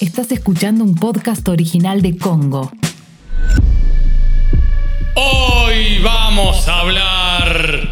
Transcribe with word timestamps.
Estás 0.00 0.30
escuchando 0.30 0.84
un 0.84 0.94
podcast 0.94 1.48
original 1.48 2.02
de 2.02 2.16
Congo. 2.16 2.70
Hoy 5.16 5.98
vamos 5.98 6.68
a 6.68 6.78
hablar 6.80 7.90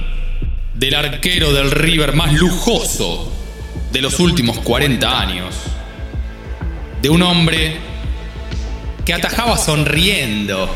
del 0.72 0.94
arquero 0.94 1.52
del 1.52 1.72
River 1.72 2.14
más 2.14 2.32
lujoso 2.34 3.32
de 3.90 4.00
los 4.00 4.20
últimos 4.20 4.58
40 4.58 5.20
años. 5.20 5.56
De 7.02 7.10
un 7.10 7.22
hombre 7.22 7.76
que 9.04 9.12
atajaba 9.12 9.58
sonriendo. 9.58 10.72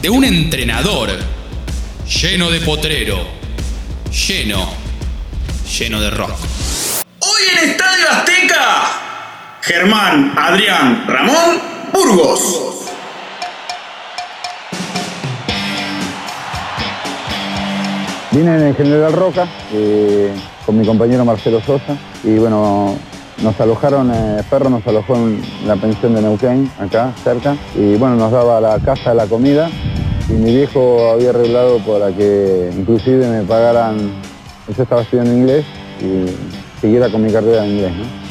De 0.00 0.10
un 0.10 0.24
entrenador 0.24 1.10
lleno 2.20 2.52
de 2.52 2.60
potrero. 2.60 3.26
Lleno, 4.28 4.70
lleno 5.76 6.00
de 6.00 6.10
rock. 6.10 6.36
Hoy 7.18 7.42
en 7.52 7.70
Estadio 7.70 8.10
Azteca, 8.12 9.05
Germán, 9.66 10.32
Adrián, 10.36 11.04
Ramón, 11.08 11.60
Burgos. 11.92 12.84
Vine 18.30 18.54
en 18.54 18.62
el 18.62 18.76
General 18.76 19.12
Roca 19.12 19.48
eh, 19.72 20.32
con 20.64 20.78
mi 20.78 20.86
compañero 20.86 21.24
Marcelo 21.24 21.60
Sosa 21.60 21.96
y 22.22 22.38
bueno, 22.38 22.96
nos 23.42 23.60
alojaron, 23.60 24.12
eh, 24.14 24.44
Perro 24.48 24.70
nos 24.70 24.86
alojó 24.86 25.16
en 25.16 25.42
la 25.66 25.74
pensión 25.74 26.14
de 26.14 26.22
Neuquén, 26.22 26.70
acá 26.78 27.12
cerca, 27.24 27.56
y 27.74 27.96
bueno, 27.96 28.14
nos 28.14 28.30
daba 28.30 28.60
la 28.60 28.78
casa, 28.78 29.14
la 29.14 29.26
comida 29.26 29.68
y 30.28 30.34
mi 30.34 30.54
viejo 30.54 31.10
había 31.10 31.30
arreglado 31.30 31.80
para 31.80 32.12
que 32.12 32.70
inclusive 32.72 33.26
me 33.26 33.42
pagaran, 33.42 34.12
yo 34.76 34.80
estaba 34.80 35.02
estudiando 35.02 35.32
inglés 35.32 35.64
y 36.00 36.80
siguiera 36.80 37.08
con 37.10 37.20
mi 37.20 37.32
carrera 37.32 37.62
de 37.62 37.68
inglés. 37.68 38.25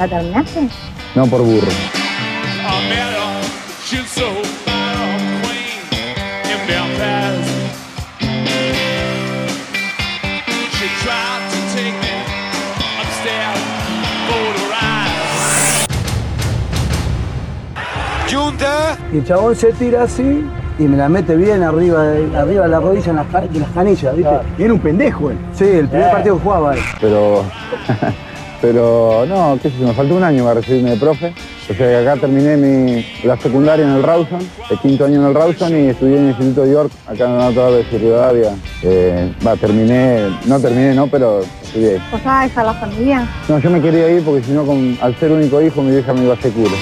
¿La 0.00 0.08
terminaste? 0.08 0.66
No 1.14 1.26
por 1.26 1.42
burro. 1.42 1.68
Y 19.12 19.16
el 19.16 19.24
chabón 19.24 19.56
se 19.56 19.72
tira 19.72 20.04
así 20.04 20.44
y 20.78 20.84
me 20.84 20.96
la 20.96 21.08
mete 21.08 21.34
bien 21.34 21.64
arriba 21.64 22.04
de, 22.04 22.36
arriba 22.38 22.62
de 22.62 22.68
la 22.68 22.78
rodilla 22.78 23.10
en 23.10 23.16
las, 23.16 23.26
en 23.34 23.60
las 23.60 23.70
canillas, 23.70 24.16
¿viste? 24.16 24.34
Y 24.56 24.62
era 24.62 24.72
un 24.72 24.78
pendejo 24.78 25.30
él. 25.30 25.38
Sí, 25.52 25.64
el 25.64 25.88
primer 25.88 26.10
partido 26.12 26.36
que 26.36 26.42
jugaba. 26.42 26.74
él. 26.74 26.80
Pero, 27.00 27.44
pero 28.60 29.24
no, 29.26 29.58
qué 29.62 29.70
sé 29.70 29.78
yo, 29.80 29.88
me 29.88 29.94
faltó 29.94 30.14
un 30.16 30.22
año 30.22 30.44
para 30.44 30.60
recibirme 30.60 30.90
de 30.90 30.96
profe. 30.96 31.32
O 31.62 31.66
sea 31.66 31.76
que 31.76 31.96
acá 31.96 32.20
terminé 32.20 32.56
mi, 32.56 33.06
la 33.24 33.36
secundaria 33.36 33.84
en 33.84 33.92
el 33.92 34.02
Rawson, 34.02 34.40
el 34.70 34.78
quinto 34.78 35.04
año 35.04 35.20
en 35.20 35.28
el 35.28 35.34
Rawson 35.34 35.72
y 35.72 35.88
estudié 35.88 36.16
en 36.16 36.22
el 36.24 36.28
Instituto 36.30 36.66
York, 36.66 36.92
acá 37.06 37.26
en 37.26 37.38
la 37.38 37.50
de 37.50 37.82
Rivadavia. 37.90 38.54
Eh, 38.82 39.32
va, 39.46 39.56
terminé, 39.56 40.28
no 40.46 40.60
terminé, 40.60 40.94
no, 40.94 41.06
pero 41.06 41.42
estudié. 41.62 42.00
¿Vos 42.10 42.20
a 42.24 42.62
la 42.62 42.74
familia? 42.74 43.28
No, 43.48 43.58
yo 43.58 43.70
me 43.70 43.80
quería 43.80 44.10
ir 44.10 44.24
porque 44.24 44.42
si 44.42 44.52
no, 44.52 44.64
al 45.00 45.16
ser 45.16 45.32
único 45.32 45.60
hijo, 45.62 45.82
mi 45.82 45.92
vieja 45.92 46.12
me 46.12 46.24
iba 46.24 46.34
a 46.34 46.36
hacer 46.36 46.52
culo. 46.52 46.76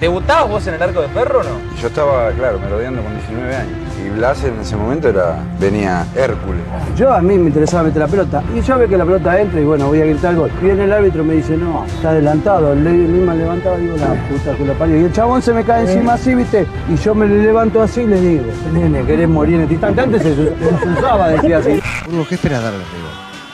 ¿Debutabas 0.00 0.48
vos 0.50 0.66
en 0.66 0.74
el 0.74 0.82
arco 0.82 1.00
de 1.00 1.08
perro 1.08 1.40
o 1.40 1.42
no? 1.42 1.58
Yo 1.80 1.88
estaba, 1.88 2.30
claro, 2.32 2.60
merodeando 2.60 3.02
con 3.02 3.14
19 3.14 3.56
años. 3.56 3.85
Y 4.06 4.08
Blas 4.10 4.44
en 4.44 4.60
ese 4.60 4.76
momento 4.76 5.08
era, 5.08 5.36
venía 5.58 6.06
Hércules. 6.14 6.62
Yo 6.96 7.12
a 7.12 7.20
mí 7.20 7.36
me 7.36 7.46
interesaba 7.48 7.82
meter 7.84 8.02
la 8.02 8.06
pelota. 8.06 8.42
Y 8.54 8.60
yo 8.60 8.78
veo 8.78 8.88
que 8.88 8.96
la 8.96 9.04
pelota 9.04 9.40
entra 9.40 9.60
y 9.60 9.64
bueno, 9.64 9.88
voy 9.88 10.00
a 10.00 10.06
gritar 10.06 10.32
el 10.32 10.38
gol. 10.38 10.50
Viene 10.62 10.84
el 10.84 10.92
árbitro 10.92 11.24
y 11.24 11.26
me 11.26 11.34
dice, 11.34 11.56
no, 11.56 11.84
está 11.84 12.10
adelantado. 12.10 12.74
Le 12.74 12.90
misma 12.90 13.34
levantaba 13.34 13.76
y 13.78 13.82
digo, 13.82 13.96
la 13.96 14.14
puta 14.28 14.56
que 14.56 14.64
lo 14.64 14.74
parió. 14.74 15.00
Y 15.00 15.04
el 15.04 15.12
chabón 15.12 15.42
se 15.42 15.52
me 15.52 15.64
cae 15.64 15.90
encima 15.90 16.14
así, 16.14 16.34
¿viste? 16.36 16.66
Y 16.88 16.96
yo 16.96 17.14
me 17.16 17.26
le 17.26 17.42
levanto 17.42 17.82
así 17.82 18.02
y 18.02 18.06
le 18.06 18.20
digo, 18.20 18.44
nene, 18.72 19.04
¿querés 19.04 19.28
morir 19.28 19.56
en 19.56 19.62
este 19.62 19.74
instante? 19.74 20.00
Antes 20.02 20.22
se, 20.22 20.34
se 20.36 20.88
usaba, 20.88 21.28
decía 21.30 21.58
así. 21.58 21.80
¿qué 22.28 22.34
esperas 22.36 22.62
darle? 22.62 22.84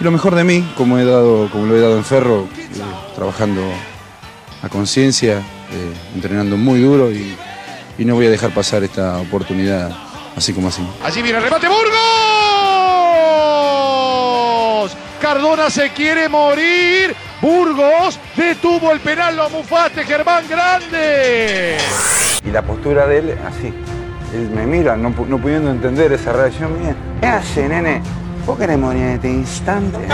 Y 0.00 0.04
lo 0.04 0.10
mejor 0.10 0.34
de 0.34 0.44
mí, 0.44 0.70
como 0.76 0.98
he 0.98 1.04
dado, 1.06 1.48
como 1.50 1.66
lo 1.66 1.76
he 1.76 1.80
dado 1.80 1.96
en 1.96 2.04
Ferro, 2.04 2.46
eh, 2.58 2.68
trabajando 3.14 3.62
a 4.62 4.68
conciencia, 4.68 5.38
eh, 5.38 5.92
entrenando 6.14 6.58
muy 6.58 6.80
duro 6.80 7.10
y, 7.10 7.36
y 7.96 8.04
no 8.04 8.14
voy 8.14 8.26
a 8.26 8.30
dejar 8.30 8.50
pasar 8.50 8.84
esta 8.84 9.18
oportunidad 9.18 9.90
así 10.36 10.52
como 10.52 10.68
así. 10.68 10.86
Allí 11.04 11.22
viene 11.22 11.38
el 11.38 11.44
remate 11.44 11.68
Burgos. 11.68 11.92
Cardona 15.20 15.70
se 15.70 15.90
quiere 15.90 16.28
morir. 16.28 17.14
Burgos 17.40 18.18
detuvo 18.36 18.92
el 18.92 19.00
penal, 19.00 19.36
lo 19.36 19.50
mufaste, 19.50 20.04
Germán 20.04 20.44
Grande. 20.48 21.76
Y 22.44 22.50
la 22.50 22.62
postura 22.62 23.06
de 23.06 23.18
él, 23.18 23.38
así. 23.46 23.72
Él 24.34 24.50
me 24.50 24.64
mira, 24.66 24.96
no, 24.96 25.10
no 25.10 25.38
pudiendo 25.38 25.70
entender 25.70 26.12
esa 26.12 26.32
reacción 26.32 26.80
mía. 26.80 26.94
¿Qué 27.20 27.26
hace, 27.26 27.68
nene? 27.68 28.00
¿Vos 28.46 28.58
querés 28.58 28.78
morir 28.78 29.02
en 29.02 29.08
este 29.10 29.28
instante? 29.28 29.98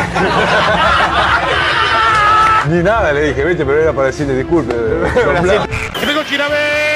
Ni 2.70 2.82
nada 2.82 3.12
le 3.12 3.28
dije, 3.28 3.44
viste, 3.44 3.64
pero 3.64 3.80
era 3.80 3.92
para 3.92 4.08
decirle 4.08 4.34
disculpe. 4.36 4.74
Pegó 4.74 6.22
Chilaver. 6.24 6.87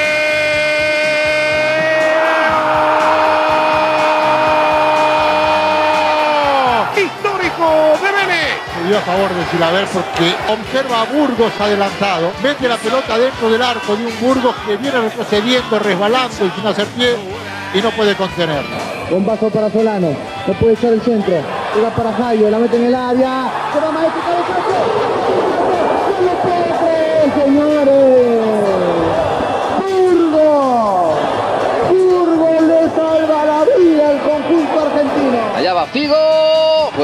Dio 8.87 8.97
a 8.97 9.01
favor 9.01 9.29
de 9.33 9.49
Chilaver 9.51 9.85
porque 9.87 10.35
observa 10.49 11.01
a 11.01 11.05
Burgos 11.05 11.51
adelantado, 11.59 12.31
mete 12.41 12.67
la 12.67 12.77
pelota 12.77 13.17
dentro 13.17 13.49
del 13.49 13.61
arco 13.61 13.95
de 13.95 14.05
un 14.05 14.19
Burgos 14.19 14.55
que 14.65 14.77
viene 14.77 14.99
retrocediendo, 14.99 15.79
resbalando 15.79 16.45
y 16.45 16.49
sin 16.51 16.67
hacer 16.67 16.85
pie 16.87 17.15
y 17.73 17.81
no 17.81 17.91
puede 17.91 18.15
contenerlo. 18.15 18.75
Un 19.11 19.25
paso 19.25 19.49
para 19.49 19.69
Solano, 19.69 20.09
no 20.47 20.53
puede 20.53 20.73
echar 20.73 20.93
el 20.93 21.01
centro. 21.01 21.33
Llega 21.75 21.89
para 21.95 22.13
Jairo, 22.13 22.49
la 22.49 22.59
mete 22.59 22.77
en 22.77 22.85
el 22.85 22.95
área. 22.95 23.51
Se 23.73 23.79
va 23.79 23.91
Maestro, 23.91 24.21
cabezazo. 24.21 25.12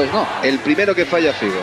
Pues 0.00 0.14
no, 0.14 0.26
el 0.42 0.58
primero 0.60 0.94
que 0.94 1.04
falla 1.04 1.30
Figo. 1.34 1.60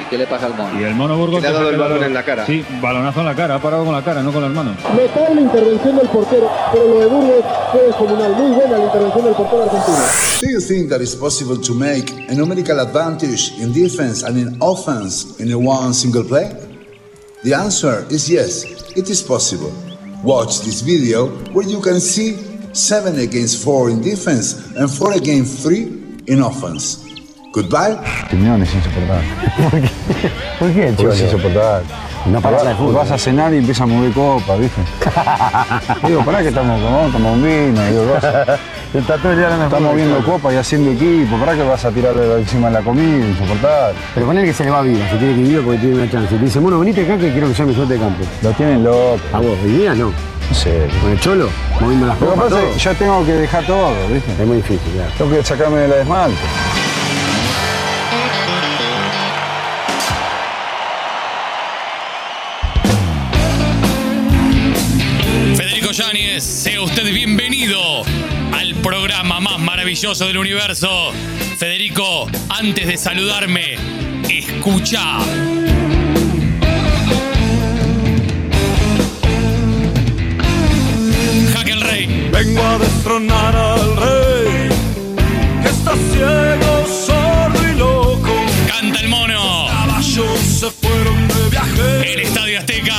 ¿Y 0.00 0.04
qué 0.08 0.16
le 0.16 0.24
pasa 0.28 0.46
al 0.46 0.54
mono? 0.54 0.80
Y 0.80 0.84
el 0.84 0.94
mono 0.94 1.18
Burgos 1.18 1.42
Le 1.42 1.48
ha 1.48 1.52
dado 1.52 1.70
el 1.70 1.76
balón 1.76 2.04
en 2.04 2.14
la 2.14 2.24
cara. 2.24 2.46
Sí, 2.46 2.64
balonazo 2.80 3.18
en 3.18 3.26
la 3.26 3.34
cara, 3.34 3.56
ha 3.56 3.60
parado 3.60 3.84
con 3.84 3.92
la 3.92 4.04
cara, 4.04 4.22
no 4.22 4.32
con 4.32 4.42
las 4.42 4.52
manos. 4.52 4.76
Notable 4.94 5.34
la 5.34 5.40
intervención 5.40 5.96
del 5.96 6.08
portero, 6.08 6.48
pero 6.72 6.86
lo 6.86 7.00
de 7.00 7.06
Burgos 7.06 7.44
fue 7.72 7.82
descomunal. 7.82 8.32
Muy 8.36 8.52
buena 8.52 8.78
la 8.78 8.84
intervención 8.84 9.24
del 9.24 9.34
portero 9.34 9.64
argentino. 9.64 9.98
Do 10.40 10.48
you 10.48 10.60
think 10.60 10.88
that 10.90 11.00
it's 11.00 11.16
possible 11.16 11.60
to 11.60 11.74
make 11.74 12.12
a 12.30 12.34
numerical 12.36 12.78
advantage 12.78 13.54
in 13.58 13.72
defense 13.72 14.24
and 14.24 14.38
in 14.38 14.56
offense 14.60 15.34
in 15.40 15.50
a 15.50 15.58
one 15.58 15.92
single 15.92 16.22
play? 16.22 16.48
The 17.42 17.54
answer 17.54 18.06
is 18.08 18.30
yes, 18.30 18.66
it 18.94 19.10
is 19.10 19.20
possible. 19.20 19.72
Watch 20.22 20.60
this 20.60 20.80
video 20.80 21.26
where 21.52 21.66
you 21.66 21.80
can 21.80 21.98
see 21.98 22.38
7 22.72 23.18
against 23.18 23.64
4 23.64 23.90
in 23.90 24.00
defense 24.00 24.76
and 24.76 24.88
4 24.88 25.14
against 25.14 25.66
3 25.66 26.22
in 26.28 26.40
offense. 26.40 27.09
Goodbye. 27.52 27.98
Simeone 28.30 28.64
es 28.64 28.74
insoportable. 28.74 29.24
¿Por 29.70 29.80
qué? 29.80 29.90
¿Por 30.58 30.72
qué, 30.72 30.94
Cholo? 30.96 31.12
es 31.12 31.20
insoportable? 31.20 31.84
No 32.26 32.40
para 32.40 32.58
hablar 32.58 32.74
de 32.74 32.78
fútbol. 32.78 32.94
Vas 32.94 33.10
a 33.10 33.18
cenar 33.18 33.52
y 33.54 33.58
empieza 33.58 33.84
a 33.84 33.86
mover 33.86 34.12
copas, 34.12 34.60
¿viste? 34.60 34.80
digo, 36.06 36.24
pará 36.24 36.42
que 36.42 36.48
estamos 36.48 36.80
con 36.80 37.06
estamos 37.06 37.32
un 37.32 37.42
vino, 37.42 37.86
digo, 37.86 38.14
cosas. 38.14 38.60
Está 38.94 39.16
todo 39.18 39.32
el 39.32 39.38
día 39.38 39.48
Estamos 39.48 39.78
fútbol, 39.78 39.96
viendo 39.96 40.16
Cholo. 40.20 40.32
copas 40.32 40.52
y 40.52 40.56
haciendo 40.58 40.90
equipo, 40.90 41.38
pará 41.38 41.54
que 41.54 41.62
vas 41.62 41.84
a 41.84 41.90
tirarle 41.90 42.38
encima 42.38 42.68
de 42.68 42.74
la 42.74 42.80
comida, 42.82 43.26
insoportable. 43.26 43.98
Pero 44.14 44.26
con 44.26 44.38
él 44.38 44.44
que 44.44 44.52
se 44.52 44.64
le 44.64 44.70
va 44.70 44.82
vida, 44.82 45.08
se 45.10 45.16
tiene 45.16 45.34
que 45.34 45.42
vivir 45.42 45.62
porque 45.64 45.78
tiene 45.78 45.94
una 45.96 46.10
chance. 46.10 46.36
Te 46.36 46.44
dice, 46.44 46.58
bueno, 46.58 46.78
venite 46.78 47.02
acá 47.04 47.16
que 47.18 47.32
quiero 47.32 47.48
que 47.48 47.54
sea 47.54 47.66
mi 47.66 47.74
suerte 47.74 47.94
de 47.94 48.00
campo. 48.00 48.24
Lo 48.42 48.50
tienen 48.52 48.84
loco. 48.84 49.18
A 49.32 49.38
vos, 49.40 49.56
y 49.64 49.88
no. 49.96 50.06
No 50.06 50.54
sé. 50.54 50.88
Con 51.00 51.10
el 51.12 51.20
cholo, 51.20 51.48
moviendo 51.80 52.06
las 52.06 52.20
Lo 52.20 52.26
que 52.26 52.34
copas, 52.34 52.52
pasa 52.52 52.62
es 52.64 52.72
que 52.74 52.78
yo 52.80 52.94
tengo 52.94 53.24
que 53.24 53.32
dejar 53.32 53.64
todo, 53.66 53.94
¿viste? 54.12 54.32
Es 54.32 54.46
muy 54.46 54.56
difícil, 54.56 54.92
claro. 54.92 55.10
Tengo 55.16 55.30
que 55.30 55.44
sacarme 55.44 55.78
de 55.78 55.88
la 55.88 55.96
desmalte. 55.96 56.36
maravilloso 69.90 70.24
del 70.28 70.38
universo. 70.38 71.12
Federico, 71.58 72.28
antes 72.48 72.86
de 72.86 72.96
saludarme, 72.96 73.74
escucha. 74.28 75.18
Hack 81.52 81.68
rey. 81.82 82.28
Vengo 82.32 82.62
a 82.62 82.78
destronar 82.78 83.56
al 83.56 83.96
rey, 83.96 84.68
que 85.60 85.68
está 85.68 85.96
ciego, 86.12 86.86
sordo 86.86 87.68
y 87.68 87.76
loco. 87.76 88.46
Canta 88.68 89.00
el 89.00 89.08
mono. 89.08 89.64
Los 89.64 89.72
caballos 89.72 90.38
se 90.38 90.70
fueron 90.70 91.26
de 91.26 91.50
viaje. 91.50 92.12
El 92.12 92.20
Estadio 92.20 92.60
Azteca. 92.60 92.89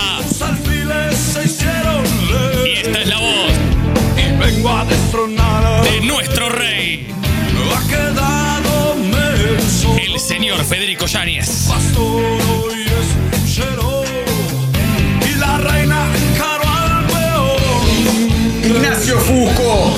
Señor 10.41 10.65
Federico 10.65 11.05
Yáñez. 11.05 11.69
Y 15.29 15.35
la 15.35 15.57
reina 15.59 16.07
Ignacio 18.63 19.19
Fusco. 19.19 19.95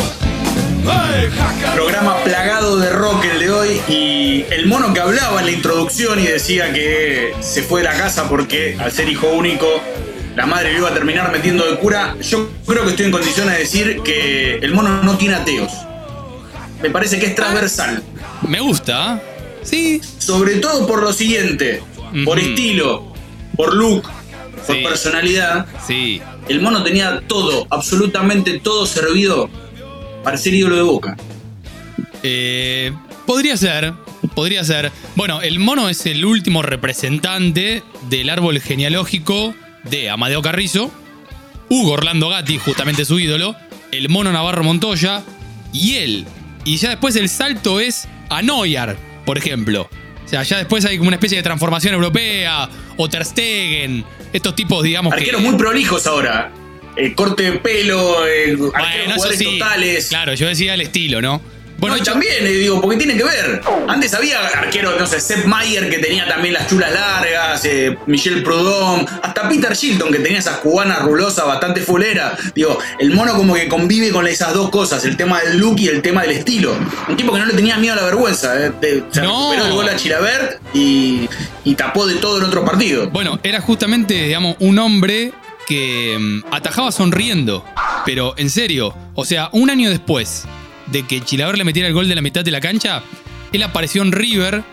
Programa 1.74 2.22
plagado 2.26 2.78
de 2.78 2.90
rock 2.90 3.24
el 3.24 3.40
de 3.40 3.52
hoy 3.52 3.82
y 3.88 4.46
el 4.54 4.68
mono 4.68 4.94
que 4.94 5.00
hablaba 5.00 5.40
en 5.40 5.46
la 5.46 5.52
introducción 5.54 6.20
y 6.20 6.24
decía 6.24 6.74
que 6.74 7.34
se 7.40 7.64
fue 7.64 7.80
de 7.80 7.88
la 7.88 7.94
casa 7.94 8.28
porque 8.28 8.76
al 8.78 8.92
ser 8.92 9.08
hijo 9.08 9.28
único 9.30 9.66
la 10.36 10.46
madre 10.46 10.74
lo 10.74 10.80
iba 10.80 10.90
a 10.90 10.94
terminar 10.94 11.32
metiendo 11.32 11.72
de 11.72 11.78
cura. 11.78 12.18
Yo 12.22 12.50
creo 12.68 12.84
que 12.84 12.90
estoy 12.90 13.06
en 13.06 13.14
condiciones 13.14 13.54
de 13.54 13.60
decir 13.60 14.02
que 14.04 14.56
el 14.56 14.74
mono 14.74 15.04
no 15.04 15.18
tiene 15.18 15.36
ateos. 15.36 15.72
Me 16.82 16.90
parece 16.90 17.18
que 17.18 17.28
es 17.28 17.36
transversal. 17.36 18.04
Me 18.46 18.60
gusta. 18.60 19.22
Sí. 19.64 20.02
Sobre 20.18 20.56
todo 20.58 20.86
por 20.88 21.02
lo 21.04 21.14
siguiente. 21.14 21.82
Por 22.26 22.40
estilo, 22.40 23.12
por 23.56 23.74
look, 23.74 24.04
por 24.68 24.76
Sí. 24.76 24.84
personalidad. 24.84 25.66
Sí. 25.88 26.22
El 26.48 26.62
mono 26.62 26.84
tenía 26.84 27.22
todo, 27.28 27.66
absolutamente 27.70 28.60
todo 28.60 28.86
servido 28.86 29.50
para 30.24 30.38
ser 30.38 30.54
ídolo 30.54 30.76
de 30.76 30.82
boca. 30.84 31.18
Eh, 32.22 32.92
podría 33.26 33.58
ser, 33.58 33.94
podría 34.36 34.64
ser. 34.64 34.92
Bueno, 35.16 35.42
el 35.42 35.60
mono 35.60 35.90
es 35.90 36.06
el 36.06 36.24
último 36.26 36.62
representante 36.62 37.84
del 38.10 38.30
árbol 38.30 38.60
genealógico 38.60 39.56
de 39.84 40.10
Amadeo 40.10 40.42
Carrizo, 40.42 40.92
Hugo 41.70 41.92
Orlando 41.94 42.30
Gatti, 42.30 42.58
justamente 42.60 43.06
su 43.06 43.20
ídolo, 43.20 43.56
el 43.92 44.10
mono 44.10 44.32
Navarro 44.32 44.64
Montoya 44.64 45.24
y 45.74 45.96
él. 45.96 46.26
Y 46.66 46.78
ya 46.78 46.90
después 46.92 47.16
el 47.16 47.28
salto 47.30 47.80
es 47.80 48.08
a 48.30 48.42
Neuer, 48.42 48.96
por 49.26 49.38
ejemplo. 49.38 49.90
O 50.26 50.28
sea, 50.28 50.44
ya 50.44 50.58
después 50.58 50.86
hay 50.86 50.98
como 50.98 51.10
una 51.10 51.16
especie 51.16 51.38
de 51.38 51.44
transformación 51.44 51.94
europea, 51.94 52.70
o 52.98 53.10
Ter 53.10 53.26
Stegen, 53.26 54.06
estos 54.32 54.56
tipos, 54.56 54.84
digamos 54.84 55.14
Arqueros 55.14 55.42
que... 55.42 55.48
muy 55.48 55.58
prolijos 55.58 56.08
ahora. 56.08 56.52
Eh, 56.96 57.14
corte 57.14 57.44
de 57.44 57.52
pelo, 57.54 58.28
eh, 58.28 58.52
arqueros 58.52 58.72
Bueno, 58.72 59.04
eso 59.04 59.14
jugadores 59.16 59.40
sí. 59.40 59.60
totales. 59.60 60.08
Claro, 60.10 60.34
yo 60.36 60.48
decía 60.48 60.76
el 60.76 60.82
estilo, 60.82 61.22
¿no? 61.22 61.42
Bueno, 61.84 61.98
no, 61.98 62.04
también, 62.04 62.46
eh, 62.46 62.50
digo, 62.50 62.80
porque 62.82 62.98
tiene 62.98 63.16
que 63.18 63.24
ver. 63.24 63.62
Antes 63.88 64.14
había 64.14 64.40
arqueros, 64.48 65.00
no 65.00 65.06
sé, 65.06 65.20
Sepp 65.20 65.46
Mayer 65.46 65.90
que 65.90 66.00
tenía 66.00 66.28
también 66.28 66.54
las 66.54 66.68
chulas 66.68 66.92
largas, 66.94 67.64
eh, 67.66 67.98
Michel 68.08 68.42
Proudhon, 68.44 69.06
hasta 69.22 69.50
Peter 69.50 69.74
Shilton 69.74 70.12
que 70.12 70.20
tenía 70.20 70.40
esas 70.40 70.58
cubanas 70.58 71.02
rulosas 71.02 71.46
bastante 71.46 71.82
fuleras. 71.82 72.54
Digo, 72.56 72.78
el 73.00 73.12
mono 73.12 73.34
como 73.36 73.54
que 73.56 73.68
convive 73.68 74.12
con 74.12 74.28
esas 74.28 74.54
dos 74.54 74.70
cosas, 74.70 75.04
el 75.06 75.18
tema 75.18 75.40
del 75.42 75.58
look 75.58 75.80
y 75.80 75.88
el 75.88 76.02
tema 76.02 76.22
del 76.24 76.32
estilo. 76.32 76.74
Un 77.08 77.18
tipo 77.18 77.34
que 77.34 77.40
no 77.40 77.46
le 77.46 77.54
tenía 77.54 77.78
miedo 77.78 77.94
a 77.94 77.98
la 77.98 78.04
vergüenza. 78.04 78.56
eh, 78.66 78.72
de- 78.82 79.04
se 79.12 79.22
No. 79.22 79.52
recuperó 79.52 79.66
el 79.68 79.74
gol 79.74 79.90
a 79.90 79.96
Chilabert 79.96 80.62
y, 80.74 81.28
y 81.66 81.76
tapó 81.76 82.08
de 82.08 82.16
todo 82.16 82.38
en 82.38 82.44
otro 82.46 82.64
partido. 82.66 83.10
Bueno, 83.10 83.40
era 83.44 83.60
justamente, 83.62 84.14
digamos, 84.14 84.56
un 84.60 84.80
hombre 84.80 85.32
que 85.68 86.18
mm, 86.20 86.54
atajaba 86.54 86.92
sonriendo. 86.92 87.66
Pero 88.06 88.34
en 88.38 88.50
serio, 88.50 88.94
o 89.16 89.26
sea, 89.26 89.50
un 89.54 89.70
año 89.70 89.90
después 89.90 90.44
de 90.88 91.06
que 91.08 91.22
Chilaver 91.22 91.58
le 91.58 91.64
metiera 91.64 91.88
el 91.88 91.94
gol 91.94 92.08
de 92.08 92.16
la 92.16 92.22
mitad 92.22 92.44
de 92.44 92.52
la 92.52 92.62
cancha, 92.62 93.04
él 93.52 93.64
apareció 93.64 94.02
en 94.02 94.12
River 94.12 94.64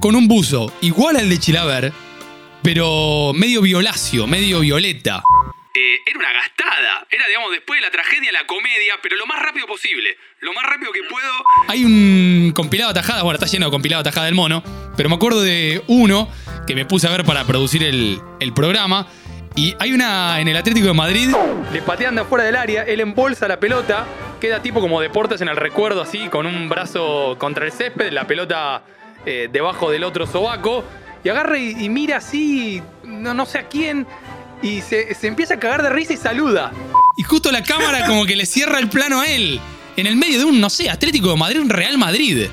con 0.00 0.16
un 0.16 0.28
buzo 0.28 0.72
igual 0.80 1.16
al 1.16 1.28
de 1.28 1.38
Chilaver, 1.38 1.92
pero 2.62 3.32
medio 3.34 3.62
violáceo, 3.62 4.26
medio 4.26 4.60
violeta. 4.60 5.22
Eh, 5.74 5.98
era 6.06 6.18
una 6.18 6.32
gastada. 6.32 7.06
Era, 7.10 7.26
digamos, 7.26 7.50
después 7.50 7.78
de 7.80 7.86
la 7.86 7.90
tragedia, 7.90 8.30
la 8.30 8.46
comedia, 8.46 8.94
pero 9.02 9.16
lo 9.16 9.26
más 9.26 9.42
rápido 9.42 9.66
posible. 9.66 10.16
Lo 10.40 10.52
más 10.52 10.64
rápido 10.64 10.92
que 10.92 11.02
puedo. 11.02 11.30
Hay 11.68 11.84
un 11.84 12.52
compilado 12.54 12.92
de 12.92 13.00
atajadas, 13.00 13.24
bueno, 13.24 13.34
está 13.34 13.46
lleno 13.46 13.66
de 13.66 13.72
compilado 13.72 14.02
de 14.02 14.08
atajadas 14.08 14.28
del 14.28 14.36
mono, 14.36 14.62
pero 14.96 15.08
me 15.08 15.16
acuerdo 15.16 15.42
de 15.42 15.82
uno 15.88 16.28
que 16.66 16.74
me 16.74 16.84
puse 16.84 17.08
a 17.08 17.10
ver 17.10 17.24
para 17.24 17.44
producir 17.44 17.82
el, 17.82 18.20
el 18.40 18.52
programa. 18.52 19.08
Y 19.56 19.74
hay 19.78 19.92
una 19.92 20.40
en 20.40 20.48
el 20.48 20.56
Atlético 20.56 20.88
de 20.88 20.94
Madrid. 20.94 21.30
Le 21.72 21.82
patean 21.82 22.16
de 22.16 22.22
afuera 22.22 22.44
del 22.44 22.56
área, 22.56 22.82
él 22.82 23.00
embolsa 23.00 23.46
la 23.46 23.60
pelota, 23.60 24.04
queda 24.40 24.60
tipo 24.60 24.80
como 24.80 25.00
deportes 25.00 25.40
en 25.40 25.48
el 25.48 25.56
recuerdo, 25.56 26.02
así, 26.02 26.28
con 26.28 26.46
un 26.46 26.68
brazo 26.68 27.36
contra 27.38 27.64
el 27.64 27.72
césped, 27.72 28.12
la 28.12 28.26
pelota 28.26 28.82
eh, 29.24 29.48
debajo 29.52 29.90
del 29.90 30.02
otro 30.02 30.26
sobaco, 30.26 30.84
y 31.22 31.28
agarra 31.28 31.56
y, 31.56 31.84
y 31.84 31.88
mira 31.88 32.16
así, 32.16 32.82
no, 33.04 33.32
no 33.32 33.46
sé 33.46 33.58
a 33.58 33.68
quién, 33.68 34.06
y 34.60 34.80
se, 34.80 35.14
se 35.14 35.28
empieza 35.28 35.54
a 35.54 35.58
cagar 35.60 35.82
de 35.82 35.90
risa 35.90 36.14
y 36.14 36.16
saluda. 36.16 36.72
Y 37.16 37.22
justo 37.22 37.52
la 37.52 37.62
cámara 37.62 38.06
como 38.06 38.26
que 38.26 38.34
le 38.34 38.46
cierra 38.46 38.80
el 38.80 38.88
plano 38.88 39.20
a 39.20 39.28
él, 39.28 39.60
en 39.96 40.06
el 40.06 40.16
medio 40.16 40.40
de 40.40 40.44
un, 40.46 40.60
no 40.60 40.68
sé, 40.68 40.90
Atlético 40.90 41.30
de 41.30 41.36
Madrid, 41.36 41.60
un 41.60 41.70
Real 41.70 41.96
Madrid. 41.96 42.48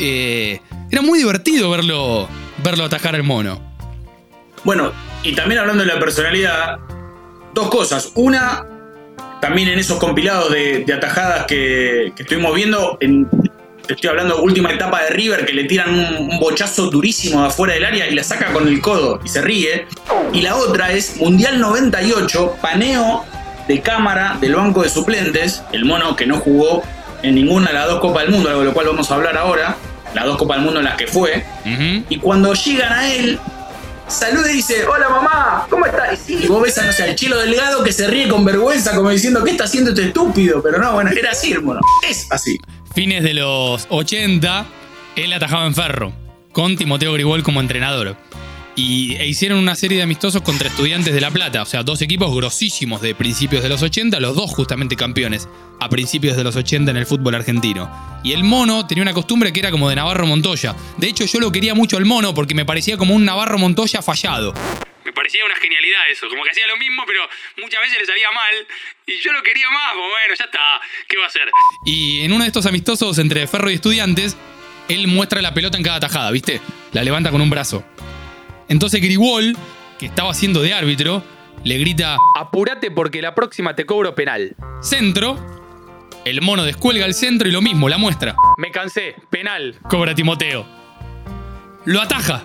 Eh, 0.00 0.60
era 0.90 1.02
muy 1.02 1.18
divertido 1.18 1.68
verlo, 1.68 2.28
verlo 2.64 2.84
atajar 2.84 3.14
al 3.14 3.24
mono. 3.24 3.67
Bueno, 4.68 4.92
y 5.22 5.34
también 5.34 5.60
hablando 5.60 5.82
de 5.82 5.88
la 5.90 5.98
personalidad, 5.98 6.78
dos 7.54 7.70
cosas. 7.70 8.12
Una, 8.16 8.66
también 9.40 9.68
en 9.68 9.78
esos 9.78 9.96
compilados 9.96 10.52
de, 10.52 10.84
de 10.84 10.92
atajadas 10.92 11.46
que, 11.46 12.12
que 12.14 12.24
estuvimos 12.24 12.54
viendo, 12.54 12.98
en, 13.00 13.26
te 13.86 13.94
estoy 13.94 14.10
hablando 14.10 14.36
de 14.36 14.42
última 14.42 14.70
etapa 14.70 15.04
de 15.04 15.08
River, 15.08 15.46
que 15.46 15.54
le 15.54 15.64
tiran 15.64 15.94
un, 15.94 16.32
un 16.32 16.38
bochazo 16.38 16.90
durísimo 16.90 17.40
de 17.40 17.46
afuera 17.46 17.72
del 17.72 17.86
área 17.86 18.08
y 18.08 18.14
la 18.14 18.22
saca 18.22 18.52
con 18.52 18.68
el 18.68 18.82
codo 18.82 19.18
y 19.24 19.28
se 19.30 19.40
ríe. 19.40 19.86
Y 20.34 20.42
la 20.42 20.54
otra 20.56 20.92
es 20.92 21.16
Mundial 21.16 21.58
98, 21.58 22.58
paneo 22.60 23.24
de 23.68 23.80
cámara 23.80 24.36
del 24.38 24.54
banco 24.54 24.82
de 24.82 24.90
suplentes, 24.90 25.62
el 25.72 25.86
mono 25.86 26.14
que 26.14 26.26
no 26.26 26.36
jugó 26.40 26.82
en 27.22 27.36
ninguna 27.36 27.68
de 27.68 27.72
las 27.72 27.86
dos 27.86 28.00
Copas 28.00 28.24
del 28.24 28.32
Mundo, 28.32 28.50
algo 28.50 28.60
de 28.60 28.66
lo 28.66 28.74
cual 28.74 28.88
vamos 28.88 29.10
a 29.10 29.14
hablar 29.14 29.34
ahora, 29.38 29.78
las 30.12 30.26
dos 30.26 30.36
Copas 30.36 30.58
del 30.58 30.66
Mundo 30.66 30.80
en 30.80 30.84
las 30.84 30.96
que 30.96 31.06
fue. 31.06 31.42
Y 32.10 32.18
cuando 32.18 32.52
llegan 32.52 32.92
a 32.92 33.10
él, 33.14 33.38
saluda 34.08 34.50
y 34.50 34.56
dice, 34.56 34.86
hola 34.86 35.08
mamá, 35.08 35.66
¿cómo 35.70 35.86
estás? 35.86 36.28
Y 36.28 36.46
vos 36.46 36.62
ves 36.62 36.78
a, 36.78 36.86
no 36.86 36.92
sé, 36.92 37.04
al 37.04 37.14
chilo 37.14 37.38
delgado 37.38 37.82
que 37.84 37.92
se 37.92 38.06
ríe 38.06 38.28
con 38.28 38.44
vergüenza, 38.44 38.94
como 38.94 39.10
diciendo, 39.10 39.44
¿qué 39.44 39.52
está 39.52 39.64
haciendo 39.64 39.90
este 39.90 40.06
estúpido? 40.06 40.62
Pero 40.62 40.78
no, 40.78 40.92
bueno, 40.94 41.10
era 41.10 41.30
así, 41.30 41.52
hermano. 41.52 41.80
Es 42.08 42.26
así. 42.30 42.58
Fines 42.94 43.22
de 43.22 43.34
los 43.34 43.86
80, 43.90 44.66
él 45.16 45.32
atajaba 45.32 45.66
en 45.66 45.74
ferro, 45.74 46.12
con 46.52 46.76
Timoteo 46.76 47.12
Gribol 47.12 47.42
como 47.42 47.60
entrenador. 47.60 48.16
Y 48.78 49.16
e 49.16 49.26
hicieron 49.26 49.58
una 49.58 49.74
serie 49.74 49.96
de 49.96 50.04
amistosos 50.04 50.40
contra 50.40 50.68
estudiantes 50.68 51.12
de 51.12 51.20
La 51.20 51.32
Plata, 51.32 51.62
o 51.62 51.66
sea, 51.66 51.82
dos 51.82 52.00
equipos 52.00 52.32
grosísimos 52.32 53.02
de 53.02 53.12
principios 53.12 53.64
de 53.64 53.68
los 53.68 53.82
80, 53.82 54.20
los 54.20 54.36
dos 54.36 54.52
justamente 54.52 54.94
campeones 54.94 55.48
a 55.80 55.88
principios 55.88 56.36
de 56.36 56.44
los 56.44 56.54
80 56.54 56.92
en 56.92 56.96
el 56.96 57.04
fútbol 57.04 57.34
argentino. 57.34 57.90
Y 58.22 58.34
el 58.34 58.44
mono 58.44 58.86
tenía 58.86 59.02
una 59.02 59.12
costumbre 59.12 59.52
que 59.52 59.58
era 59.58 59.72
como 59.72 59.88
de 59.88 59.96
Navarro 59.96 60.28
Montoya. 60.28 60.76
De 60.96 61.08
hecho, 61.08 61.24
yo 61.24 61.40
lo 61.40 61.50
quería 61.50 61.74
mucho 61.74 61.96
al 61.96 62.04
mono 62.04 62.32
porque 62.34 62.54
me 62.54 62.64
parecía 62.64 62.96
como 62.96 63.16
un 63.16 63.24
Navarro 63.24 63.58
Montoya 63.58 64.00
fallado. 64.00 64.54
Me 65.04 65.12
parecía 65.12 65.44
una 65.44 65.56
genialidad 65.56 66.08
eso, 66.12 66.28
como 66.28 66.44
que 66.44 66.50
hacía 66.50 66.68
lo 66.68 66.76
mismo, 66.76 67.02
pero 67.04 67.22
muchas 67.60 67.80
veces 67.80 67.98
le 67.98 68.06
salía 68.06 68.30
mal. 68.30 68.54
Y 69.08 69.20
yo 69.20 69.32
lo 69.32 69.42
quería 69.42 69.68
más, 69.70 69.94
pues 69.94 70.08
bueno, 70.08 70.34
ya 70.38 70.44
está, 70.44 70.80
¿qué 71.08 71.16
va 71.16 71.24
a 71.24 71.26
hacer? 71.26 71.50
Y 71.84 72.20
en 72.20 72.32
uno 72.32 72.44
de 72.44 72.48
estos 72.48 72.64
amistosos 72.64 73.18
entre 73.18 73.44
Ferro 73.48 73.72
y 73.72 73.74
Estudiantes, 73.74 74.36
él 74.88 75.08
muestra 75.08 75.42
la 75.42 75.52
pelota 75.52 75.76
en 75.76 75.82
cada 75.82 75.98
tajada, 75.98 76.30
¿viste? 76.30 76.60
La 76.92 77.02
levanta 77.02 77.32
con 77.32 77.40
un 77.40 77.50
brazo. 77.50 77.84
Entonces 78.68 79.00
Grigol, 79.00 79.56
que 79.98 80.06
estaba 80.06 80.30
haciendo 80.30 80.62
de 80.62 80.74
árbitro, 80.74 81.22
le 81.64 81.78
grita: 81.78 82.16
Apúrate 82.36 82.90
porque 82.90 83.22
la 83.22 83.34
próxima 83.34 83.74
te 83.74 83.86
cobro 83.86 84.14
penal. 84.14 84.56
Centro. 84.82 85.58
El 86.24 86.42
mono 86.42 86.64
descuelga 86.64 87.06
el 87.06 87.14
centro 87.14 87.48
y 87.48 87.52
lo 87.52 87.62
mismo, 87.62 87.88
la 87.88 87.96
muestra. 87.96 88.34
Me 88.58 88.70
cansé, 88.70 89.14
penal, 89.30 89.78
cobra 89.88 90.14
Timoteo. 90.14 90.66
Lo 91.86 92.02
ataja. 92.02 92.44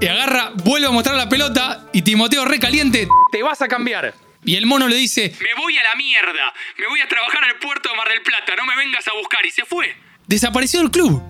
Y 0.00 0.06
agarra, 0.06 0.52
vuelve 0.62 0.86
a 0.86 0.90
mostrar 0.90 1.16
la 1.16 1.28
pelota 1.28 1.86
y 1.92 2.02
Timoteo 2.02 2.44
recaliente, 2.44 3.08
te 3.32 3.42
vas 3.42 3.62
a 3.62 3.68
cambiar. 3.68 4.14
Y 4.44 4.54
el 4.54 4.66
mono 4.66 4.86
le 4.86 4.94
dice, 4.94 5.34
me 5.40 5.60
voy 5.60 5.76
a 5.76 5.82
la 5.82 5.96
mierda, 5.96 6.54
me 6.78 6.86
voy 6.86 7.00
a 7.00 7.08
trabajar 7.08 7.42
al 7.42 7.58
puerto 7.58 7.88
de 7.88 7.96
Mar 7.96 8.08
del 8.08 8.22
Plata, 8.22 8.54
no 8.56 8.64
me 8.64 8.76
vengas 8.76 9.08
a 9.08 9.12
buscar. 9.14 9.44
Y 9.44 9.50
se 9.50 9.64
fue. 9.64 9.96
Desapareció 10.26 10.80
del 10.80 10.90
club. 10.90 11.20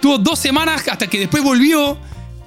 Tuvo 0.00 0.18
dos 0.18 0.38
semanas 0.38 0.86
hasta 0.86 1.08
que 1.08 1.18
después 1.18 1.42
volvió 1.42 1.98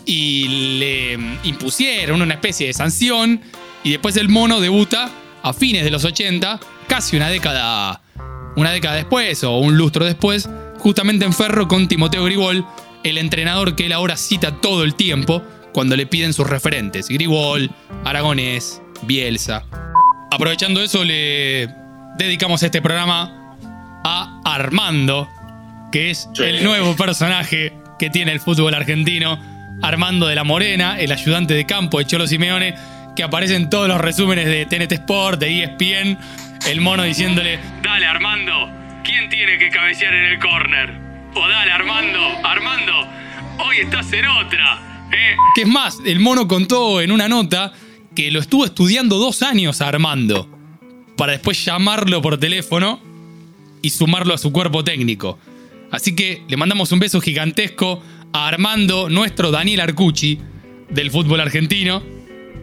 y 0.06 0.78
le 0.80 1.14
impusieron 1.44 2.22
una 2.22 2.36
especie 2.36 2.68
de 2.68 2.74
sanción. 2.74 3.42
Y 3.84 3.92
después 3.92 4.18
el 4.18 4.30
mono 4.30 4.60
debuta 4.60 5.10
a 5.44 5.54
fines 5.54 5.84
de 5.84 5.92
los 5.92 6.06
80, 6.06 6.60
casi 6.88 7.18
una 7.18 7.30
década, 7.30 8.02
una 8.56 8.72
década 8.72 8.96
después 8.96 9.44
o 9.44 9.58
un 9.58 9.78
lustro 9.78 10.06
después, 10.06 10.50
justamente 10.80 11.26
en 11.26 11.34
Ferro 11.34 11.68
con 11.68 11.88
Timoteo 11.88 12.24
Gribol, 12.26 12.66
el 13.04 13.18
entrenador 13.18 13.76
que 13.76 13.88
él 13.88 13.94
ahora 13.94 14.18
cita 14.18 14.62
todo 14.62 14.84
el 14.84 14.96
tiempo 14.96 15.42
cuando 15.74 15.96
le 15.96 16.06
piden 16.06 16.34
sus 16.34 16.48
referentes. 16.48 17.08
Gribol, 17.08 17.72
Aragonés, 18.04 18.82
Bielsa. 19.04 19.66
Aprovechando 20.32 20.82
eso, 20.82 21.04
le 21.04 21.70
dedicamos 22.18 22.62
este 22.64 22.82
programa 22.82 23.58
a 24.04 24.42
Armando, 24.46 25.28
que 25.92 26.12
es 26.12 26.30
el 26.40 26.64
nuevo 26.64 26.96
personaje 26.96 27.74
que 28.00 28.10
tiene 28.10 28.32
el 28.32 28.40
fútbol 28.40 28.74
argentino. 28.74 29.40
Armando 29.82 30.28
de 30.28 30.36
la 30.36 30.44
Morena, 30.44 31.00
el 31.00 31.12
ayudante 31.12 31.54
de 31.54 31.66
campo 31.66 32.00
de 32.00 32.06
Cholo 32.06 32.28
Simeone, 32.28 32.76
que 33.16 33.24
aparece 33.24 33.56
en 33.56 33.70
todos 33.70 33.88
los 33.88 34.00
resúmenes 34.00 34.46
de 34.46 34.66
TNT 34.66 34.92
Sport, 34.94 35.40
de 35.40 35.64
ESPN. 35.64 36.18
El 36.68 36.82
mono 36.82 37.04
diciéndole: 37.04 37.60
Dale, 37.82 38.06
Armando, 38.06 38.70
¿quién 39.04 39.30
tiene 39.30 39.58
que 39.58 39.70
cabecear 39.70 40.14
en 40.14 40.26
el 40.26 40.40
córner? 40.40 40.90
O 41.34 41.48
dale, 41.48 41.72
Armando, 41.72 42.20
Armando, 42.44 43.08
hoy 43.66 43.78
estás 43.80 44.12
en 44.14 44.26
otra. 44.26 44.80
¿eh? 45.12 45.36
Que 45.56 45.62
es 45.64 45.68
más, 45.68 45.98
el 46.06 46.20
mono 46.20 46.48
contó 46.48 47.02
en 47.02 47.12
una 47.12 47.28
nota 47.28 47.74
que 48.16 48.32
lo 48.32 48.40
estuvo 48.40 48.66
estudiando 48.66 49.18
dos 49.18 49.42
años 49.42 49.82
a 49.82 49.88
Armando 49.88 50.48
para 51.18 51.34
después 51.34 51.64
llamarlo 51.64 52.22
por 52.22 52.38
teléfono 52.38 53.00
y 53.82 53.90
sumarlo 53.90 54.34
a 54.34 54.38
su 54.38 54.52
cuerpo 54.52 54.84
técnico. 54.84 55.40
Así 55.92 56.16
que 56.16 56.44
le 56.48 56.58
mandamos 56.58 56.92
un 56.92 57.00
beso 57.00 57.20
gigantesco 57.22 58.02
a 58.34 58.48
Armando, 58.48 59.10
nuestro 59.10 59.52
Daniel 59.52 59.82
Arcucci 59.82 60.40
del 60.90 61.12
fútbol 61.12 61.40
argentino. 61.40 62.04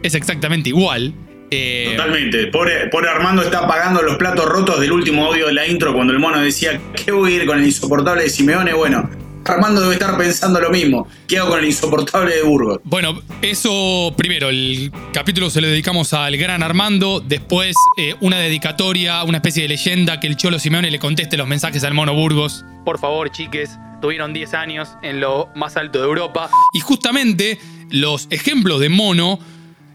Es 0.03 0.15
exactamente 0.15 0.69
igual. 0.69 1.13
Eh, 1.51 1.93
Totalmente. 1.95 2.47
Pobre, 2.47 3.09
Armando 3.09 3.41
está 3.41 3.67
pagando 3.67 4.01
los 4.01 4.17
platos 4.17 4.45
rotos 4.45 4.79
del 4.79 4.91
último 4.91 5.25
audio 5.25 5.47
de 5.47 5.53
la 5.53 5.67
intro 5.67 5.93
cuando 5.93 6.13
el 6.13 6.19
mono 6.19 6.39
decía, 6.39 6.79
¿qué 7.03 7.11
voy 7.11 7.33
a 7.33 7.35
ir 7.37 7.45
con 7.45 7.59
el 7.59 7.65
insoportable 7.65 8.23
de 8.23 8.29
Simeone? 8.29 8.73
Bueno, 8.73 9.09
Armando 9.45 9.81
debe 9.81 9.93
estar 9.93 10.17
pensando 10.17 10.59
lo 10.59 10.69
mismo. 10.69 11.07
¿Qué 11.27 11.39
hago 11.39 11.49
con 11.49 11.59
el 11.59 11.65
insoportable 11.65 12.35
de 12.35 12.43
Burgos? 12.43 12.79
Bueno, 12.83 13.21
eso 13.41 14.13
primero, 14.15 14.49
el 14.49 14.91
capítulo 15.13 15.49
se 15.49 15.61
lo 15.61 15.67
dedicamos 15.67 16.13
al 16.13 16.37
gran 16.37 16.61
Armando, 16.61 17.19
después 17.19 17.75
eh, 17.97 18.15
una 18.21 18.37
dedicatoria, 18.37 19.23
una 19.23 19.37
especie 19.37 19.63
de 19.63 19.69
leyenda 19.69 20.19
que 20.19 20.27
el 20.27 20.35
Cholo 20.35 20.59
Simeone 20.59 20.91
le 20.91 20.99
conteste 20.99 21.37
los 21.37 21.47
mensajes 21.47 21.83
al 21.83 21.93
Mono 21.93 22.13
Burgos. 22.13 22.63
Por 22.85 22.99
favor, 22.99 23.31
chiques, 23.31 23.71
tuvieron 24.01 24.33
10 24.33 24.53
años 24.53 24.89
en 25.01 25.19
lo 25.19 25.49
más 25.55 25.77
alto 25.77 25.99
de 25.99 26.05
Europa. 26.05 26.49
Y 26.73 26.79
justamente 26.81 27.59
los 27.89 28.27
ejemplos 28.29 28.79
de 28.79 28.89
Mono 28.89 29.39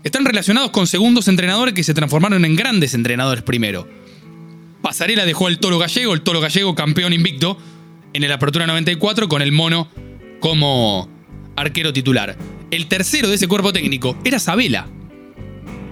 están 0.02 0.24
relacionados 0.24 0.70
con 0.70 0.86
segundos 0.86 1.28
entrenadores 1.28 1.74
que 1.74 1.84
se 1.84 1.94
transformaron 1.94 2.44
en 2.44 2.56
grandes 2.56 2.94
entrenadores 2.94 3.42
primero. 3.42 3.88
Pasarela 4.82 5.24
dejó 5.24 5.46
al 5.46 5.58
Toro 5.58 5.78
Gallego, 5.78 6.12
el 6.12 6.20
Toro 6.20 6.40
Gallego 6.40 6.74
campeón 6.74 7.14
invicto, 7.14 7.56
en 8.14 8.24
el 8.24 8.32
Apertura 8.32 8.66
94 8.66 9.28
con 9.28 9.42
el 9.42 9.52
Mono 9.52 9.88
como 10.40 11.08
arquero 11.56 11.92
titular. 11.92 12.36
El 12.70 12.86
tercero 12.86 13.28
de 13.28 13.34
ese 13.34 13.48
cuerpo 13.48 13.72
técnico 13.72 14.16
era 14.24 14.38
Sabela. 14.38 14.86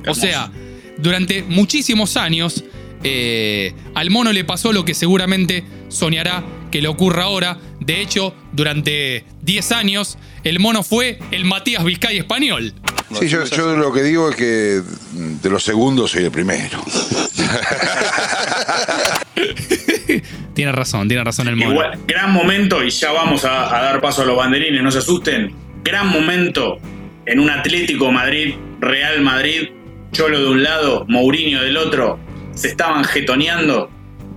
O 0.06 0.14
sea, 0.14 0.50
durante 0.98 1.42
muchísimos 1.42 2.16
años 2.16 2.64
eh, 3.04 3.74
al 3.94 4.10
Mono 4.10 4.32
le 4.32 4.44
pasó 4.44 4.72
lo 4.72 4.84
que 4.84 4.94
seguramente 4.94 5.64
soñará 5.88 6.44
que 6.70 6.80
le 6.80 6.88
ocurra 6.88 7.24
ahora. 7.24 7.58
De 7.80 8.00
hecho, 8.00 8.34
durante 8.52 9.24
10 9.42 9.72
años, 9.72 10.16
el 10.44 10.60
Mono 10.60 10.84
fue 10.84 11.18
el 11.32 11.44
Matías 11.44 11.84
Vizcay 11.84 12.18
español. 12.18 12.72
Sí, 13.18 13.28
yo, 13.28 13.44
yo 13.44 13.76
lo 13.76 13.92
que 13.92 14.02
digo 14.02 14.30
es 14.30 14.36
que 14.36 14.82
de 15.12 15.50
los 15.50 15.64
segundos 15.64 16.12
soy 16.12 16.24
el 16.24 16.30
primero. 16.30 16.82
Tiene 20.54 20.72
razón, 20.72 21.08
tiene 21.08 21.24
razón 21.24 21.48
el 21.48 21.56
Mono. 21.56 21.80
Gran 22.06 22.32
momento, 22.32 22.82
y 22.82 22.90
ya 22.90 23.12
vamos 23.12 23.44
a, 23.44 23.76
a 23.76 23.82
dar 23.82 24.00
paso 24.00 24.22
a 24.22 24.24
los 24.24 24.36
banderines, 24.36 24.82
no 24.82 24.90
se 24.90 24.98
asusten. 24.98 25.54
Gran 25.82 26.08
momento 26.08 26.78
en 27.26 27.40
un 27.40 27.50
Atlético 27.50 28.10
Madrid, 28.10 28.54
Real 28.80 29.20
Madrid, 29.22 29.70
Cholo 30.12 30.40
de 30.40 30.48
un 30.48 30.62
lado, 30.62 31.06
Mourinho 31.08 31.62
del 31.62 31.76
otro, 31.76 32.18
se 32.54 32.68
estaban 32.68 33.04
jetoneando 33.04 33.90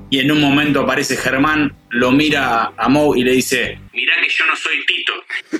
y 0.09 0.19
en 0.19 0.31
un 0.31 0.39
momento 0.39 0.81
aparece 0.81 1.17
Germán, 1.17 1.75
lo 1.89 2.11
mira 2.11 2.71
a 2.77 2.89
Mou 2.89 3.15
y 3.15 3.23
le 3.23 3.31
dice, 3.31 3.79
mirá 3.93 4.13
que 4.21 4.29
yo 4.29 4.45
no 4.45 4.55
soy 4.55 4.85
Tito, 4.85 5.13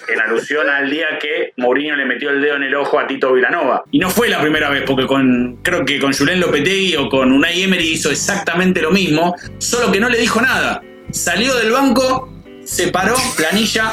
en 0.12 0.20
alusión 0.22 0.70
al 0.70 0.90
día 0.90 1.18
que 1.20 1.54
Mourinho 1.58 1.96
le 1.96 2.06
metió 2.06 2.30
el 2.30 2.42
dedo 2.42 2.56
en 2.56 2.64
el 2.64 2.76
ojo 2.76 3.00
a 3.00 3.08
Tito 3.08 3.34
Vilanova. 3.34 3.84
Y 3.92 4.00
no 4.00 4.10
fue 4.10 4.30
la 4.30 4.42
primera 4.42 4.70
vez, 4.70 4.84
porque 4.86 5.06
con, 5.06 5.60
creo 5.64 5.86
que 5.86 6.00
con 6.00 6.14
Julen 6.14 6.40
Lopetegui 6.40 6.96
o 6.96 7.10
con 7.10 7.32
Unai 7.32 7.64
Emery 7.64 7.94
hizo 7.94 8.12
exactamente 8.12 8.82
lo 8.82 8.92
mismo, 8.92 9.36
solo 9.58 9.92
que 9.92 10.00
no 10.00 10.10
le 10.10 10.20
dijo 10.20 10.42
nada. 10.42 10.82
Salió 11.12 11.56
del 11.56 11.72
banco, 11.72 12.32
se 12.64 12.90
paró, 12.90 13.16
planilla, 13.38 13.92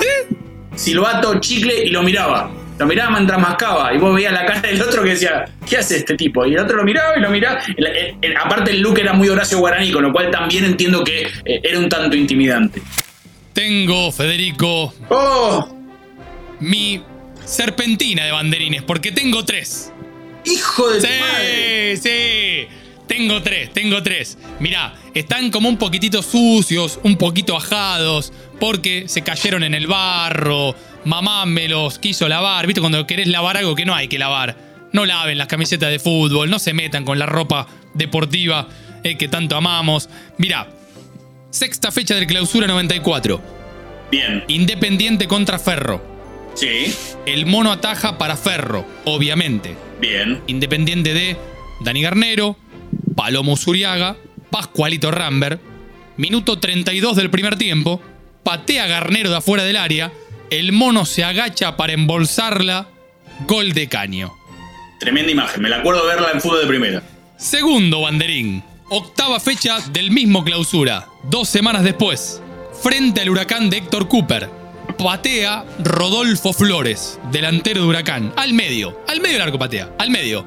silbato, 0.74 1.40
chicle 1.40 1.84
y 1.84 1.90
lo 1.90 2.02
miraba. 2.02 2.50
Lo 2.82 2.88
miraba 2.88 3.12
mientras 3.12 3.38
mascaba 3.40 3.94
y 3.94 3.98
vos 3.98 4.12
veías 4.12 4.32
la 4.32 4.44
cara 4.44 4.60
del 4.60 4.82
otro 4.82 5.04
que 5.04 5.10
decía, 5.10 5.44
¿qué 5.70 5.76
hace 5.78 5.98
este 5.98 6.16
tipo? 6.16 6.44
Y 6.44 6.54
el 6.54 6.58
otro 6.58 6.78
lo 6.78 6.82
miraba 6.82 7.16
y 7.16 7.20
lo 7.20 7.30
miraba. 7.30 7.60
El- 7.76 7.86
el- 7.86 8.16
el- 8.20 8.36
aparte 8.36 8.72
el 8.72 8.80
look 8.80 8.98
era 8.98 9.12
muy 9.12 9.28
Horacio 9.28 9.58
Guaraní, 9.58 9.92
con 9.92 10.02
lo 10.02 10.10
cual 10.12 10.32
también 10.32 10.64
entiendo 10.64 11.04
que 11.04 11.20
eh, 11.44 11.60
era 11.62 11.78
un 11.78 11.88
tanto 11.88 12.16
intimidante. 12.16 12.82
Tengo, 13.52 14.10
Federico, 14.10 14.92
¡Oh! 15.10 15.76
mi 16.58 17.04
serpentina 17.44 18.24
de 18.24 18.32
banderines, 18.32 18.82
porque 18.82 19.12
tengo 19.12 19.44
tres. 19.44 19.92
¡Hijo 20.44 20.90
de 20.90 21.00
sí, 21.02 21.06
tu 21.06 21.24
madre! 21.24 21.96
Sí, 21.98 22.68
tengo 23.06 23.42
tres, 23.42 23.72
tengo 23.72 24.02
tres. 24.02 24.38
Mirá, 24.58 24.94
están 25.14 25.52
como 25.52 25.68
un 25.68 25.76
poquitito 25.76 26.20
sucios, 26.20 26.98
un 27.04 27.16
poquito 27.16 27.56
ajados, 27.56 28.32
porque 28.58 29.04
se 29.06 29.22
cayeron 29.22 29.62
en 29.62 29.74
el 29.74 29.86
barro, 29.86 30.74
mamá 31.04 31.46
me 31.46 31.68
los 31.68 31.98
quiso 31.98 32.28
lavar. 32.28 32.66
¿Viste 32.66 32.80
cuando 32.80 33.06
querés 33.06 33.28
lavar 33.28 33.56
algo 33.56 33.74
que 33.74 33.84
no 33.84 33.94
hay 33.94 34.08
que 34.08 34.18
lavar? 34.18 34.56
No 34.92 35.06
laven 35.06 35.38
las 35.38 35.46
camisetas 35.46 35.90
de 35.90 35.98
fútbol, 35.98 36.50
no 36.50 36.58
se 36.58 36.74
metan 36.74 37.04
con 37.04 37.18
la 37.18 37.26
ropa 37.26 37.66
deportiva 37.94 38.68
eh, 39.04 39.16
que 39.16 39.28
tanto 39.28 39.56
amamos. 39.56 40.08
Mirá, 40.38 40.68
sexta 41.50 41.90
fecha 41.90 42.14
del 42.14 42.26
clausura 42.26 42.66
94. 42.66 43.40
Bien. 44.10 44.44
Independiente 44.48 45.26
contra 45.26 45.58
Ferro. 45.58 46.02
Sí. 46.54 46.94
El 47.24 47.46
mono 47.46 47.72
ataja 47.72 48.18
para 48.18 48.36
Ferro, 48.36 48.86
obviamente. 49.04 49.74
Bien. 50.00 50.42
Independiente 50.46 51.14
de 51.14 51.36
Dani 51.80 52.02
Garnero, 52.02 52.58
Palomo 53.16 53.56
Zuriaga, 53.56 54.16
Pascualito 54.50 55.10
Rambert. 55.10 55.60
Minuto 56.18 56.58
32 56.58 57.16
del 57.16 57.30
primer 57.30 57.56
tiempo. 57.56 58.02
Patea 58.42 58.86
Garnero 58.86 59.30
de 59.30 59.36
afuera 59.36 59.64
del 59.64 59.76
área. 59.76 60.12
El 60.52 60.72
mono 60.72 61.06
se 61.06 61.24
agacha 61.24 61.78
para 61.78 61.94
embolsarla. 61.94 62.86
Gol 63.48 63.72
de 63.72 63.88
caño. 63.88 64.34
Tremenda 65.00 65.32
imagen, 65.32 65.62
me 65.62 65.70
la 65.70 65.78
acuerdo 65.78 66.04
verla 66.04 66.30
en 66.30 66.42
fútbol 66.42 66.60
de 66.60 66.66
primera. 66.66 67.02
Segundo 67.38 68.02
banderín. 68.02 68.62
Octava 68.90 69.40
fecha 69.40 69.78
del 69.92 70.10
mismo 70.10 70.44
clausura. 70.44 71.06
Dos 71.22 71.48
semanas 71.48 71.84
después. 71.84 72.42
Frente 72.82 73.22
al 73.22 73.30
huracán 73.30 73.70
de 73.70 73.78
Héctor 73.78 74.08
Cooper. 74.08 74.50
Patea 74.98 75.64
Rodolfo 75.82 76.52
Flores, 76.52 77.18
delantero 77.30 77.80
de 77.80 77.88
huracán. 77.88 78.34
Al 78.36 78.52
medio. 78.52 79.00
Al 79.08 79.22
medio 79.22 79.38
del 79.38 79.42
arco 79.44 79.58
patea. 79.58 79.88
Al 79.98 80.10
medio. 80.10 80.44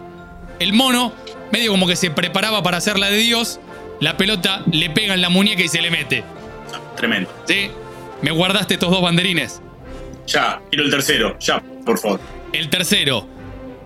El 0.60 0.74
mono, 0.74 1.14
medio 1.52 1.72
como 1.72 1.88
que 1.88 1.96
se 1.96 2.12
preparaba 2.12 2.62
para 2.62 2.78
hacer 2.78 3.00
la 3.00 3.10
de 3.10 3.18
Dios. 3.18 3.60
La 4.00 4.18
pelota 4.18 4.62
le 4.72 4.92
pega 4.92 5.16
en 5.16 5.22
la 5.22 5.30
muñeca 5.30 5.64
y 5.64 5.68
se 5.68 5.82
le 5.82 5.90
mete. 5.90 6.24
Tremendo. 6.96 7.28
¿Sí? 7.48 7.72
Me 8.22 8.30
guardaste 8.30 8.76
estos 8.76 8.92
dos 8.92 9.02
banderines. 9.02 9.64
Ya, 10.28 10.62
quiero 10.70 10.86
el 10.86 10.92
tercero, 10.92 11.38
ya, 11.40 11.62
por 11.86 11.98
favor. 12.00 12.20
El 12.54 12.70
tercero, 12.70 13.28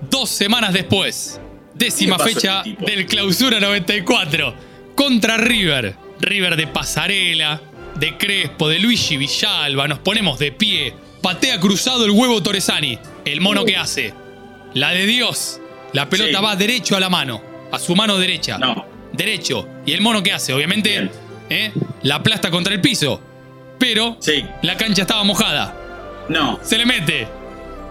dos 0.10 0.30
semanas 0.30 0.74
después, 0.74 1.40
décima 1.74 2.18
¿Qué 2.18 2.24
le 2.24 2.34
pasó 2.36 2.50
a 2.50 2.64
fecha 2.64 2.70
este 2.70 2.92
del 2.96 3.06
Clausura 3.06 3.60
94, 3.60 4.54
contra 4.96 5.38
River. 5.38 5.96
River 6.22 6.56
de 6.58 6.68
Pasarela, 6.68 7.62
de 7.96 8.18
Crespo, 8.18 8.68
de 8.68 8.80
Luigi 8.80 9.16
Villalba, 9.18 9.88
nos 9.88 10.00
ponemos 10.00 10.38
de 10.40 10.52
pie. 10.52 10.94
Patea 11.22 11.60
cruzado 11.60 12.06
el 12.06 12.12
huevo 12.12 12.42
Torresani. 12.44 12.98
El 13.26 13.42
mono 13.42 13.64
que 13.66 13.78
hace. 13.78 14.14
La 14.74 14.92
de 14.92 15.06
Dios. 15.06 15.60
La 15.94 16.10
pelota 16.10 16.38
Sí. 16.40 16.44
va 16.44 16.56
derecho 16.56 16.96
a 16.96 17.00
la 17.00 17.10
mano. 17.10 17.42
A 17.72 17.80
su 17.80 17.96
mano 17.96 18.18
derecha. 18.18 18.58
No. 18.58 18.86
Derecho. 19.14 19.68
Y 19.86 19.94
el 19.94 20.02
mono 20.02 20.22
que 20.24 20.32
hace, 20.34 20.54
obviamente, 20.54 21.10
¿eh? 21.50 21.72
la 22.04 22.16
aplasta 22.16 22.52
contra 22.52 22.74
el 22.74 22.82
piso. 22.82 23.22
Pero 23.80 24.18
Sí. 24.20 24.46
la 24.62 24.76
cancha 24.78 25.02
estaba 25.04 25.24
mojada. 25.24 25.76
No. 26.30 26.60
Se 26.62 26.78
le 26.78 26.86
mete. 26.86 27.28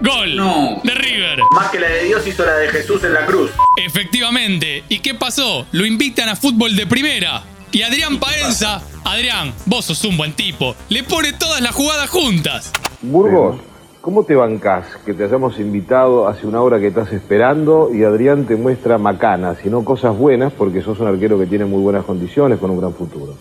Gol 0.01 0.37
No. 0.37 0.81
de 0.85 0.95
River. 0.95 1.41
Más 1.55 1.71
que 1.71 1.81
la 1.81 1.89
de 1.89 2.05
Dios 2.05 2.25
hizo 2.27 2.45
la 2.47 2.55
de 2.57 2.69
Jesús 2.69 3.03
en 3.05 3.13
la 3.15 3.27
cruz. 3.27 3.51
Efectivamente. 3.85 4.85
¿Y 4.89 5.01
qué 5.01 5.15
pasó? 5.15 5.67
Lo 5.73 5.85
invitan 5.85 6.29
a 6.29 6.37
fútbol 6.37 6.77
de 6.77 6.87
primera. 6.87 7.43
Y 7.73 7.83
Adrián 7.83 8.19
Paenza, 8.19 8.81
Adrián, 9.05 9.53
vos 9.67 9.85
sos 9.85 10.03
un 10.05 10.17
buen 10.17 10.33
tipo, 10.33 10.75
le 10.89 11.03
pone 11.03 11.33
todas 11.35 11.61
las 11.61 11.75
jugadas 11.75 12.09
juntas. 12.09 12.73
Burgos, 13.03 13.57
¿cómo 14.01 14.25
te 14.25 14.35
bancás 14.35 14.87
que 15.05 15.13
te 15.13 15.25
hayamos 15.25 15.59
invitado 15.59 16.29
hace 16.29 16.47
una 16.47 16.63
hora 16.63 16.79
que 16.81 16.87
estás 16.87 17.13
esperando 17.13 17.91
y 17.93 18.05
Adrián 18.05 18.47
te 18.47 18.57
muestra 18.57 18.97
macanas, 18.97 19.59
y 19.67 19.69
no 19.69 19.85
cosas 19.85 20.17
buenas, 20.17 20.51
porque 20.55 20.81
sos 20.81 20.99
un 21.01 21.09
arquero 21.09 21.39
que 21.39 21.45
tiene 21.47 21.67
muy 21.67 21.83
buenas 21.83 22.07
condiciones 22.07 22.59
con 22.59 22.71
un 22.71 22.79
gran 22.81 22.95
futuro? 22.95 23.35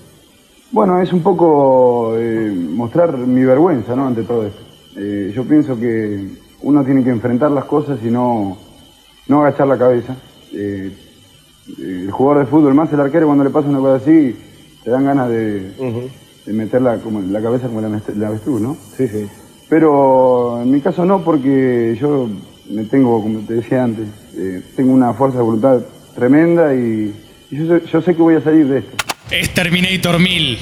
Bueno, 0.71 1.01
es 1.01 1.13
un 1.13 1.23
poco 1.23 2.15
eh, 2.17 2.51
mostrar 2.53 3.15
mi 3.15 3.45
vergüenza, 3.45 3.95
¿no? 3.95 4.07
Ante 4.07 4.23
todo 4.23 4.45
esto. 4.45 4.59
Eh, 4.97 5.31
yo 5.35 5.43
pienso 5.45 5.79
que 5.79 6.27
uno 6.61 6.83
tiene 6.83 7.03
que 7.03 7.09
enfrentar 7.11 7.51
las 7.51 7.65
cosas 7.65 7.99
y 8.03 8.07
no, 8.09 8.57
no 9.27 9.41
agachar 9.43 9.67
la 9.67 9.77
cabeza. 9.77 10.15
Eh, 10.53 10.91
eh, 11.79 12.01
el 12.05 12.11
jugador 12.11 12.45
de 12.45 12.49
fútbol, 12.51 12.73
más 12.73 12.91
el 12.93 12.99
arquero, 12.99 13.27
cuando 13.27 13.43
le 13.43 13.49
pasa 13.49 13.67
una 13.69 13.79
cosa 13.79 13.95
así, 14.03 14.35
te 14.83 14.89
dan 14.89 15.05
ganas 15.05 15.29
de, 15.29 15.71
de 16.45 16.53
meter 16.53 16.81
la, 16.81 16.97
como, 16.97 17.21
la 17.21 17.41
cabeza 17.41 17.67
como 17.67 17.81
la, 17.81 17.89
la 18.15 18.27
avestruz, 18.27 18.61
¿no? 18.61 18.75
Sí, 18.95 19.07
sí. 19.07 19.27
Pero 19.69 20.61
en 20.61 20.71
mi 20.71 20.79
caso 20.81 21.05
no, 21.05 21.23
porque 21.23 21.95
yo 21.99 22.29
me 22.69 22.85
tengo, 22.85 23.21
como 23.21 23.39
te 23.41 23.55
decía 23.55 23.83
antes, 23.83 24.07
eh, 24.35 24.61
tengo 24.75 24.93
una 24.93 25.13
fuerza 25.13 25.37
de 25.39 25.43
voluntad 25.43 25.81
tremenda 26.15 26.73
y, 26.73 27.13
y 27.51 27.55
yo, 27.57 27.67
sé- 27.79 27.85
yo 27.85 28.01
sé 28.01 28.15
que 28.15 28.21
voy 28.21 28.35
a 28.35 28.41
salir 28.41 28.65
de 28.67 28.79
esto. 28.79 28.95
Es 29.29 29.53
Terminator 29.53 30.19
1000. 30.19 30.57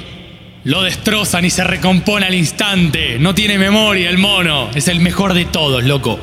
Lo 0.65 0.81
destrozan 0.81 1.45
y 1.45 1.51
se 1.51 1.63
recompone 1.63 2.25
al 2.25 2.33
instante. 2.33 3.19
No 3.19 3.35
tiene 3.35 3.57
memoria 3.59 4.09
el 4.09 4.17
mono. 4.17 4.71
Es 4.73 4.87
el 4.87 4.99
mejor 4.99 5.33
de 5.35 5.45
todos, 5.45 5.83
loco. 5.83 6.19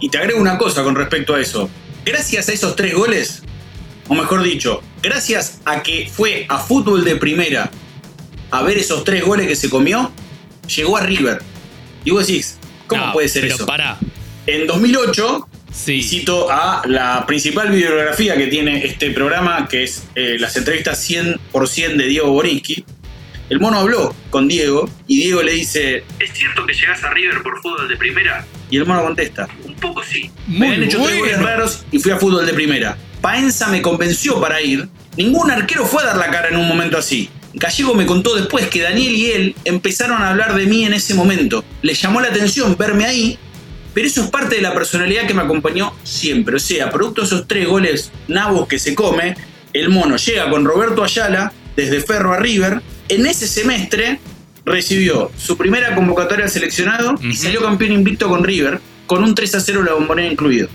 Y 0.00 0.08
te 0.08 0.18
agrego 0.18 0.40
una 0.40 0.56
cosa 0.58 0.84
con 0.84 0.94
respecto 0.94 1.34
a 1.34 1.40
eso. 1.40 1.68
Gracias 2.04 2.48
a 2.48 2.52
esos 2.52 2.76
tres 2.76 2.94
goles, 2.94 3.42
o 4.08 4.14
mejor 4.14 4.42
dicho, 4.42 4.80
gracias 5.02 5.60
a 5.64 5.82
que 5.82 6.08
fue 6.10 6.46
a 6.48 6.58
fútbol 6.58 7.04
de 7.04 7.16
primera 7.16 7.70
a 8.52 8.62
ver 8.62 8.78
esos 8.78 9.04
tres 9.04 9.24
goles 9.24 9.46
que 9.46 9.54
se 9.56 9.68
comió, 9.68 10.10
llegó 10.74 10.96
a 10.96 11.00
River. 11.02 11.42
Y 12.04 12.10
vos 12.12 12.26
decís, 12.26 12.58
¿cómo 12.86 13.06
No, 13.06 13.12
puede 13.12 13.28
ser 13.28 13.42
pero 13.42 13.54
eso? 13.56 13.66
pará. 13.66 13.98
En 14.46 14.66
2008, 14.66 15.48
Sí. 15.72 16.02
cito 16.02 16.50
a 16.50 16.82
la 16.86 17.26
principal 17.26 17.70
bibliografía 17.70 18.36
que 18.36 18.46
tiene 18.46 18.84
este 18.84 19.10
programa, 19.10 19.68
que 19.68 19.84
es 19.84 20.04
eh, 20.14 20.36
las 20.38 20.56
entrevistas 20.56 20.98
100% 21.08 21.96
de 21.96 22.08
Diego 22.08 22.30
Borinsky. 22.30 22.84
El 23.50 23.60
mono 23.60 23.78
habló 23.78 24.14
con 24.30 24.48
Diego 24.48 24.88
y 25.06 25.18
Diego 25.18 25.42
le 25.42 25.52
dice: 25.52 26.04
¿Es 26.18 26.32
cierto 26.32 26.64
que 26.66 26.72
llegas 26.72 27.04
a 27.04 27.10
River 27.10 27.42
por 27.42 27.60
fútbol 27.60 27.88
de 27.88 27.96
primera? 27.96 28.46
Y 28.70 28.78
el 28.78 28.86
mono 28.86 29.02
contesta: 29.02 29.48
Un 29.64 29.74
poco 29.74 30.02
sí. 30.02 30.30
Muy 30.46 30.58
me 30.58 30.66
habían 30.66 30.82
hecho 30.84 31.02
tres 31.02 31.18
bueno. 31.18 31.20
goles 31.20 31.42
raros 31.42 31.84
y 31.90 31.98
fui 31.98 32.12
a 32.12 32.16
fútbol 32.16 32.46
de 32.46 32.54
primera. 32.54 32.96
Paenza 33.20 33.68
me 33.68 33.82
convenció 33.82 34.40
para 34.40 34.62
ir. 34.62 34.88
Ningún 35.16 35.50
arquero 35.50 35.84
fue 35.84 36.02
a 36.02 36.06
dar 36.06 36.16
la 36.16 36.30
cara 36.30 36.48
en 36.48 36.56
un 36.56 36.66
momento 36.66 36.96
así. 36.96 37.28
Gallego 37.52 37.94
me 37.94 38.06
contó 38.06 38.36
después 38.36 38.68
que 38.68 38.80
Daniel 38.80 39.12
y 39.12 39.30
él 39.32 39.56
empezaron 39.64 40.22
a 40.22 40.30
hablar 40.30 40.54
de 40.54 40.66
mí 40.66 40.84
en 40.84 40.94
ese 40.94 41.14
momento. 41.14 41.64
Le 41.82 41.94
llamó 41.94 42.20
la 42.20 42.28
atención 42.28 42.76
verme 42.78 43.04
ahí 43.04 43.38
pero 43.94 44.06
eso 44.06 44.22
es 44.22 44.30
parte 44.30 44.56
de 44.56 44.62
la 44.62 44.72
personalidad 44.72 45.26
que 45.26 45.34
me 45.34 45.42
acompañó 45.42 45.92
siempre. 46.04 46.56
O 46.56 46.60
sea, 46.60 46.90
producto 46.90 47.22
de 47.22 47.26
esos 47.26 47.48
tres 47.48 47.66
goles 47.66 48.12
nabos 48.28 48.68
que 48.68 48.78
se 48.78 48.94
come, 48.94 49.36
el 49.72 49.88
mono 49.88 50.16
llega 50.16 50.48
con 50.48 50.64
Roberto 50.64 51.02
Ayala 51.02 51.52
desde 51.76 52.00
Ferro 52.00 52.32
a 52.32 52.38
River. 52.38 52.82
En 53.10 53.26
ese 53.26 53.48
semestre 53.48 54.20
recibió 54.64 55.32
su 55.36 55.56
primera 55.56 55.94
convocatoria 55.96 56.44
al 56.44 56.50
seleccionado 56.50 57.16
y 57.22 57.34
salió 57.34 57.60
campeón 57.60 57.92
invicto 57.92 58.28
con 58.28 58.44
River, 58.44 58.80
con 59.06 59.24
un 59.24 59.34
3 59.34 59.56
a 59.56 59.60
0 59.60 59.82
la 59.82 59.94
bombonera 59.94 60.30
incluido. 60.30 60.68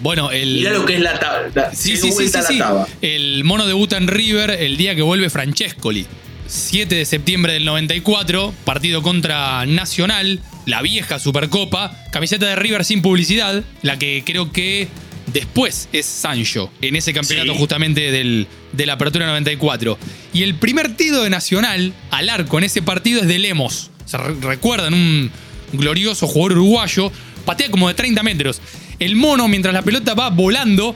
Bueno, 0.00 0.30
el. 0.30 0.54
Mirá 0.54 0.72
lo 0.72 0.86
que 0.86 0.96
es 0.96 1.00
la 1.00 1.18
tabla. 1.18 1.70
Sí, 1.74 1.96
sí, 1.98 2.10
sí, 2.10 2.28
sí, 2.28 2.38
sí. 2.48 2.60
El 3.02 3.44
mono 3.44 3.66
debuta 3.66 3.98
en 3.98 4.08
River 4.08 4.50
el 4.50 4.78
día 4.78 4.94
que 4.94 5.02
vuelve 5.02 5.28
Francescoli. 5.28 6.06
7 6.46 6.94
de 6.94 7.04
septiembre 7.04 7.52
del 7.52 7.64
94, 7.66 8.52
partido 8.64 9.02
contra 9.02 9.64
Nacional, 9.66 10.40
la 10.66 10.82
vieja 10.82 11.18
Supercopa, 11.18 11.94
camiseta 12.10 12.46
de 12.46 12.56
River 12.56 12.84
sin 12.84 13.00
publicidad, 13.00 13.62
la 13.82 13.98
que 13.98 14.22
creo 14.24 14.50
que 14.50 14.88
después 15.26 15.88
es 15.92 16.06
Sancho, 16.06 16.70
en 16.80 16.96
ese 16.96 17.12
campeonato 17.12 17.52
Sí. 17.52 17.58
justamente 17.58 18.10
del, 18.10 18.46
de 18.72 18.86
la 18.86 18.94
Apertura 18.94 19.26
94. 19.26 19.98
Y 20.32 20.42
el 20.42 20.54
primer 20.56 20.96
tiro 20.96 21.22
de 21.22 21.30
Nacional 21.30 21.92
al 22.10 22.28
arco 22.28 22.58
en 22.58 22.64
ese 22.64 22.82
partido 22.82 23.20
es 23.22 23.28
de 23.28 23.38
Lemos. 23.38 23.90
Se 24.04 24.16
re- 24.18 24.34
recuerdan, 24.40 24.94
un 24.94 25.30
glorioso 25.72 26.26
jugador 26.26 26.52
uruguayo, 26.58 27.10
patea 27.44 27.70
como 27.70 27.88
de 27.88 27.94
30 27.94 28.22
metros. 28.22 28.60
El 28.98 29.16
mono, 29.16 29.48
mientras 29.48 29.74
la 29.74 29.82
pelota 29.82 30.14
va 30.14 30.30
volando, 30.30 30.94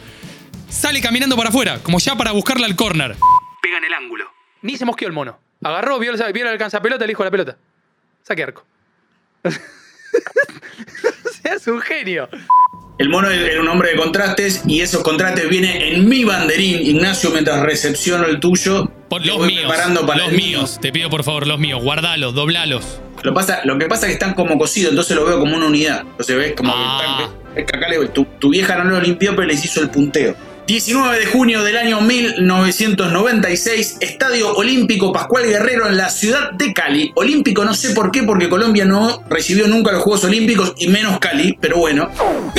sale 0.69 1.01
caminando 1.01 1.37
para 1.37 1.49
afuera, 1.49 1.79
como 1.83 1.99
ya 1.99 2.15
para 2.17 2.33
buscarla 2.33 2.67
al 2.67 2.77
córner. 2.77 3.17
Pega 3.63 3.79
en 3.79 3.85
el 3.85 3.95
ángulo. 3.95 4.27
Ni 4.63 4.77
se 4.77 4.85
mosqueó 4.85 5.09
el 5.09 5.15
mono. 5.15 5.39
Agarró, 5.63 5.99
vio, 5.99 6.13
el- 6.13 6.33
vio 6.33 6.45
el 6.45 6.51
alcanzapelota, 6.53 7.05
le 7.05 7.09
dijo 7.13 7.23
a 7.23 7.27
la 7.27 7.31
pelota. 7.31 7.57
Saque 8.23 8.43
arco. 8.43 8.65
o 9.45 9.51
sea, 9.51 11.55
es 11.55 11.67
un 11.67 11.81
genio. 11.81 12.29
El 12.99 13.11
mono 13.11 13.31
era 13.31 13.61
un 13.61 13.69
hombre 13.69 13.91
de 13.91 13.97
contrastes 13.97 14.63
y 14.67 14.81
esos 14.81 15.03
contrastes 15.03 15.49
vienen 15.51 15.83
en 15.83 16.09
mi 16.09 16.25
banderín, 16.25 16.81
Ignacio, 16.87 17.31
mientras 17.31 17.61
recepciono 17.63 18.25
el 18.27 18.41
tuyo. 18.41 18.91
Por 19.11 19.25
los 19.27 19.37
voy 19.37 19.49
míos. 19.49 19.65
preparando 19.67 20.07
para 20.07 20.25
los 20.25 20.33
míos. 20.33 20.79
Te 20.81 20.91
pido 20.93 21.11
por 21.11 21.23
favor, 21.23 21.47
los 21.47 21.59
míos. 21.59 21.83
Guardalos, 21.83 22.35
doblalos. 22.35 23.01
Lo, 23.23 23.35
pasa, 23.35 23.61
lo 23.65 23.79
que 23.79 23.87
pasa 23.87 24.07
es 24.07 24.11
que 24.11 24.13
están 24.15 24.33
como 24.35 24.57
cocidos, 24.59 24.91
entonces 24.91 25.15
lo 25.15 25.27
veo 25.27 25.39
como 25.39 25.57
una 25.57 25.67
unidad. 25.67 26.01
Entonces 26.03 26.37
ves 26.37 26.53
como 26.57 26.73
Ah. 26.75 26.99
que 26.99 27.23
están- 27.23 27.59
es 27.59 27.65
que 27.71 27.77
acá 27.77 27.89
le- 27.89 28.09
tu, 28.09 28.25
tu 28.39 28.49
vieja 28.51 28.77
no 28.77 28.85
lo 28.85 29.01
limpió, 29.01 29.37
pero 29.37 29.47
les 29.47 29.63
hizo 29.63 29.81
el 29.83 29.91
punteo. 29.91 30.35
19 30.67 31.21
de 31.21 31.27
junio 31.27 31.63
del 31.63 31.77
año 31.77 32.01
1996, 32.01 33.99
Estadio 34.01 34.53
Olímpico 34.57 35.13
Pascual 35.13 35.47
Guerrero 35.47 35.87
en 35.87 35.97
la 35.97 36.11
ciudad 36.11 36.51
de 36.55 36.73
Cali. 36.73 37.13
Olímpico 37.15 37.65
no 37.65 37.73
sé 37.73 37.91
por 37.91 38.11
qué, 38.11 38.25
porque 38.25 38.49
Colombia 38.49 38.85
no 38.85 39.23
recibió 39.31 39.69
nunca 39.69 39.93
los 39.93 40.03
Juegos 40.03 40.25
Olímpicos 40.25 40.75
y 40.77 40.89
menos 40.89 41.21
Cali, 41.21 41.57
pero 41.61 41.77
bueno. 41.77 42.11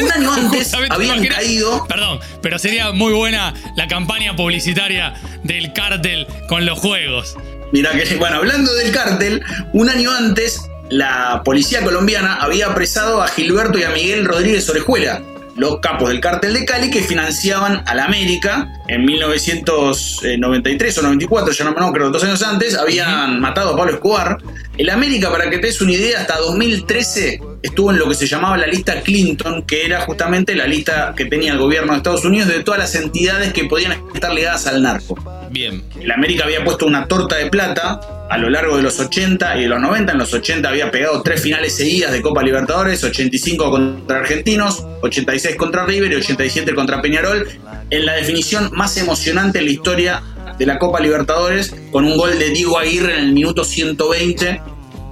Un 0.01 0.09
año 0.09 0.31
antes 0.37 0.73
habían 0.89 1.25
caído 1.25 1.85
Perdón, 1.85 2.19
pero 2.41 2.57
sería 2.57 2.93
muy 2.93 3.11
buena 3.11 3.53
la 3.75 3.89
campaña 3.89 4.37
publicitaria 4.37 5.13
del 5.43 5.73
cártel 5.73 6.27
con 6.47 6.65
los 6.65 6.79
juegos. 6.79 7.35
Mira 7.73 7.91
que, 7.91 8.15
bueno, 8.19 8.37
hablando 8.37 8.73
del 8.75 8.93
cártel, 8.93 9.43
un 9.73 9.89
año 9.89 10.13
antes 10.13 10.61
la 10.89 11.41
policía 11.43 11.81
colombiana 11.83 12.35
había 12.35 12.67
apresado 12.67 13.21
a 13.21 13.27
Gilberto 13.27 13.77
y 13.77 13.83
a 13.83 13.89
Miguel 13.89 14.23
Rodríguez 14.23 14.69
Orejuela, 14.69 15.21
los 15.57 15.79
capos 15.79 16.09
del 16.09 16.21
cártel 16.21 16.53
de 16.53 16.65
Cali 16.65 16.89
que 16.89 17.01
financiaban 17.01 17.83
a 17.85 17.95
la 17.95 18.05
América 18.05 18.71
en 18.87 19.03
1993 19.05 20.97
o 20.99 21.01
94, 21.01 21.53
ya 21.53 21.65
no 21.65 21.73
me 21.73 21.85
acuerdo, 21.85 22.11
dos 22.11 22.23
años 22.23 22.41
antes, 22.43 22.77
habían 22.77 23.39
matado 23.41 23.73
a 23.73 23.77
Pablo 23.77 23.93
Escobar. 23.93 24.37
El 24.77 24.89
América, 24.91 25.31
para 25.31 25.49
que 25.49 25.57
te 25.57 25.67
des 25.67 25.81
una 25.81 25.93
idea, 25.93 26.21
hasta 26.21 26.37
2013 26.37 27.41
estuvo 27.63 27.91
en 27.91 27.97
lo 27.97 28.07
que 28.07 28.13
se 28.15 28.27
llamaba 28.27 28.55
la 28.55 28.67
lista 28.67 29.01
Clinton, 29.01 29.63
que 29.63 29.85
era 29.85 30.01
justamente 30.01 30.55
la 30.55 30.67
lista 30.67 31.13
que 31.17 31.25
tenía 31.25 31.53
el 31.53 31.57
gobierno 31.57 31.93
de 31.93 31.97
Estados 31.97 32.23
Unidos 32.23 32.47
de 32.49 32.63
todas 32.63 32.79
las 32.79 32.93
entidades 32.93 33.51
que 33.51 33.65
podían 33.65 33.99
estar 34.13 34.33
ligadas 34.33 34.67
al 34.67 34.83
narco. 34.83 35.17
Bien. 35.49 35.83
El 35.99 36.11
América 36.11 36.43
había 36.43 36.63
puesto 36.63 36.85
una 36.85 37.07
torta 37.07 37.35
de 37.35 37.49
plata 37.49 37.99
a 38.29 38.37
lo 38.37 38.49
largo 38.49 38.77
de 38.77 38.83
los 38.83 38.99
80 38.99 39.57
y 39.57 39.61
de 39.63 39.67
los 39.67 39.79
90. 39.79 40.11
En 40.11 40.17
los 40.17 40.33
80 40.33 40.67
había 40.69 40.91
pegado 40.91 41.21
tres 41.21 41.41
finales 41.41 41.75
seguidas 41.75 42.11
de 42.11 42.21
Copa 42.21 42.43
Libertadores, 42.43 43.03
85 43.03 43.71
contra 43.71 44.19
Argentinos, 44.19 44.85
86 45.01 45.55
contra 45.55 45.85
River 45.85 46.11
y 46.11 46.15
87 46.15 46.73
contra 46.75 47.01
Peñarol, 47.01 47.47
en 47.89 48.05
la 48.05 48.13
definición 48.13 48.69
más 48.73 48.97
emocionante 48.97 49.59
en 49.59 49.65
la 49.65 49.71
historia 49.71 50.23
de 50.57 50.65
la 50.65 50.79
Copa 50.79 50.99
Libertadores, 50.99 51.73
con 51.91 52.05
un 52.05 52.17
gol 52.17 52.37
de 52.37 52.49
Diego 52.49 52.79
Aguirre 52.79 53.13
en 53.17 53.25
el 53.25 53.33
minuto 53.33 53.63
120 53.63 54.61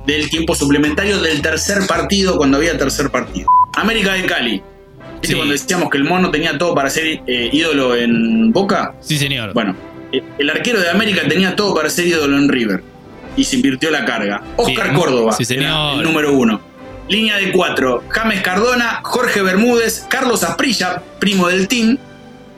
del 0.08 0.30
tiempo 0.30 0.54
suplementario 0.56 1.20
del 1.20 1.42
tercer 1.42 1.88
partido, 1.88 2.38
cuando 2.38 2.58
había 2.58 2.78
tercer 2.78 3.10
partido. 3.10 3.48
América 3.76 4.14
de 4.14 4.24
Cali. 4.26 4.62
¿Viste 5.14 5.28
Sí. 5.30 5.34
cuando 5.36 5.54
decíamos 5.54 5.90
que 5.90 5.98
el 5.98 6.04
mono 6.04 6.30
tenía 6.30 6.58
todo 6.58 6.76
para 6.76 6.90
ser 6.90 7.22
eh, 7.26 7.50
ídolo 7.52 7.96
en 7.96 8.52
Boca? 8.52 8.94
Sí, 9.02 9.18
señor. 9.18 9.54
Bueno, 9.54 9.76
eh, 10.12 10.22
el 10.38 10.50
arquero 10.50 10.80
de 10.80 10.90
América 10.90 11.22
tenía 11.28 11.56
todo 11.56 11.74
para 11.74 11.90
ser 11.90 12.08
ídolo 12.08 12.38
en 12.38 12.50
River. 12.50 12.84
Y 13.36 13.44
se 13.44 13.58
invirtió 13.58 13.92
la 13.92 14.06
carga. 14.06 14.42
Oscar 14.56 14.90
Bien. 14.90 15.00
Córdoba, 15.00 15.32
Sí, 15.34 15.46
señor. 15.46 15.64
era 15.64 15.94
el 15.94 16.04
número 16.04 16.34
uno. 16.34 16.62
Línea 17.08 17.38
de 17.38 17.52
cuatro. 17.52 18.04
James 18.10 18.42
Cardona, 18.42 19.02
Jorge 19.04 19.42
Bermúdez, 19.42 20.06
Carlos 20.10 20.44
Asprilla, 20.44 21.04
primo 21.20 21.48
del 21.48 21.68
team, 21.68 21.98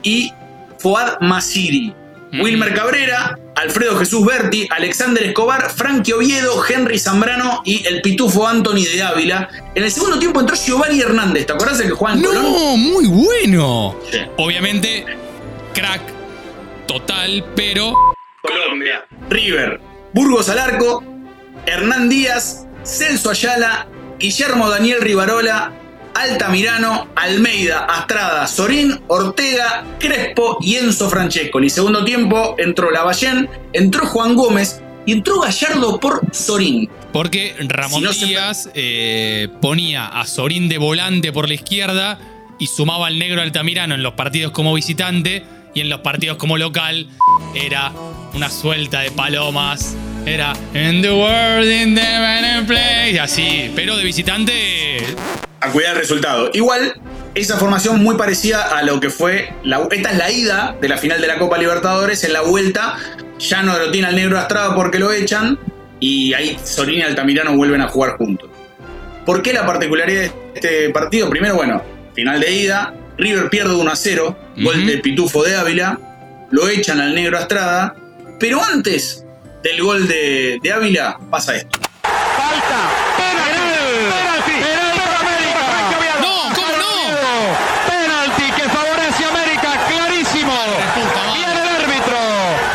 y 0.02 0.32
Foad 0.78 1.18
Masiri. 1.20 1.92
Mm. 2.30 2.40
Wilmer 2.42 2.74
Cabrera, 2.74 3.38
Alfredo 3.56 3.96
Jesús 3.98 4.24
Berti, 4.24 4.68
Alexander 4.70 5.22
Escobar, 5.24 5.70
Frankie 5.70 6.12
Oviedo, 6.12 6.62
Henry 6.66 6.98
Zambrano 6.98 7.62
y 7.64 7.86
el 7.86 8.02
pitufo 8.02 8.46
Anthony 8.46 8.84
de 8.94 9.02
Ávila. 9.02 9.48
En 9.74 9.82
el 9.82 9.90
segundo 9.90 10.18
tiempo 10.18 10.40
entró 10.40 10.54
Giovanni 10.54 11.00
Hernández. 11.00 11.46
¿Te 11.46 11.52
acordás 11.54 11.80
el 11.80 11.88
que 11.88 11.94
Colón? 11.94 12.20
No, 12.22 12.76
muy 12.76 13.06
bueno. 13.06 13.96
Sí. 14.10 14.18
Obviamente, 14.36 15.04
crack 15.74 16.02
total, 16.86 17.44
pero 17.56 17.94
Colombia. 18.42 19.04
River. 19.30 19.80
Burgos 20.18 20.48
al 20.48 20.58
arco. 20.58 21.04
Hernán 21.64 22.08
Díaz. 22.08 22.66
Celso 22.82 23.30
Ayala. 23.30 23.86
Guillermo 24.18 24.68
Daniel 24.68 25.00
Rivarola. 25.00 25.70
Altamirano. 26.12 27.06
Almeida. 27.14 27.84
Astrada. 27.84 28.48
Sorín. 28.48 28.98
Ortega. 29.06 29.84
Crespo. 30.00 30.58
Y 30.60 30.74
Enzo 30.74 31.08
Francescoli. 31.08 31.70
Segundo 31.70 32.04
tiempo 32.04 32.56
entró 32.58 32.90
Lavallén. 32.90 33.48
Entró 33.72 34.06
Juan 34.06 34.34
Gómez. 34.34 34.82
Y 35.06 35.12
entró 35.12 35.38
Gallardo 35.40 36.00
por 36.00 36.20
Sorín. 36.32 36.90
porque 37.12 37.54
Ramón 37.68 38.00
Si 38.00 38.04
no 38.06 38.12
se- 38.12 38.26
Díaz 38.26 38.70
eh, 38.74 39.46
ponía 39.62 40.06
a 40.06 40.26
Sorín 40.26 40.68
de 40.68 40.78
volante 40.78 41.32
por 41.32 41.46
la 41.46 41.54
izquierda 41.54 42.18
y 42.58 42.66
sumaba 42.66 43.06
al 43.06 43.20
negro 43.20 43.40
Altamirano 43.40 43.94
en 43.94 44.02
los 44.02 44.14
partidos 44.14 44.50
como 44.50 44.74
visitante 44.74 45.44
y 45.74 45.80
en 45.80 45.88
los 45.88 46.00
partidos 46.00 46.38
como 46.38 46.58
local 46.58 47.06
era 47.54 47.92
una 48.34 48.50
suelta 48.50 49.00
de 49.00 49.10
palomas. 49.10 49.96
Era 50.28 50.52
In 50.74 51.00
the 51.00 51.10
world, 51.10 51.64
in 51.66 51.94
the 51.94 52.02
man 52.02 52.66
play. 52.66 53.16
Así, 53.18 53.72
pero 53.74 53.96
de 53.96 54.04
visitante. 54.04 54.98
a 55.60 55.70
cuidar 55.70 55.92
el 55.94 56.00
resultado. 56.00 56.50
Igual, 56.52 57.00
esa 57.34 57.56
formación 57.56 58.02
muy 58.02 58.16
parecida 58.16 58.76
a 58.76 58.82
lo 58.82 59.00
que 59.00 59.08
fue. 59.10 59.52
La, 59.64 59.80
esta 59.90 60.10
es 60.10 60.18
la 60.18 60.30
ida 60.30 60.76
de 60.80 60.88
la 60.88 60.98
final 60.98 61.20
de 61.20 61.26
la 61.28 61.38
Copa 61.38 61.56
Libertadores. 61.56 62.22
En 62.24 62.32
la 62.34 62.42
vuelta, 62.42 62.96
ya 63.38 63.62
no 63.62 63.78
lo 63.78 63.90
tiene 63.90 64.08
al 64.08 64.16
negro 64.16 64.38
Astrada 64.38 64.74
porque 64.74 64.98
lo 64.98 65.10
echan. 65.12 65.58
Y 66.00 66.34
ahí 66.34 66.58
Sorín 66.62 66.98
y 66.98 67.02
Altamirano 67.02 67.56
vuelven 67.56 67.80
a 67.80 67.88
jugar 67.88 68.18
juntos. 68.18 68.50
¿Por 69.24 69.42
qué 69.42 69.52
la 69.52 69.64
particularidad 69.66 70.20
de 70.22 70.32
este 70.54 70.90
partido? 70.90 71.28
Primero, 71.30 71.54
bueno, 71.56 71.82
final 72.14 72.38
de 72.40 72.52
ida. 72.52 72.94
River 73.16 73.48
pierde 73.50 73.74
1 73.74 73.90
a 73.90 73.96
0. 73.96 74.38
Gol 74.58 74.76
Ujú. 74.78 74.86
de 74.86 74.98
Pitufo 74.98 75.42
de 75.42 75.56
Ávila. 75.56 75.98
Lo 76.50 76.68
echan 76.68 77.00
al 77.00 77.14
negro 77.14 77.38
Astrada. 77.38 77.96
Pero 78.38 78.62
antes 78.62 79.24
del 79.62 79.82
gol 79.82 80.06
de, 80.06 80.58
de 80.62 80.72
Ávila 80.72 81.18
pasa 81.30 81.56
esto. 81.56 81.78
No, 86.20 86.54
¿cómo 86.54 86.76
no? 86.76 86.94
Penalti 87.88 88.50
que 88.52 88.68
favorece 88.68 89.24
a 89.24 89.28
América, 89.28 89.70
clarísimo. 89.88 90.54
Viene 91.34 91.52
el 91.52 91.84
árbitro. 91.84 92.18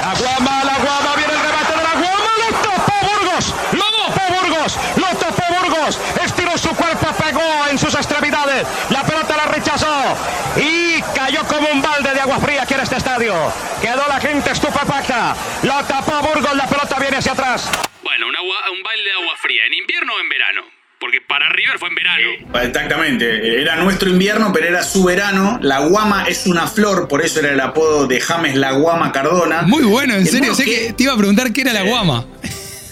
La 0.01 0.13
Guama, 0.19 0.63
la 0.63 0.75
Guama, 0.79 1.15
viene 1.15 1.33
el 1.33 1.39
remate 1.39 1.71
de 1.75 1.83
la 1.83 1.93
Guama. 1.93 2.31
Lo 2.39 2.47
topó 2.61 2.95
Burgos. 3.07 3.45
Lo 3.73 3.85
topó 3.91 4.21
Burgos. 4.33 4.77
Lo 4.97 5.07
topó 5.17 5.43
Burgos. 5.59 5.99
Estiró 6.23 6.57
su 6.57 6.69
cuerpo, 6.69 7.07
pegó 7.21 7.67
en 7.69 7.77
sus 7.77 7.93
extremidades. 7.95 8.67
La 8.89 9.03
pelota 9.03 9.35
la 9.37 9.45
rechazó. 9.45 10.15
Y 10.57 11.01
cayó 11.15 11.43
como 11.47 11.67
un 11.69 11.81
balde 11.81 12.12
de 12.12 12.12
agua 12.23 12.39
fría 12.39 12.63
aquí 12.63 12.73
en 12.73 12.79
este 12.79 12.95
estadio. 12.95 13.33
Quedó 13.81 14.07
la 14.07 14.19
gente 14.19 14.51
estupefacta. 14.51 15.35
Lo 15.63 15.83
tapó 15.83 16.21
Burgos. 16.21 16.55
La 16.55 16.67
pelota 16.67 16.97
viene 16.99 17.17
hacia 17.17 17.33
atrás. 17.33 17.69
Bueno, 18.01 18.27
un, 18.27 18.35
agua, 18.35 18.55
un 18.71 18.81
baile 18.81 19.03
de 19.03 19.11
agua 19.11 19.35
fría. 19.41 19.65
¿En 19.67 19.73
invierno 19.73 20.13
o 20.13 20.19
en 20.21 20.29
verano? 20.29 20.61
Porque 20.99 21.19
para 21.19 21.49
River 21.49 21.77
fue 21.79 21.89
en 21.89 21.95
verano. 21.95 22.29
Exactamente, 22.61 23.61
era 23.61 23.75
nuestro 23.75 24.09
invierno, 24.09 24.53
pero 24.53 24.67
era 24.67 24.83
su 24.83 25.03
verano. 25.03 25.59
La 25.61 25.79
guama 25.79 26.23
es 26.29 26.45
una 26.47 26.65
flor, 26.67 27.09
por 27.09 27.21
eso 27.21 27.41
era 27.41 27.51
el 27.51 27.59
apodo 27.59 28.07
de 28.07 28.21
James 28.21 28.55
La 28.55 28.71
Guama 28.71 29.11
Cardona. 29.11 29.63
Muy 29.63 29.83
bueno, 29.83 30.13
en 30.13 30.21
El 30.21 30.27
serio. 30.29 30.55
Sé 30.55 30.63
que 30.63 30.93
te 30.93 31.03
iba 31.03 31.11
a 31.11 31.17
preguntar 31.17 31.51
qué 31.51 31.61
era 31.61 31.73
la 31.73 31.83
guama. 31.83 32.25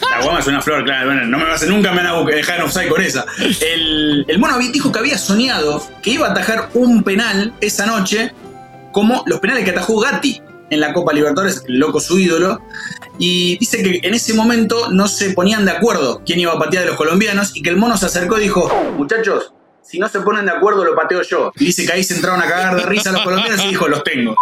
La 0.10 0.22
guama 0.22 0.40
es 0.40 0.48
una 0.48 0.62
flor, 0.62 0.84
claro. 0.84 1.06
Bueno, 1.06 1.26
no 1.26 1.38
me 1.38 1.46
vas 1.46 1.64
a, 1.64 1.68
nunca 1.68 1.94
me 1.94 2.04
van 2.04 2.08
a 2.08 2.22
dejar 2.36 2.58
en 2.58 2.64
offside 2.64 2.90
con 2.90 3.02
esa. 3.02 3.26
El, 3.40 4.26
el 4.28 4.40
mono 4.40 4.60
dijo 4.60 4.92
que 4.92 5.00
había 5.00 5.18
soñado 5.18 5.82
que 6.04 6.10
iba 6.10 6.28
a 6.28 6.32
atajar 6.32 6.70
un 6.74 7.04
penal 7.04 7.54
esa 7.62 7.86
noche, 7.86 8.34
como 8.92 9.24
los 9.26 9.40
penales 9.40 9.64
que 9.64 9.72
atajó 9.72 10.00
Gatti 10.00 10.42
en 10.70 10.80
la 10.80 10.94
Copa 10.94 11.14
Libertadores, 11.14 11.64
el 11.68 11.80
loco 11.80 12.00
su 12.00 12.18
ídolo. 12.18 12.62
Y 13.20 13.58
dice 13.58 13.84
que 13.84 14.00
en 14.08 14.14
ese 14.14 14.34
momento 14.34 14.90
no 14.92 15.08
se 15.08 15.32
ponían 15.32 15.66
de 15.66 15.72
acuerdo 15.72 16.22
quién 16.26 16.40
iba 16.40 16.54
a 16.54 16.60
patear 16.60 16.84
de 16.84 16.90
los 16.90 16.98
colombianos 16.98 17.56
y 17.56 17.62
que 17.62 17.70
el 17.70 17.78
mono 17.78 17.98
se 17.98 18.06
acercó 18.06 18.38
y 18.40 18.44
dijo: 18.44 18.72
Muchachos, 18.98 19.54
si 19.84 20.00
no 20.00 20.08
se 20.08 20.22
ponen 20.22 20.46
de 20.46 20.52
acuerdo, 20.52 20.84
lo 20.86 20.96
pateo 20.96 21.22
yo. 21.22 21.52
Y 21.58 21.66
dice 21.66 21.86
que 21.86 21.92
ahí 21.92 22.04
se 22.04 22.16
entraron 22.16 22.42
a 22.42 22.48
cagar 22.48 22.76
de 22.76 22.84
risa 22.84 23.12
los 23.12 23.22
colombianos 23.22 23.66
y 23.66 23.70
dijo: 23.70 23.88
Los 23.88 24.04
tengo. 24.04 24.36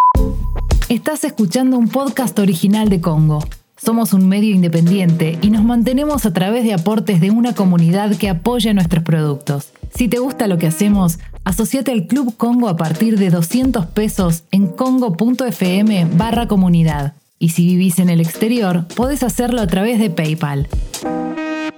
Estás 0.88 1.24
escuchando 1.24 1.78
un 1.78 1.90
podcast 1.90 2.38
original 2.40 2.90
de 2.90 3.02
Congo. 3.02 3.44
Somos 3.84 4.12
un 4.14 4.28
medio 4.28 4.54
independiente 4.54 5.38
y 5.42 5.52
nos 5.52 5.64
mantenemos 5.64 6.26
a 6.26 6.34
través 6.34 6.64
de 6.64 6.74
aportes 6.74 7.22
de 7.22 7.32
una 7.32 7.56
comunidad 7.56 8.16
que 8.18 8.30
apoya 8.30 8.74
nuestros 8.74 9.04
productos. 9.04 9.70
Si 9.96 10.10
te 10.10 10.20
gusta 10.20 10.48
lo 10.48 10.58
que 10.58 10.68
hacemos, 10.68 11.18
asociate 11.46 11.92
al 11.92 12.06
Club 12.06 12.36
Congo 12.36 12.68
a 12.68 12.76
partir 12.76 13.18
de 13.18 13.30
200 13.30 13.86
pesos 13.88 14.44
en 14.52 14.68
congo.fm 14.68 16.08
barra 16.14 16.48
comunidad. 16.48 17.14
Y 17.40 17.50
si 17.50 17.66
vivís 17.66 18.00
en 18.00 18.10
el 18.10 18.20
exterior, 18.20 18.86
podés 18.96 19.24
hacerlo 19.24 19.62
a 19.62 19.68
través 19.68 19.98
de 19.98 20.10
PayPal. 20.10 20.68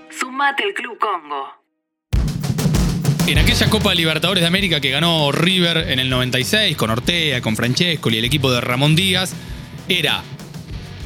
Sumate 0.10 0.64
al 0.64 0.74
Club 0.74 0.98
Congo. 0.98 1.62
En 3.28 3.38
aquella 3.38 3.70
Copa 3.70 3.94
Libertadores 3.94 4.42
de 4.42 4.48
América 4.48 4.82
que 4.82 4.90
ganó 4.90 5.32
River 5.32 5.92
en 5.92 6.00
el 6.00 6.10
96 6.10 6.76
con 6.76 6.90
Ortega, 6.90 7.42
con 7.42 7.56
Francesco 7.56 8.10
y 8.10 8.18
el 8.18 8.26
equipo 8.26 8.52
de 8.52 8.60
Ramón 8.60 8.96
Díaz, 8.96 9.34
era 9.88 10.24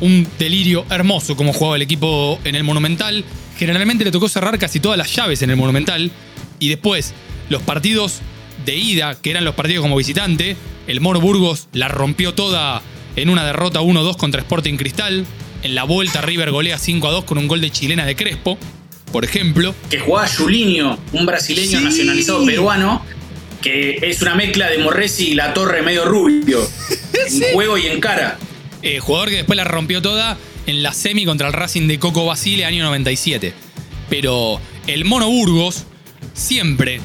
un 0.02 0.28
delirio 0.40 0.86
hermoso 0.90 1.36
como 1.36 1.54
jugaba 1.54 1.76
el 1.78 1.82
equipo 1.82 2.40
en 2.44 2.56
el 2.56 2.64
Monumental. 2.64 3.24
Generalmente 3.58 4.04
le 4.04 4.12
tocó 4.12 4.28
cerrar 4.30 4.58
casi 4.60 4.80
todas 4.80 4.98
las 4.98 5.14
llaves 5.16 5.42
en 5.42 5.50
el 5.50 5.56
Monumental. 5.58 6.12
Y 6.60 6.70
después, 6.70 7.14
los 7.50 7.62
partidos 7.62 8.20
de 8.66 8.76
ida, 8.76 9.16
que 9.22 9.32
eran 9.32 9.46
los 9.46 9.56
partidos 9.56 9.82
como 9.84 9.96
visitante, 9.98 10.56
el 10.88 11.02
Moro 11.02 11.22
Burgos 11.22 11.68
la 11.74 11.88
rompió 11.88 12.34
toda 12.34 12.82
en 13.16 13.30
una 13.30 13.46
derrota 13.46 13.82
1-2 13.82 14.18
contra 14.18 14.42
Sporting 14.42 14.76
Cristal. 14.78 15.26
En 15.64 15.76
la 15.76 15.84
vuelta 15.84 16.22
River 16.22 16.52
golea 16.52 16.78
5-2 16.78 17.26
con 17.26 17.38
un 17.38 17.48
gol 17.48 17.62
de 17.62 17.72
chilena 17.72 18.06
de 18.06 18.16
Crespo, 18.16 18.58
por 19.12 19.24
ejemplo. 19.24 19.74
que 19.90 20.00
jugaba 20.00 20.28
Julinho, 20.28 21.00
un 21.14 21.26
brasileño 21.26 21.80
Sí. 21.80 21.84
nacionalizado 21.86 22.46
peruano, 22.46 23.04
que 23.62 23.98
es 24.04 24.22
una 24.22 24.36
mezcla 24.36 24.70
de 24.70 24.78
Morresi 24.80 25.30
y 25.30 25.34
la 25.34 25.54
torre 25.54 25.82
medio 25.82 26.06
rubio. 26.06 26.60
En 27.28 27.54
juego 27.54 27.78
y 27.78 27.88
en 27.88 28.00
cara. 28.02 28.38
Eh, 28.86 29.00
jugador 29.00 29.30
que 29.30 29.38
después 29.38 29.58
la 29.58 29.64
rompió 29.64 30.00
toda 30.00 30.38
en 30.68 30.84
la 30.84 30.94
semi 30.94 31.26
contra 31.26 31.48
el 31.48 31.54
Racing 31.54 31.88
de 31.88 31.98
Coco 31.98 32.24
Basile 32.24 32.66
año 32.66 32.84
97. 32.84 33.52
Pero 34.12 34.62
el 34.86 35.06
Mono 35.06 35.28
Burgos 35.28 35.86
siempre 36.36 37.02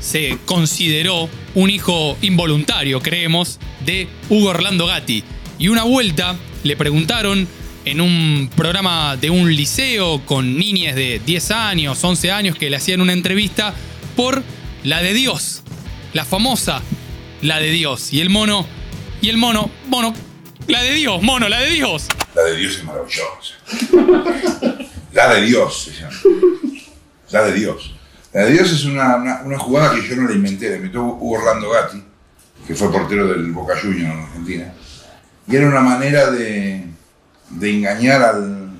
se 0.00 0.38
consideró 0.46 1.28
un 1.54 1.68
hijo 1.68 2.16
involuntario, 2.22 3.02
creemos, 3.02 3.60
de 3.84 4.08
Hugo 4.30 4.48
Orlando 4.48 4.86
Gatti. 4.86 5.22
Y 5.58 5.68
una 5.68 5.82
vuelta 5.82 6.38
le 6.62 6.74
preguntaron 6.74 7.46
en 7.84 8.00
un 8.00 8.48
programa 8.56 9.18
de 9.18 9.28
un 9.28 9.54
liceo 9.54 10.24
con 10.24 10.56
niñas 10.56 10.94
de 10.94 11.20
10 11.26 11.50
años, 11.50 12.02
11 12.02 12.32
años 12.32 12.56
que 12.56 12.70
le 12.70 12.78
hacían 12.78 13.02
una 13.02 13.12
entrevista 13.12 13.74
por 14.16 14.42
la 14.84 15.02
de 15.02 15.12
Dios, 15.12 15.60
la 16.14 16.24
famosa 16.24 16.80
la 17.42 17.58
de 17.58 17.70
Dios. 17.72 18.10
Y 18.10 18.20
el 18.22 18.30
mono, 18.30 18.66
y 19.20 19.28
el 19.28 19.36
mono, 19.36 19.70
mono, 19.86 20.14
la 20.68 20.82
de 20.82 20.92
Dios, 20.94 21.22
mono, 21.22 21.48
la 21.48 21.60
de 21.60 21.70
Dios. 21.70 22.06
La 22.34 22.42
de 22.44 22.56
Dios 22.56 22.76
es 22.76 22.84
maravillosa. 22.84 23.54
La 25.12 25.34
de 25.34 25.42
Dios 25.42 25.82
se 25.84 25.92
llama. 25.92 26.16
La 27.30 27.42
de 27.44 27.52
Dios. 27.52 27.94
La 28.32 28.44
de 28.44 28.52
Dios 28.52 28.70
es 28.72 28.84
una, 28.84 29.16
una- 29.44 29.58
jugada 29.58 29.94
que 29.94 30.06
yo 30.06 30.16
no 30.16 30.28
la 30.28 30.34
inventé, 30.34 30.70
la 30.70 30.76
inventó 30.76 31.02
Hugo 31.02 31.38
Orlando 31.38 31.70
Gatti, 31.70 32.02
que 32.66 32.74
fue 32.74 32.92
portero 32.92 33.26
del 33.26 33.50
Boca 33.52 33.74
Juniors 33.80 34.14
en 34.14 34.20
Argentina. 34.20 34.72
Y 35.48 35.56
era 35.56 35.66
una 35.66 35.80
manera 35.80 36.30
de, 36.30 36.84
de 37.50 37.70
engañar 37.70 38.22
al. 38.22 38.70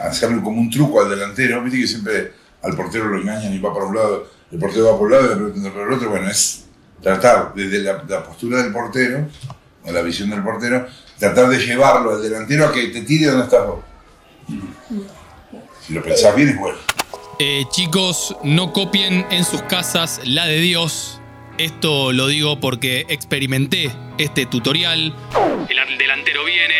hacerle 0.00 0.40
como 0.42 0.60
un 0.60 0.70
truco 0.70 1.00
al 1.02 1.10
delantero. 1.10 1.62
Viste 1.64 1.80
que 1.80 1.86
siempre 1.88 2.32
al 2.62 2.76
portero 2.76 3.06
lo 3.06 3.20
engañan 3.20 3.52
y 3.52 3.58
va 3.58 3.72
para 3.74 3.86
un 3.86 3.96
lado, 3.96 4.28
el 4.52 4.58
portero 4.60 4.92
va 4.92 4.98
por 4.98 5.06
un 5.08 5.12
lado 5.12 5.52
y 5.56 5.60
la 5.60 5.72
por 5.72 5.88
el 5.88 5.92
otro. 5.94 6.10
Bueno, 6.10 6.30
es 6.30 6.66
tratar 7.02 7.52
desde 7.56 7.80
la 7.80 8.22
postura 8.24 8.62
del 8.62 8.72
portero, 8.72 9.26
o 9.84 9.92
la 9.92 10.02
visión 10.02 10.30
del 10.30 10.42
portero, 10.42 10.86
tratar 11.18 11.48
de 11.48 11.58
llevarlo 11.58 12.12
al 12.12 12.22
delantero 12.22 12.66
a 12.66 12.72
que 12.72 12.88
te 12.88 13.02
tire 13.02 13.26
donde 13.26 13.44
estás 13.44 13.66
vos. 13.66 13.80
Si 15.80 15.92
lo 15.92 16.02
pensás 16.02 16.34
bien 16.36 16.50
es 16.50 16.58
bueno. 16.58 16.78
Eh, 17.38 17.64
chicos, 17.70 18.36
no 18.44 18.72
copien 18.72 19.26
en 19.30 19.44
sus 19.44 19.62
casas 19.62 20.20
la 20.24 20.46
de 20.46 20.58
Dios. 20.58 21.20
Esto 21.58 22.12
lo 22.12 22.28
digo 22.28 22.60
porque 22.60 23.04
experimenté 23.08 23.90
este 24.18 24.46
tutorial. 24.46 25.14
El 25.68 25.98
delantero 25.98 26.44
viene. 26.44 26.74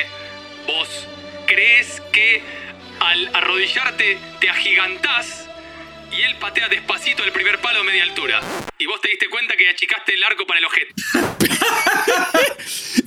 Vos 0.67 0.89
crees 1.47 2.01
que 2.13 2.43
al 3.01 3.35
arrodillarte 3.35 4.19
te 4.41 4.49
agigantás 4.49 5.42
y 6.13 6.23
él 6.23 6.37
patea 6.37 6.69
despacito 6.69 7.25
el 7.25 7.33
primer 7.33 7.61
palo 7.61 7.81
a 7.81 7.83
media 7.85 8.03
altura. 8.03 8.41
Y 8.79 8.87
vos 8.87 9.01
te 9.01 9.09
diste 9.09 9.29
cuenta 9.29 9.57
que 9.57 9.69
achicaste 9.69 10.15
el 10.15 10.23
arco 10.25 10.47
para 10.47 10.59
el 10.59 10.67
ojete. 10.67 10.95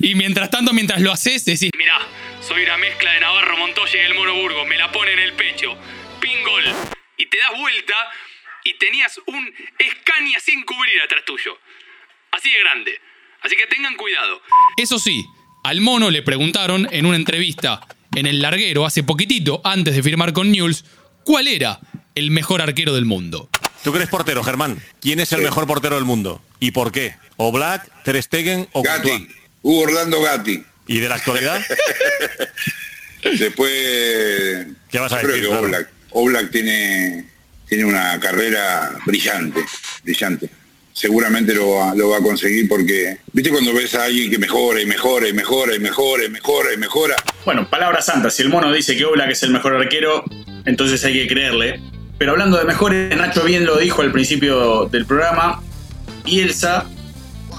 y 0.00 0.14
mientras 0.14 0.50
tanto, 0.50 0.72
mientras 0.72 1.00
lo 1.00 1.12
haces, 1.12 1.44
decís, 1.44 1.70
mirá, 1.76 1.98
soy 2.40 2.64
una 2.64 2.76
mezcla 2.76 3.12
de 3.12 3.20
Navarro 3.20 3.56
Montoya 3.56 4.02
y 4.02 4.04
el 4.06 4.14
Mono 4.14 4.34
Burgos, 4.34 4.66
me 4.66 4.76
la 4.76 4.90
pone 4.90 5.12
en 5.12 5.20
el 5.20 5.32
pecho. 5.34 5.76
Pingol. 6.20 6.64
Y 7.16 7.26
te 7.26 7.38
das 7.38 7.58
vuelta 7.58 7.94
y 8.64 8.74
tenías 8.74 9.20
un 9.26 9.54
Escaña 9.78 10.40
sin 10.40 10.64
cubrir 10.64 11.00
atrás 11.02 11.24
tuyo. 11.24 11.58
Así 12.32 12.50
de 12.50 12.58
grande. 12.58 13.00
Así 13.42 13.56
que 13.56 13.66
tengan 13.66 13.94
cuidado. 13.94 14.42
Eso 14.76 14.98
sí, 14.98 15.24
al 15.62 15.80
mono 15.80 16.10
le 16.10 16.22
preguntaron 16.22 16.88
en 16.90 17.06
una 17.06 17.16
entrevista 17.16 17.80
en 18.14 18.26
el 18.26 18.40
larguero 18.42 18.84
hace 18.84 19.04
poquitito, 19.04 19.60
antes 19.62 19.94
de 19.94 20.02
firmar 20.02 20.32
con 20.32 20.50
News, 20.50 20.84
cuál 21.24 21.48
era 21.48 21.78
el 22.16 22.30
mejor 22.30 22.62
arquero 22.62 22.94
del 22.94 23.04
mundo. 23.04 23.48
Tú 23.84 23.92
que 23.92 23.98
eres 23.98 24.08
portero, 24.08 24.42
Germán. 24.42 24.82
¿Quién 25.00 25.20
es 25.20 25.30
el 25.32 25.42
mejor 25.42 25.66
portero 25.68 25.94
del 25.94 26.04
mundo? 26.04 26.42
¿Y 26.58 26.72
por 26.72 26.90
qué? 26.90 27.14
¿O 27.36 27.52
Black, 27.52 27.88
Ter 28.02 28.20
Stegen 28.20 28.66
o 28.72 28.82
Gatti. 28.82 29.28
Hugo 29.62 29.82
Orlando 29.82 30.20
Gatti. 30.22 30.64
¿Y 30.88 30.98
de 30.98 31.08
la 31.08 31.16
actualidad? 31.16 31.60
Después. 33.38 34.66
¿Qué 34.90 34.98
vas 34.98 35.12
a 35.12 35.16
yo 35.16 35.28
creo 35.28 35.36
decir, 35.36 35.42
que 35.42 35.48
claro? 35.48 35.66
Oblak, 35.66 35.88
Oblak 36.10 36.50
tiene, 36.50 37.26
tiene 37.68 37.84
una 37.84 38.18
carrera 38.18 38.92
brillante, 39.04 39.60
brillante. 40.02 40.48
Seguramente 40.94 41.54
lo 41.54 41.72
va, 41.72 41.94
lo 41.94 42.08
va 42.08 42.18
a 42.18 42.22
conseguir 42.22 42.66
porque, 42.68 43.18
viste 43.32 43.50
cuando 43.50 43.74
ves 43.74 43.94
a 43.94 44.04
alguien 44.04 44.30
que 44.30 44.38
mejora 44.38 44.80
y 44.80 44.86
mejora 44.86 45.28
y 45.28 45.34
mejora 45.34 45.74
y 45.76 45.78
mejora 45.78 46.24
y 46.24 46.30
mejora 46.30 46.72
y 46.72 46.76
mejora. 46.78 47.16
Bueno, 47.44 47.68
palabra 47.68 48.00
santa, 48.00 48.30
si 48.30 48.42
el 48.42 48.48
mono 48.48 48.72
dice 48.72 48.96
que 48.96 49.04
Oblak 49.04 49.30
es 49.30 49.42
el 49.42 49.50
mejor 49.50 49.74
arquero, 49.74 50.24
entonces 50.64 51.04
hay 51.04 51.12
que 51.12 51.26
creerle. 51.26 51.80
Pero 52.18 52.32
hablando 52.32 52.56
de 52.56 52.64
mejores, 52.64 53.16
Nacho 53.16 53.44
bien 53.44 53.66
lo 53.66 53.76
dijo 53.76 54.02
al 54.02 54.10
principio 54.10 54.86
del 54.86 55.04
programa, 55.04 55.60
Bielsa, 56.24 56.86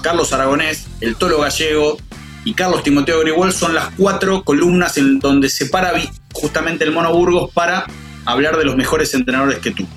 Carlos 0.02 0.32
Aragonés, 0.32 0.86
el 1.00 1.16
Tolo 1.16 1.40
Gallego 1.40 1.96
y 2.44 2.54
Carlos 2.54 2.82
Timoteo 2.82 3.20
Grigol 3.20 3.52
son 3.52 3.74
las 3.74 3.90
cuatro 3.96 4.42
columnas 4.42 4.96
en 4.96 5.20
donde 5.20 5.48
se 5.48 5.66
para 5.66 5.92
justamente 6.32 6.84
el 6.84 6.92
Mono 6.92 7.12
Burgos 7.12 7.50
para 7.52 7.86
hablar 8.24 8.56
de 8.56 8.64
los 8.64 8.76
mejores 8.76 9.14
entrenadores 9.14 9.58
que 9.58 9.70
tuvo. 9.70 9.88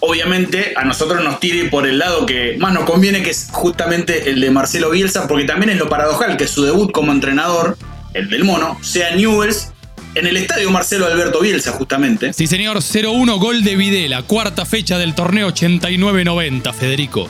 Obviamente 0.00 0.74
a 0.76 0.84
nosotros 0.84 1.22
nos 1.24 1.40
tire 1.40 1.68
por 1.68 1.86
el 1.86 1.98
lado 1.98 2.24
que 2.24 2.56
más 2.58 2.72
nos 2.72 2.84
conviene, 2.84 3.22
que 3.22 3.30
es 3.30 3.48
justamente 3.50 4.30
el 4.30 4.40
de 4.40 4.50
Marcelo 4.50 4.90
Bielsa, 4.90 5.26
porque 5.26 5.44
también 5.44 5.70
es 5.70 5.78
lo 5.78 5.88
paradojal 5.88 6.36
que 6.36 6.46
su 6.46 6.64
debut 6.64 6.92
como 6.92 7.12
entrenador, 7.12 7.76
el 8.14 8.30
del 8.30 8.44
mono, 8.44 8.78
sea 8.80 9.14
Newells 9.14 9.72
en 10.14 10.26
el 10.26 10.36
estadio 10.36 10.70
Marcelo 10.70 11.06
Alberto 11.06 11.40
Bielsa, 11.40 11.72
justamente. 11.72 12.32
Sí, 12.32 12.46
señor, 12.46 12.78
0-1 12.78 13.38
gol 13.38 13.62
de 13.62 13.76
Videla, 13.76 14.22
cuarta 14.22 14.64
fecha 14.64 14.98
del 14.98 15.14
torneo 15.14 15.48
89-90, 15.48 16.72
Federico. 16.74 17.28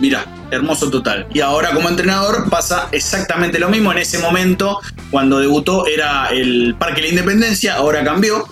Mira, 0.00 0.26
hermoso 0.50 0.90
total. 0.90 1.26
Y 1.32 1.40
ahora 1.40 1.72
como 1.72 1.88
entrenador 1.88 2.48
pasa 2.50 2.88
exactamente 2.92 3.58
lo 3.58 3.68
mismo. 3.68 3.92
En 3.92 3.98
ese 3.98 4.18
momento, 4.18 4.80
cuando 5.10 5.38
debutó, 5.38 5.86
era 5.86 6.26
el 6.26 6.74
Parque 6.78 6.96
de 6.96 7.02
la 7.02 7.08
Independencia, 7.10 7.76
ahora 7.76 8.02
cambió. 8.04 8.46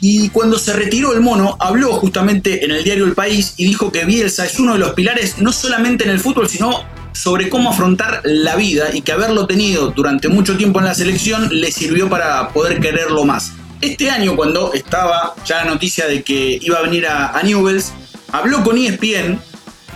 Y 0.00 0.28
cuando 0.28 0.58
se 0.58 0.74
retiró 0.74 1.14
el 1.14 1.20
mono, 1.20 1.56
habló 1.58 1.94
justamente 1.94 2.64
en 2.64 2.72
el 2.72 2.84
diario 2.84 3.06
El 3.06 3.14
País 3.14 3.54
y 3.56 3.64
dijo 3.64 3.90
que 3.90 4.04
Bielsa 4.04 4.44
es 4.44 4.58
uno 4.58 4.74
de 4.74 4.78
los 4.78 4.92
pilares 4.92 5.38
no 5.38 5.50
solamente 5.50 6.04
en 6.04 6.10
el 6.10 6.20
fútbol, 6.20 6.46
sino 6.48 6.84
sobre 7.14 7.48
cómo 7.48 7.70
afrontar 7.70 8.20
la 8.24 8.56
vida 8.56 8.88
y 8.92 9.00
que 9.00 9.12
haberlo 9.12 9.46
tenido 9.46 9.90
durante 9.90 10.28
mucho 10.28 10.58
tiempo 10.58 10.80
en 10.80 10.84
la 10.84 10.94
selección 10.94 11.48
le 11.50 11.72
sirvió 11.72 12.10
para 12.10 12.50
poder 12.50 12.80
quererlo 12.80 13.24
más. 13.24 13.54
Este 13.80 14.10
año, 14.10 14.36
cuando 14.36 14.74
estaba 14.74 15.34
ya 15.46 15.64
la 15.64 15.70
noticia 15.70 16.06
de 16.06 16.22
que 16.22 16.58
iba 16.60 16.78
a 16.78 16.82
venir 16.82 17.06
a, 17.06 17.38
a 17.38 17.42
Newells, 17.42 17.92
habló 18.32 18.62
con 18.62 18.76
ESPN 18.76 19.38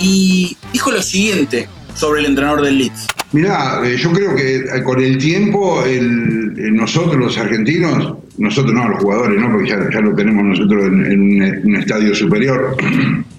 y 0.00 0.57
dijo 0.72 0.90
lo 0.90 1.02
siguiente 1.02 1.68
sobre 1.94 2.20
el 2.20 2.26
entrenador 2.26 2.62
del 2.62 2.78
Leeds. 2.78 3.07
Mirá, 3.33 3.81
eh, 3.85 3.96
yo 3.96 4.11
creo 4.12 4.35
que 4.35 4.57
eh, 4.57 4.83
con 4.83 5.00
el 5.02 5.18
tiempo 5.18 5.85
eh, 5.85 6.00
nosotros 6.00 7.16
los 7.16 7.37
argentinos, 7.37 8.14
nosotros 8.38 8.72
no, 8.72 8.88
los 8.88 9.02
jugadores, 9.02 9.38
¿no? 9.40 9.52
porque 9.52 9.68
ya, 9.68 10.00
lo 10.00 10.14
tenemos 10.14 10.44
nosotros 10.44 10.85
en, 10.87 11.62
un 11.64 11.76
estadio 11.76 12.14
superior, 12.14 12.76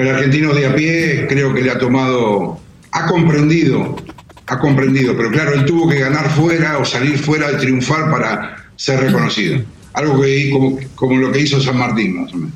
pero 0.00 0.12
el 0.12 0.16
argentino 0.16 0.54
de 0.54 0.66
a 0.66 0.74
pie 0.74 1.26
creo 1.28 1.52
que 1.52 1.60
le 1.60 1.70
ha 1.70 1.78
tomado, 1.78 2.58
ha 2.90 3.06
comprendido, 3.06 3.96
ha 4.46 4.58
comprendido, 4.58 5.14
pero 5.14 5.30
claro, 5.30 5.52
él 5.52 5.66
tuvo 5.66 5.90
que 5.90 5.98
ganar 5.98 6.30
fuera 6.30 6.78
o 6.78 6.86
salir 6.86 7.18
fuera 7.18 7.50
de 7.50 7.58
triunfar 7.58 8.10
para 8.10 8.56
ser 8.76 8.98
reconocido. 9.00 9.60
Algo 9.92 10.22
que 10.22 10.48
como, 10.50 10.78
como 10.94 11.18
lo 11.18 11.30
que 11.30 11.40
hizo 11.40 11.60
San 11.60 11.76
Martín, 11.76 12.22
más 12.22 12.32
o 12.32 12.36
menos. 12.38 12.54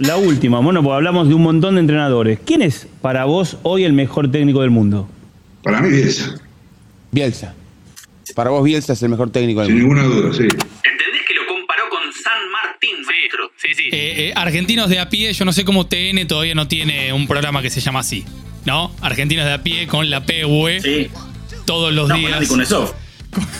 La 0.00 0.16
última, 0.16 0.58
bueno, 0.58 0.82
pues 0.82 0.92
hablamos 0.96 1.28
de 1.28 1.34
un 1.34 1.42
montón 1.44 1.76
de 1.76 1.82
entrenadores. 1.82 2.40
¿Quién 2.44 2.62
es 2.62 2.88
para 3.00 3.26
vos 3.26 3.58
hoy 3.62 3.84
el 3.84 3.92
mejor 3.92 4.28
técnico 4.32 4.62
del 4.62 4.70
mundo? 4.70 5.08
Para 5.62 5.80
mí 5.82 5.88
Bielsa. 5.88 6.34
Bielsa. 7.12 7.54
Para 8.34 8.50
vos 8.50 8.64
Bielsa 8.64 8.94
es 8.94 9.02
el 9.04 9.10
mejor 9.10 9.30
técnico 9.30 9.60
del 9.60 9.68
Sin 9.70 9.86
mundo. 9.86 10.02
ninguna 10.02 10.16
duda, 10.16 10.34
sí. 10.36 10.48
Sí, 13.62 13.68
sí. 13.76 13.88
Eh, 13.92 14.32
argentinos 14.34 14.88
de 14.90 14.98
a 14.98 15.08
pie, 15.08 15.32
yo 15.32 15.44
no 15.44 15.52
sé 15.52 15.64
cómo 15.64 15.86
TN 15.86 16.26
todavía 16.26 16.54
no 16.56 16.66
tiene 16.66 17.12
un 17.12 17.28
programa 17.28 17.62
que 17.62 17.70
se 17.70 17.80
llama 17.80 18.00
así. 18.00 18.24
¿No? 18.64 18.94
Argentinos 19.00 19.44
de 19.44 19.52
a 19.52 19.62
pie 19.62 19.86
con 19.86 20.10
la 20.10 20.24
PUE. 20.24 20.80
Sí. 20.80 21.08
Todos 21.64 21.92
los 21.92 22.08
No, 22.08 22.14
con 22.14 22.20
días. 22.24 22.34
Andy 22.34 22.46
Kuznetsov. 22.46 22.92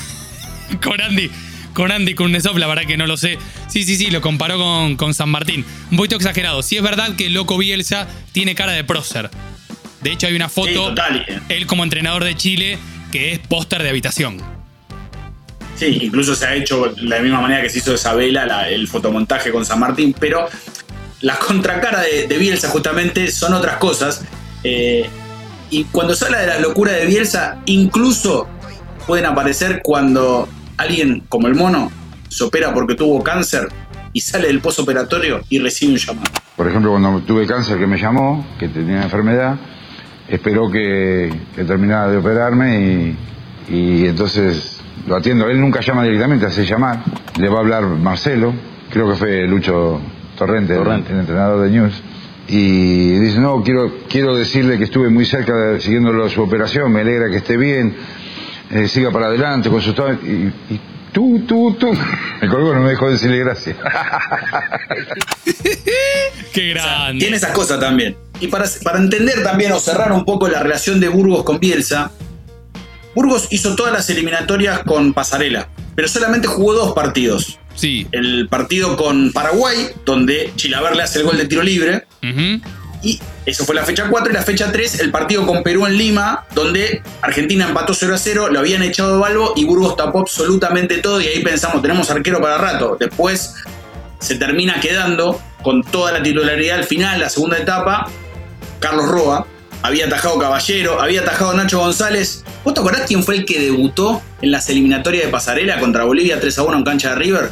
con 0.82 1.00
Andy. 1.00 1.30
Con 1.74 1.90
Andy 1.92 2.14
Kuznetsov, 2.14 2.58
la 2.58 2.66
verdad 2.66 2.84
que 2.84 2.96
no 2.96 3.06
lo 3.06 3.16
sé. 3.16 3.38
Sí, 3.68 3.84
sí, 3.84 3.96
sí, 3.96 4.10
lo 4.10 4.20
comparó 4.20 4.58
con, 4.58 4.96
con 4.96 5.14
San 5.14 5.30
Martín. 5.30 5.64
Un 5.90 5.96
poquito 5.96 6.16
exagerado. 6.16 6.62
Sí 6.62 6.76
es 6.76 6.82
verdad 6.82 7.16
que 7.16 7.26
el 7.26 7.34
loco 7.34 7.56
Bielsa 7.56 8.08
tiene 8.32 8.54
cara 8.54 8.72
de 8.72 8.84
prócer. 8.84 9.30
De 10.02 10.10
hecho, 10.12 10.26
hay 10.26 10.34
una 10.34 10.48
foto, 10.48 10.68
Sí, 10.68 10.74
total. 10.74 11.42
él 11.48 11.66
como 11.66 11.84
entrenador 11.84 12.24
de 12.24 12.36
Chile, 12.36 12.76
que 13.12 13.32
es 13.32 13.38
póster 13.38 13.82
de 13.82 13.88
habitación. 13.90 14.42
Sí, 15.74 15.98
incluso 16.02 16.34
se 16.34 16.46
ha 16.46 16.54
hecho 16.54 16.92
de 16.94 17.02
la 17.02 17.18
misma 17.20 17.40
manera 17.40 17.62
que 17.62 17.68
se 17.70 17.78
hizo 17.78 17.94
Isabela 17.94 18.46
la- 18.46 18.68
el 18.68 18.86
fotomontaje 18.86 19.50
con 19.50 19.64
San 19.64 19.80
Martín, 19.80 20.14
pero 20.18 20.46
la 21.22 21.36
contracara 21.38 22.02
de, 22.02 22.36
Bielsa 22.38 22.68
justamente 22.68 23.30
son 23.30 23.54
otras 23.54 23.76
cosas. 23.76 24.22
Eh, 24.64 25.08
y 25.70 25.84
cuando 25.84 26.14
se 26.14 26.26
de 26.26 26.46
la 26.46 26.58
locura 26.58 26.92
de 26.92 27.06
Bielsa, 27.06 27.58
incluso 27.66 28.46
pueden 29.06 29.26
aparecer 29.26 29.80
cuando 29.82 30.48
alguien 30.76 31.22
como 31.28 31.46
el 31.48 31.54
mono 31.54 31.90
se 32.28 32.44
opera 32.44 32.72
porque 32.74 32.94
tuvo 32.94 33.22
cáncer 33.22 33.68
y 34.12 34.20
sale 34.20 34.48
del 34.48 34.60
postoperatorio 34.60 35.40
y 35.48 35.58
recibe 35.58 35.92
un 35.92 35.98
llamado. 35.98 36.30
Por 36.56 36.68
ejemplo, 36.68 36.90
cuando 36.90 37.20
tuve 37.22 37.46
cáncer 37.46 37.78
que 37.78 37.86
me 37.86 37.98
llamó, 37.98 38.46
que 38.58 38.68
tenía 38.68 39.02
enfermedad, 39.02 39.56
esperó 40.28 40.70
que, 40.70 41.32
que 41.54 41.64
terminara 41.64 42.08
de 42.10 42.18
operarme 42.18 43.16
y 43.68 44.06
entonces 44.06 44.71
lo 45.06 45.16
atiendo. 45.16 45.48
Él 45.48 45.60
nunca 45.60 45.80
llama 45.80 46.04
directamente, 46.04 46.46
hace 46.46 46.64
llamar. 46.64 47.02
Le 47.38 47.48
va 47.48 47.56
a 47.56 47.60
hablar 47.60 47.82
Marcelo, 47.84 48.52
creo 48.90 49.10
que 49.10 49.16
fue 49.16 49.46
Lucho 49.46 50.00
Torrente, 50.36 50.74
el- 50.74 50.80
el 51.10 51.20
entrenador 51.20 51.62
de 51.64 51.70
News. 51.70 52.02
Y 52.48 53.18
dice, 53.20 53.38
no, 53.38 53.62
quiero, 53.62 53.90
quiero 54.10 54.34
decirle 54.34 54.76
que 54.78 54.84
estuve 54.84 55.08
muy 55.08 55.24
cerca 55.24 55.54
de, 55.54 55.80
siguiéndolo 55.80 56.28
su 56.28 56.42
operación, 56.42 56.92
me 56.92 57.00
alegra 57.02 57.30
que 57.30 57.36
esté 57.36 57.56
bien, 57.56 57.94
eh, 58.70 58.88
siga 58.88 59.10
para 59.10 59.26
adelante 59.26 59.70
con 59.70 59.80
su... 59.80 59.90
Y, 59.90 60.52
y 60.74 60.80
tú, 61.12 61.44
tú, 61.46 61.74
tú. 61.78 61.92
Me 62.42 62.48
colgó, 62.48 62.74
no 62.74 62.80
me 62.82 62.90
dejó 62.90 63.08
decirle 63.10 63.38
gracias. 63.38 63.76
Qué 66.52 66.68
grande. 66.70 67.20
Tiene 67.20 67.36
esas 67.36 67.52
cosas 67.52 67.78
también. 67.80 68.16
Y 68.40 68.48
para, 68.48 68.64
para 68.82 68.98
entender 68.98 69.42
también 69.42 69.72
o 69.72 69.78
cerrar 69.78 70.12
un 70.12 70.24
poco 70.24 70.48
la 70.48 70.60
relación 70.60 71.00
de 71.00 71.08
Burgos 71.08 71.44
con 71.44 71.58
Bielsa, 71.60 72.10
Burgos 73.14 73.48
hizo 73.50 73.74
todas 73.76 73.92
las 73.92 74.08
eliminatorias 74.10 74.80
con 74.80 75.12
Pasarela, 75.12 75.68
pero 75.94 76.08
solamente 76.08 76.48
jugó 76.48 76.74
dos 76.74 76.92
partidos. 76.92 77.58
Sí. 77.74 78.06
El 78.12 78.48
partido 78.48 78.96
con 78.96 79.32
Paraguay, 79.32 79.88
donde 80.04 80.52
Chilaver 80.56 80.96
le 80.96 81.02
hace 81.02 81.20
el 81.20 81.24
gol 81.24 81.36
de 81.36 81.46
tiro 81.46 81.62
libre. 81.62 82.06
Y 83.02 83.18
eso 83.46 83.64
fue 83.64 83.74
la 83.74 83.84
fecha 83.84 84.08
4. 84.08 84.30
Y 84.30 84.34
la 84.34 84.42
fecha 84.42 84.70
3, 84.70 85.00
el 85.00 85.10
partido 85.10 85.44
con 85.46 85.62
Perú 85.62 85.86
en 85.86 85.96
Lima, 85.96 86.44
donde 86.54 87.02
Argentina 87.20 87.66
empató 87.66 87.94
0 87.94 88.14
a 88.14 88.18
0, 88.18 88.48
lo 88.50 88.60
habían 88.60 88.82
echado 88.82 89.14
de 89.14 89.20
Balbo 89.20 89.54
y 89.56 89.64
Burgos 89.64 89.96
tapó 89.96 90.20
absolutamente 90.20 90.98
todo. 90.98 91.20
Y 91.20 91.26
ahí 91.26 91.42
pensamos, 91.42 91.82
tenemos 91.82 92.10
arquero 92.10 92.40
para 92.40 92.58
rato. 92.58 92.96
Después 92.98 93.54
se 94.20 94.36
termina 94.36 94.80
quedando 94.80 95.40
con 95.62 95.82
toda 95.82 96.12
la 96.12 96.22
titularidad 96.22 96.78
al 96.78 96.84
final, 96.84 97.20
la 97.20 97.28
segunda 97.28 97.58
etapa. 97.58 98.08
Carlos 98.78 99.08
Roa, 99.08 99.46
había 99.82 100.06
atajado 100.06 100.38
Caballero, 100.38 101.00
había 101.00 101.22
atajado 101.22 101.54
Nacho 101.54 101.78
González. 101.78 102.44
¿Vos 102.64 102.74
te 102.74 102.80
acordás 102.80 103.02
quién 103.06 103.22
fue 103.24 103.36
el 103.36 103.44
que 103.44 103.60
debutó 103.60 104.22
en 104.40 104.50
las 104.50 104.68
eliminatorias 104.68 105.26
de 105.26 105.30
Pasarela 105.30 105.78
contra 105.80 106.04
Bolivia 106.04 106.40
3 106.40 106.58
a 106.58 106.62
1 106.62 106.78
en 106.78 106.84
cancha 106.84 107.10
de 107.10 107.14
River? 107.16 107.50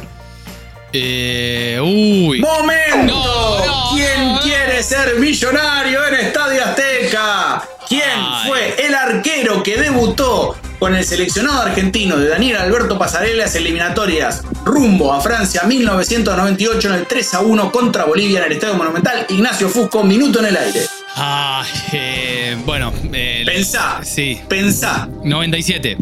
Eh, 0.93 1.79
uy. 1.81 2.41
¡Momento! 2.41 3.91
¿Quién 3.93 4.37
quiere 4.41 4.83
ser 4.83 5.19
millonario 5.19 6.05
en 6.07 6.15
Estadio 6.15 6.63
Azteca? 6.63 7.63
¿Quién 7.87 8.01
fue 8.47 8.75
el 8.85 8.95
arquero 8.95 9.63
que 9.63 9.77
debutó 9.77 10.55
con 10.79 10.95
el 10.95 11.05
seleccionado 11.05 11.61
argentino 11.61 12.17
de 12.17 12.29
Daniel 12.29 12.57
Alberto 12.57 12.97
Pasarela 12.97 13.31
en 13.33 13.37
las 13.39 13.55
eliminatorias 13.55 14.41
rumbo 14.65 15.13
a 15.13 15.21
Francia 15.21 15.63
1998 15.63 16.87
en 16.87 16.93
el 16.95 17.05
3 17.05 17.33
a 17.35 17.41
1 17.41 17.71
contra 17.71 18.05
Bolivia 18.05 18.39
en 18.39 18.45
el 18.45 18.51
Estadio 18.53 18.75
Monumental? 18.75 19.25
Ignacio 19.29 19.69
Fusco, 19.69 20.03
minuto 20.03 20.39
en 20.39 20.45
el 20.45 20.57
aire. 20.57 20.81
Ay, 21.23 21.67
eh, 21.93 22.57
bueno. 22.65 22.91
eh, 23.13 23.43
Pensá. 23.45 24.03
Sí. 24.03 24.39
Pensá. 24.49 25.07
97. 25.23 25.97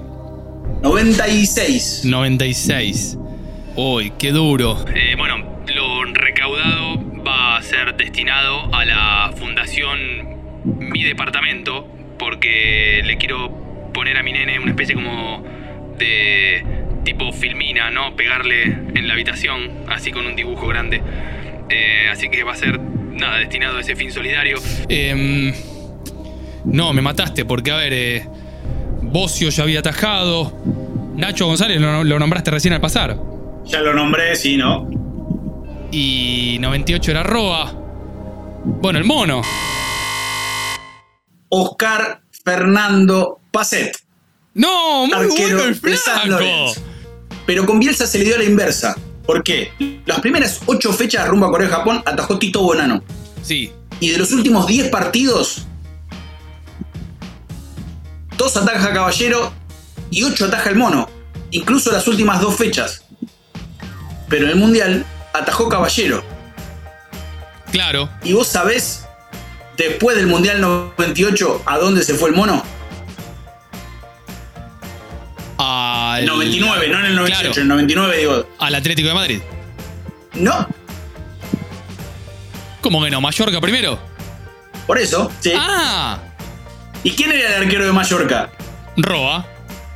96. 0.82 2.06
96. 2.06 3.18
Uy, 3.76 4.14
qué 4.18 4.32
duro. 4.32 4.86
Eh, 4.96 5.16
bueno, 5.18 5.60
lo 5.76 6.06
recaudado 6.06 7.04
va 7.28 7.58
a 7.58 7.64
ser 7.64 7.98
destinado 7.98 8.74
a 8.74 8.86
la 8.86 9.34
fundación 9.36 10.00
Mi 10.64 11.04
Departamento, 11.04 11.86
porque 12.18 13.02
le 13.04 13.18
quiero 13.18 13.92
poner 13.94 14.18
a 14.18 14.24
mi 14.24 14.32
nene 14.32 14.58
una 14.60 14.72
especie 14.72 14.96
como 14.96 15.44
de 15.98 16.64
tipo 17.04 17.34
filmina, 17.34 17.92
¿no? 17.92 18.16
Pegarle 18.16 18.64
en 18.64 19.06
la 19.08 19.16
habitación, 19.16 19.70
así 19.90 20.12
con 20.12 20.26
un 20.26 20.38
dibujo 20.38 20.68
grande. 20.68 21.02
Eh, 21.70 22.08
así 22.10 22.30
que 22.30 22.44
va 22.46 22.54
a 22.54 22.56
ser, 22.56 22.80
nada, 23.12 23.38
destinado 23.40 23.78
a 23.78 23.82
ese 23.82 23.96
fin 23.96 24.12
solidario. 24.12 24.60
Em, 24.88 25.54
no, 26.66 26.94
me 26.94 27.02
mataste, 27.02 27.46
porque 27.46 27.72
a 27.72 27.78
ver, 27.78 27.94
eh, 27.94 28.28
Bocio 29.02 29.50
ya 29.50 29.64
había 29.64 29.80
atajado. 29.80 30.54
Nacho 31.16 31.46
González 31.46 31.80
lo, 31.80 32.04
lo 32.04 32.20
nombraste 32.20 32.52
recién 32.52 32.74
al 32.74 32.82
pasar. 32.82 33.18
Ya 33.66 33.82
lo 33.82 33.94
nombré, 33.94 34.36
sí, 34.36 34.58
¿no? 34.58 34.90
Y 35.92 36.58
98 36.60 37.12
era 37.12 37.24
Roa. 37.24 37.74
Bueno, 38.64 39.00
el 39.00 39.06
mono. 39.06 39.42
Oscar 41.50 42.22
Fernando 42.44 43.40
Pacet. 43.52 43.98
No, 44.54 45.08
muy 45.08 45.14
arquero 45.14 45.58
bueno 45.58 45.64
el 45.64 45.76
flaco. 45.76 46.74
Pero 47.46 47.66
con 47.66 47.80
Bielsa 47.80 48.06
se 48.06 48.20
le 48.20 48.26
dio 48.26 48.36
a 48.36 48.40
la 48.40 48.44
inversa. 48.44 48.96
¿Por 49.30 49.44
qué? 49.44 49.72
Las 50.08 50.22
primeras 50.22 50.60
ocho 50.66 50.92
fechas 50.92 51.28
rumbo 51.28 51.46
a 51.46 51.52
Corea-Japón 51.52 52.02
atajó 52.04 52.40
Tito 52.40 52.64
Bonano. 52.64 53.04
Sí. 53.44 53.72
Y 54.00 54.10
de 54.10 54.18
los 54.18 54.32
últimos 54.32 54.66
10 54.66 54.90
partidos, 54.90 55.68
dos 58.36 58.58
ataja 58.58 58.92
Caballero 58.92 59.54
y 60.10 60.24
ocho 60.24 60.46
ataja 60.46 60.72
el 60.72 60.78
Mono. 60.78 61.08
Incluso 61.52 61.92
las 61.92 62.08
últimas 62.08 62.42
dos 62.42 62.56
fechas. 62.56 63.04
Pero 64.30 64.46
en 64.46 64.50
el 64.54 64.56
Mundial 64.56 65.06
atajó 65.32 65.70
Caballero. 65.70 66.24
Claro. 67.72 68.10
¿Y 68.24 68.34
vos 68.34 68.48
sabés, 68.48 69.06
después 69.78 70.18
del 70.18 70.26
Mundial 70.26 70.60
98, 70.60 71.62
a 71.68 71.78
dónde 71.78 72.02
se 72.02 72.16
fue 72.16 72.30
el 72.30 72.36
Mono? 72.36 72.64
A 75.60 75.99
al. 76.20 76.26
99, 76.26 76.88
no 76.90 77.00
en 77.00 77.06
el 77.06 77.16
98, 77.16 77.40
Claro, 77.42 77.54
en 77.56 77.62
el 77.62 77.68
99 77.68 78.18
digo. 78.18 78.48
al 78.60 78.76
Atlético 78.76 79.08
de 79.10 79.14
Madrid. 79.14 79.40
No, 80.34 80.68
¿Cómo 82.82 83.04
que 83.04 83.12
no? 83.12 83.20
¿Mallorca 83.22 83.60
primero? 83.62 84.00
por 84.88 84.98
eso, 84.98 85.32
sí. 85.40 85.52
¡Ah! 85.56 86.18
¿Y 87.04 87.12
quién 87.12 87.32
era 87.32 87.58
el 87.58 87.64
arquero 87.64 87.86
de 87.86 87.92
Mallorca? 87.92 88.50
Roa. 88.98 89.46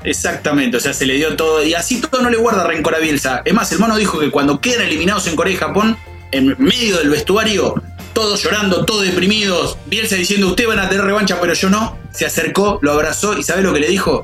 Exactamente, 0.04 0.78
o 0.78 0.80
sea, 0.80 0.94
se 0.94 1.06
le 1.06 1.16
dio 1.16 1.36
todo. 1.36 1.64
Y 1.64 1.74
así 1.74 2.00
todo 2.00 2.22
no 2.22 2.30
le 2.30 2.38
guarda 2.38 2.66
rencor 2.68 2.94
a 2.94 3.00
Bielsa. 3.00 3.42
Es 3.44 3.54
más, 3.54 3.72
el 3.72 3.80
mono 3.80 3.96
dijo 3.98 4.20
que 4.20 4.30
cuando 4.30 4.62
quedan 4.62 4.84
eliminados 4.86 5.26
en 5.28 5.36
Corea 5.36 5.54
y 5.54 5.58
Japón, 5.58 5.98
en 6.32 6.56
medio 6.60 6.98
del 6.98 7.10
vestuario, 7.10 7.82
todos 8.14 8.44
llorando, 8.44 8.86
todos 8.86 9.04
deprimidos, 9.04 9.78
Bielsa 9.88 10.16
diciendo, 10.16 10.48
ustedes 10.48 10.70
van 10.70 10.80
a 10.80 10.90
tener 10.90 11.06
revancha, 11.06 11.40
pero 11.42 11.54
yo 11.54 11.70
no, 11.70 11.98
se 12.12 12.26
acercó, 12.28 12.78
lo 12.84 12.92
abrazó 12.92 13.36
y 13.38 13.42
¿sabe 13.44 13.64
lo 13.64 13.74
que 13.74 13.80
le 13.80 13.88
dijo? 13.88 14.22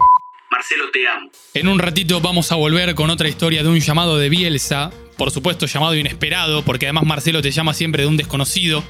Marcelo, 0.52 0.86
te 0.92 1.08
amo. 1.08 1.32
En 1.56 1.68
un 1.68 1.80
ratito 1.80 2.22
vamos 2.22 2.52
a 2.52 2.56
volver 2.56 2.94
con 2.94 3.10
otra 3.10 3.28
historia 3.28 3.64
de 3.64 3.70
un 3.70 3.80
llamado 3.80 4.20
de 4.20 4.30
Bielsa. 4.30 4.92
Por 5.18 5.32
supuesto, 5.32 5.66
llamado 5.66 5.96
inesperado, 5.96 6.64
porque 6.64 6.86
además 6.86 7.06
Marcelo 7.06 7.42
te 7.42 7.50
llama 7.50 7.74
siempre 7.74 8.04
de 8.04 8.08
un 8.08 8.18
desconocido. 8.18 8.84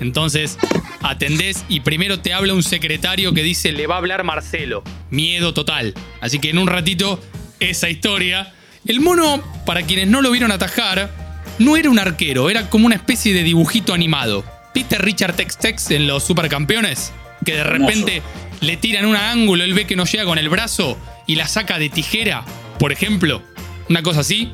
Entonces, 0.00 0.56
atendés 1.02 1.66
y 1.68 1.80
primero 1.80 2.18
te 2.20 2.32
habla 2.32 2.54
un 2.54 2.62
secretario 2.62 3.34
que 3.34 3.42
dice 3.42 3.72
le 3.72 3.86
va 3.86 3.96
a 3.96 3.98
hablar 3.98 4.24
Marcelo. 4.24 4.82
Miedo 5.10 5.52
total. 5.52 5.92
Así 6.22 6.38
que 6.38 6.48
en 6.48 6.56
un 6.56 6.66
ratito, 6.66 7.20
esa 7.60 7.90
historia. 7.90 8.54
El 8.86 9.00
mono, 9.00 9.42
para 9.66 9.82
quienes 9.82 10.08
no 10.08 10.22
lo 10.22 10.30
vieron 10.30 10.50
atajar, 10.50 11.10
no 11.58 11.76
era 11.76 11.90
un 11.90 11.98
arquero, 11.98 12.48
era 12.48 12.70
como 12.70 12.86
una 12.86 12.94
especie 12.94 13.34
de 13.34 13.42
dibujito 13.42 13.92
animado. 13.92 14.44
¿Viste 14.74 14.96
Richard 14.96 15.36
Tex 15.36 15.58
Tex 15.58 15.90
en 15.90 16.06
los 16.06 16.24
supercampeones? 16.24 17.12
Que 17.44 17.56
de 17.56 17.64
repente 17.64 18.22
le 18.62 18.78
tiran 18.78 19.04
un 19.04 19.16
ángulo, 19.16 19.62
él 19.62 19.74
ve 19.74 19.86
que 19.86 19.94
no 19.94 20.06
llega 20.06 20.24
con 20.24 20.38
el 20.38 20.48
brazo 20.48 20.96
y 21.28 21.36
la 21.36 21.46
saca 21.46 21.78
de 21.78 21.90
tijera, 21.90 22.44
por 22.80 22.90
ejemplo. 22.90 23.42
Una 23.88 24.02
cosa 24.02 24.20
así. 24.20 24.50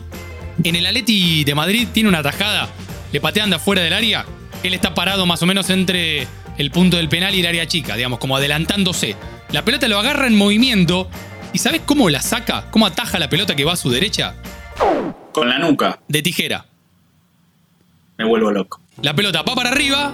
En 0.63 0.77
el 0.77 0.85
Atleti 0.85 1.45
de 1.45 1.55
Madrid 1.55 1.89
tiene 1.93 2.11
una 2.11 2.23
tajada, 2.23 2.69
le 3.13 3.21
patean 3.21 3.49
de 3.49 3.57
afuera 3.57 3.81
del 3.83 3.93
área, 3.93 4.27
él 4.63 4.75
está 4.75 4.95
parado 4.95 5.25
más 5.25 5.43
o 5.43 5.47
menos 5.47 5.71
entre 5.71 6.29
el 6.59 6.71
punto 6.71 6.97
del 6.97 7.09
penal 7.09 7.35
y 7.35 7.41
el 7.41 7.47
área 7.47 7.67
chica, 7.67 7.97
digamos, 7.97 8.19
como 8.19 8.37
adelantándose. 8.37 9.17
La 9.51 9.65
pelota 9.65 9.89
lo 9.89 9.99
agarra 9.99 10.27
en 10.27 10.37
movimiento 10.37 11.09
y 11.53 11.59
¿sabes 11.59 11.83
cómo 11.85 12.11
la 12.11 12.23
saca? 12.23 12.71
¿Cómo 12.71 12.87
ataja 12.87 13.19
la 13.19 13.29
pelota 13.29 13.57
que 13.57 13.65
va 13.65 13.73
a 13.73 13.77
su 13.77 13.91
derecha? 13.91 14.37
Con 15.33 15.49
la 15.49 15.59
nuca. 15.59 16.01
De 16.09 16.23
tijera. 16.23 16.67
Me 18.17 18.25
vuelvo 18.25 18.51
loco. 18.51 18.81
La 19.03 19.15
pelota 19.15 19.43
va 19.43 19.55
para 19.55 19.71
arriba 19.71 20.13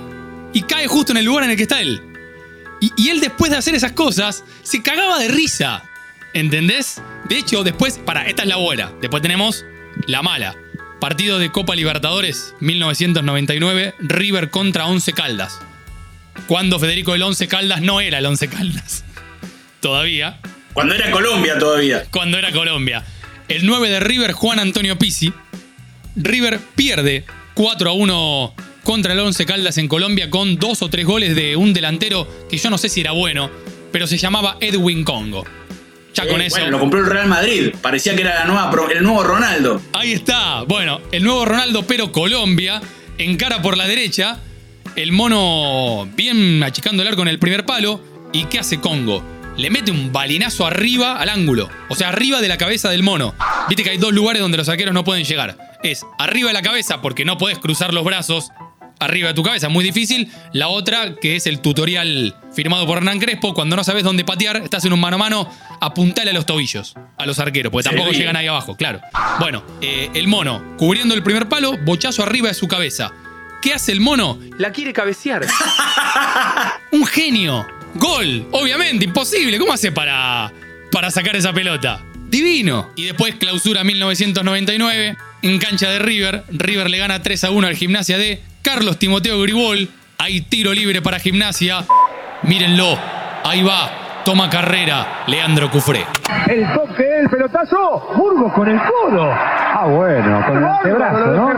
y 0.53 0.63
cae 0.63 0.87
justo 0.87 1.13
en 1.13 1.19
el 1.19 1.25
lugar 1.25 1.45
en 1.45 1.51
el 1.51 1.57
que 1.57 1.63
está 1.63 1.81
él. 1.81 2.01
Y, 2.81 2.93
y 2.97 3.11
él 3.11 3.21
después 3.21 3.51
de 3.51 3.59
hacer 3.59 3.75
esas 3.75 3.93
cosas, 3.93 4.43
se 4.63 4.83
cagaba 4.83 5.19
de 5.19 5.29
risa. 5.29 5.90
¿Entendés? 6.33 7.03
De 7.29 7.39
hecho, 7.39 7.65
después, 7.65 7.99
para, 7.99 8.27
esta 8.27 8.43
es 8.43 8.49
la 8.49 8.57
buena. 8.57 8.93
Después 9.01 9.23
tenemos 9.23 9.65
la 10.07 10.23
mala. 10.23 10.57
Partido 11.01 11.39
de 11.39 11.51
Copa 11.51 11.75
Libertadores 11.75 12.55
1999, 12.61 13.95
River 14.01 14.51
contra 14.51 14.87
Once 14.87 15.13
Caldas. 15.13 15.59
Cuando 16.47 16.79
Federico 16.79 17.15
el 17.15 17.23
Once 17.23 17.49
Caldas 17.49 17.81
no 17.81 18.01
era 18.01 18.19
el 18.19 18.27
Once 18.27 18.49
Caldas. 18.49 19.05
Todavía. 19.81 20.39
Cuando 20.73 20.95
era 20.95 21.11
Colombia 21.11 21.59
todavía. 21.59 22.05
Cuando 22.11 22.39
era 22.39 22.53
Colombia. 22.53 23.05
El 23.49 23.67
9 23.67 23.89
de 23.89 24.01
River, 24.01 24.33
Juan 24.33 24.61
Antonio 24.61 24.97
Pizzi. 24.97 25.33
River 26.15 26.61
pierde 26.77 27.25
4 27.55 27.91
a 27.91 27.93
1 27.93 28.55
contra 28.85 29.13
el 29.13 29.21
Once 29.21 29.45
Caldas 29.47 29.79
en 29.79 29.89
Colombia 29.89 30.31
con 30.31 30.57
dos 30.57 30.83
o 30.83 30.91
tres 30.91 31.07
goles 31.07 31.35
de 31.35 31.57
un 31.57 31.73
delantero 31.73 32.29
que 32.49 32.59
yo 32.59 32.71
no 32.71 32.79
sé 32.79 32.89
si 32.89 33.01
era 33.01 33.13
bueno, 33.13 33.51
pero 33.91 34.07
se 34.07 34.19
llamaba 34.19 34.57
Edwin 34.61 35.05
Congo. 35.05 35.45
Ya 36.15 36.27
con 36.27 36.41
Eh, 36.41 36.47
eso. 36.47 36.57
Bueno, 36.57 36.71
lo 36.73 36.79
compró 36.81 37.01
el 37.01 37.07
Real 37.07 37.29
Madrid. 37.29 37.73
Parecía 37.81 38.15
que 38.15 38.23
era 38.23 38.35
la 38.41 38.45
nueva 38.45 38.71
pro- 38.71 38.91
el 38.91 39.03
nuevo 39.03 39.23
Ronaldo. 39.23 39.81
Ahí 39.93 40.13
está. 40.13 40.63
Bueno, 40.63 41.01
el 41.13 41.23
nuevo 41.23 41.45
Ronaldo, 41.45 41.85
pero 41.87 42.11
Colombia, 42.13 42.81
encara 43.19 43.63
por 43.63 43.77
la 43.77 43.87
derecha. 43.87 44.39
El 44.97 45.13
mono 45.13 46.09
bien 46.17 46.63
achicando 46.65 47.03
el 47.03 47.09
arco 47.09 47.23
en 47.23 47.29
el 47.29 47.39
primer 47.39 47.65
palo. 47.65 48.01
¿Y 48.33 48.45
qué 48.45 48.59
hace 48.59 48.81
Congo? 48.81 49.23
Le 49.57 49.71
mete 49.71 49.91
un 49.91 50.13
balinazo 50.13 50.67
arriba 50.67 51.17
al 51.19 51.29
ángulo. 51.29 51.69
O 51.89 51.95
sea, 51.95 52.09
arriba 52.09 52.41
de 52.41 52.49
la 52.49 52.57
cabeza 52.57 52.89
del 52.91 53.03
mono. 53.03 53.35
Viste 53.69 53.83
que 53.85 53.91
hay 53.91 53.99
dos 53.99 54.13
lugares 54.13 54.41
donde 54.41 54.57
los 54.57 54.69
arqueros 54.69 54.95
no 54.95 55.05
pueden 55.05 55.25
llegar. 55.25 55.57
Es 55.83 56.05
arriba 56.19 56.49
de 56.49 56.55
la 56.55 56.63
cabeza 56.63 57.03
porque 57.03 57.25
no 57.25 57.37
puedes 57.39 57.59
cruzar 57.59 57.93
los 57.93 58.05
brazos. 58.05 58.51
Arriba 59.01 59.29
de 59.29 59.35
tu 59.35 59.43
cabeza, 59.43 59.71
muy 59.71 59.83
difícil. 59.83 60.31
La 60.53 60.69
otra, 60.69 61.17
que 61.17 61.37
es 61.37 61.47
el 61.47 61.61
tutorial 61.61 62.37
firmado 62.55 62.87
por 62.87 62.99
Hernán 62.99 63.19
Crespo, 63.19 63.55
cuando 63.55 63.75
no 63.75 63.83
sabes 63.83 64.05
dónde 64.05 64.25
patear, 64.25 64.59
estás 64.59 64.85
en 64.85 64.93
un 64.93 65.01
mano 65.01 65.17
a 65.17 65.19
mano, 65.19 65.51
apuntale 65.81 66.31
a 66.31 66.35
los 66.35 66.45
tobillos, 66.45 66.95
a 67.17 67.25
los 67.25 67.39
arqueros, 67.39 67.73
porque 67.73 67.89
tampoco 67.89 68.13
llegan 68.13 68.37
ahí 68.37 68.47
abajo, 68.47 68.77
claro. 68.77 69.01
Bueno, 69.39 69.65
eh, 69.81 70.11
el 70.13 70.29
mono, 70.29 70.77
cubriendo 70.77 71.15
el 71.15 71.23
primer 71.23 71.49
palo, 71.49 71.79
bochazo 71.79 72.23
arriba 72.23 72.49
de 72.49 72.55
su 72.55 72.69
cabeza. 72.69 73.11
¿Qué 73.63 73.73
hace 73.73 73.93
el 73.93 74.01
mono? 74.01 74.39
La 74.59 74.71
quiere 74.71 74.93
cabecear. 74.93 75.47
Un 76.93 77.07
genio. 77.07 77.67
Gol. 77.95 78.47
Obviamente, 78.53 79.05
imposible. 79.05 79.59
¿Cómo 79.59 79.73
hace 79.73 79.93
para, 79.93 80.53
para 80.93 81.11
sacar 81.11 81.37
esa 81.37 81.53
pelota? 81.53 82.03
Divino. 82.29 82.91
Y 82.97 83.05
después 83.05 83.35
clausura 83.37 83.83
1999 83.83 85.17
en 85.43 85.59
cancha 85.59 85.91
de 85.91 85.99
River. 85.99 86.45
River 86.51 86.91
le 86.91 86.99
gana 86.99 87.23
3 87.23 87.45
a 87.45 87.51
1 87.51 87.67
al 87.67 87.75
gimnasia 87.75 88.19
de 88.19 88.43
Carlos 88.63 88.99
Timoteo 88.99 89.41
Gribol. 89.43 89.89
Hay 90.19 90.43
tiro 90.43 90.73
libre 90.73 91.01
para 91.03 91.19
gimnasia. 91.19 91.85
Mírenlo. 92.43 92.99
Ahí 93.45 93.63
va. 93.63 94.23
Toma 94.25 94.51
carrera. 94.51 95.25
Leandro 95.27 95.71
Cufré. 95.71 96.05
El 96.47 96.67
toque, 96.75 97.21
el 97.21 97.29
pelotazo. 97.31 98.13
Burgos 98.17 98.53
con 98.53 98.69
el 98.69 98.79
codo. 98.79 99.31
Ah, 99.33 99.87
bueno, 99.89 100.45
con 100.47 100.59
el 100.59 100.65
antebrazo, 100.65 101.27
¿no? 101.27 101.51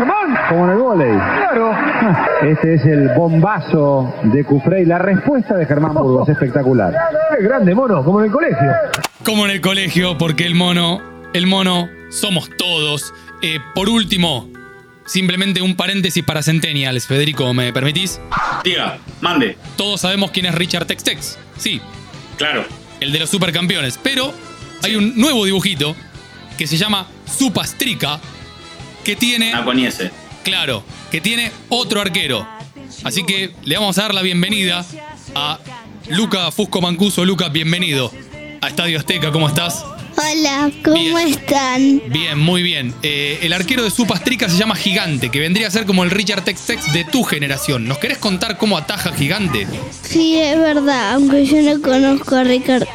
Como 0.49 0.65
en 0.65 0.71
el 0.71 0.79
volei. 0.79 1.13
Claro. 1.13 1.73
Este 2.43 2.75
es 2.75 2.85
el 2.87 3.09
bombazo 3.11 4.15
de 4.25 4.45
Cufrey. 4.45 4.85
La 4.85 4.99
respuesta 4.99 5.57
de 5.57 5.67
Germán 5.67 5.95
Burgos, 5.95 6.29
espectacular. 6.29 6.95
Grande 7.41 7.75
mono, 7.75 8.05
como 8.05 8.21
en 8.21 8.27
el 8.27 8.33
colegio. 8.33 8.73
Como 9.25 9.45
en 9.45 9.53
el 9.53 9.61
colegio, 9.61 10.19
porque 10.19 10.47
el 10.47 10.55
mono, 10.55 11.01
el 11.35 11.47
mono, 11.47 11.89
somos 12.11 12.51
todos. 12.57 13.13
Eh, 13.43 13.59
por 13.75 13.89
último, 13.89 14.49
simplemente 15.05 15.61
un 15.63 15.75
paréntesis 15.75 16.23
para 16.25 16.43
Centennials, 16.43 17.07
Federico, 17.07 17.53
¿me 17.53 17.73
permitís? 17.73 18.21
Diga, 18.65 18.99
mande. 19.21 19.57
Todos 19.77 20.01
sabemos 20.01 20.31
quién 20.31 20.47
es 20.47 20.55
Richard 20.55 20.87
Tex 20.87 21.03
Tex. 21.05 21.39
Sí, 21.59 21.81
Claro. 22.39 22.65
el 23.01 23.13
de 23.13 23.19
los 23.19 23.31
supercampeones. 23.31 23.99
Pero 24.03 24.33
hay 24.83 24.97
un 24.97 25.17
nuevo 25.17 25.45
dibujito 25.45 25.97
que 26.57 26.67
se 26.67 26.77
llama 26.77 27.07
Supastrica, 27.27 28.21
que 29.05 29.17
tiene. 29.17 29.53
Ah, 29.55 29.65
con 29.65 29.79
ese. 29.79 30.11
Claro, 30.45 30.85
que 31.11 31.21
tiene 31.21 31.51
otro 31.69 32.01
arquero. 32.01 32.47
Así 33.05 33.25
que 33.25 33.51
le 33.65 33.77
vamos 33.77 33.99
a 33.99 34.03
dar 34.03 34.15
la 34.15 34.23
bienvenida 34.23 34.85
a 35.35 35.59
Luca 36.09 36.51
Fusco 36.53 36.81
Mancuso. 36.81 37.25
Luca, 37.25 37.49
bienvenido 37.49 38.13
a 38.61 38.69
Estadio 38.69 38.99
Azteca. 38.99 39.33
¿Cómo 39.33 39.49
estás? 39.49 39.85
Hola, 40.17 40.71
¿cómo 40.85 41.19
están? 41.19 42.03
Bien, 42.09 42.39
muy 42.39 42.63
bien. 42.63 42.95
Eh, 43.03 43.39
el 43.43 43.53
arquero 43.53 43.83
de 43.83 43.91
Supastrica 43.91 44.49
se 44.49 44.57
llama 44.57 44.75
Gigante, 44.75 45.31
que 45.31 45.41
vendría 45.41 45.69
a 45.69 45.71
ser 45.71 45.87
como 45.87 46.05
el 46.05 46.11
Richard 46.11 46.45
Tex 46.45 46.67
Tex 46.67 46.93
de 46.93 47.05
tu 47.05 47.23
generación. 47.23 47.87
¿Nos 47.89 47.99
querés 47.99 48.19
contar 48.19 48.59
cómo 48.59 48.77
ataja 48.77 49.13
Gigante? 49.13 49.67
Sí, 50.03 50.39
es 50.39 50.59
verdad, 50.59 51.15
aunque 51.15 51.47
yo 51.47 51.63
no 51.63 51.81
conozco 51.81 52.37
a, 52.37 52.45
Richard 52.45 52.87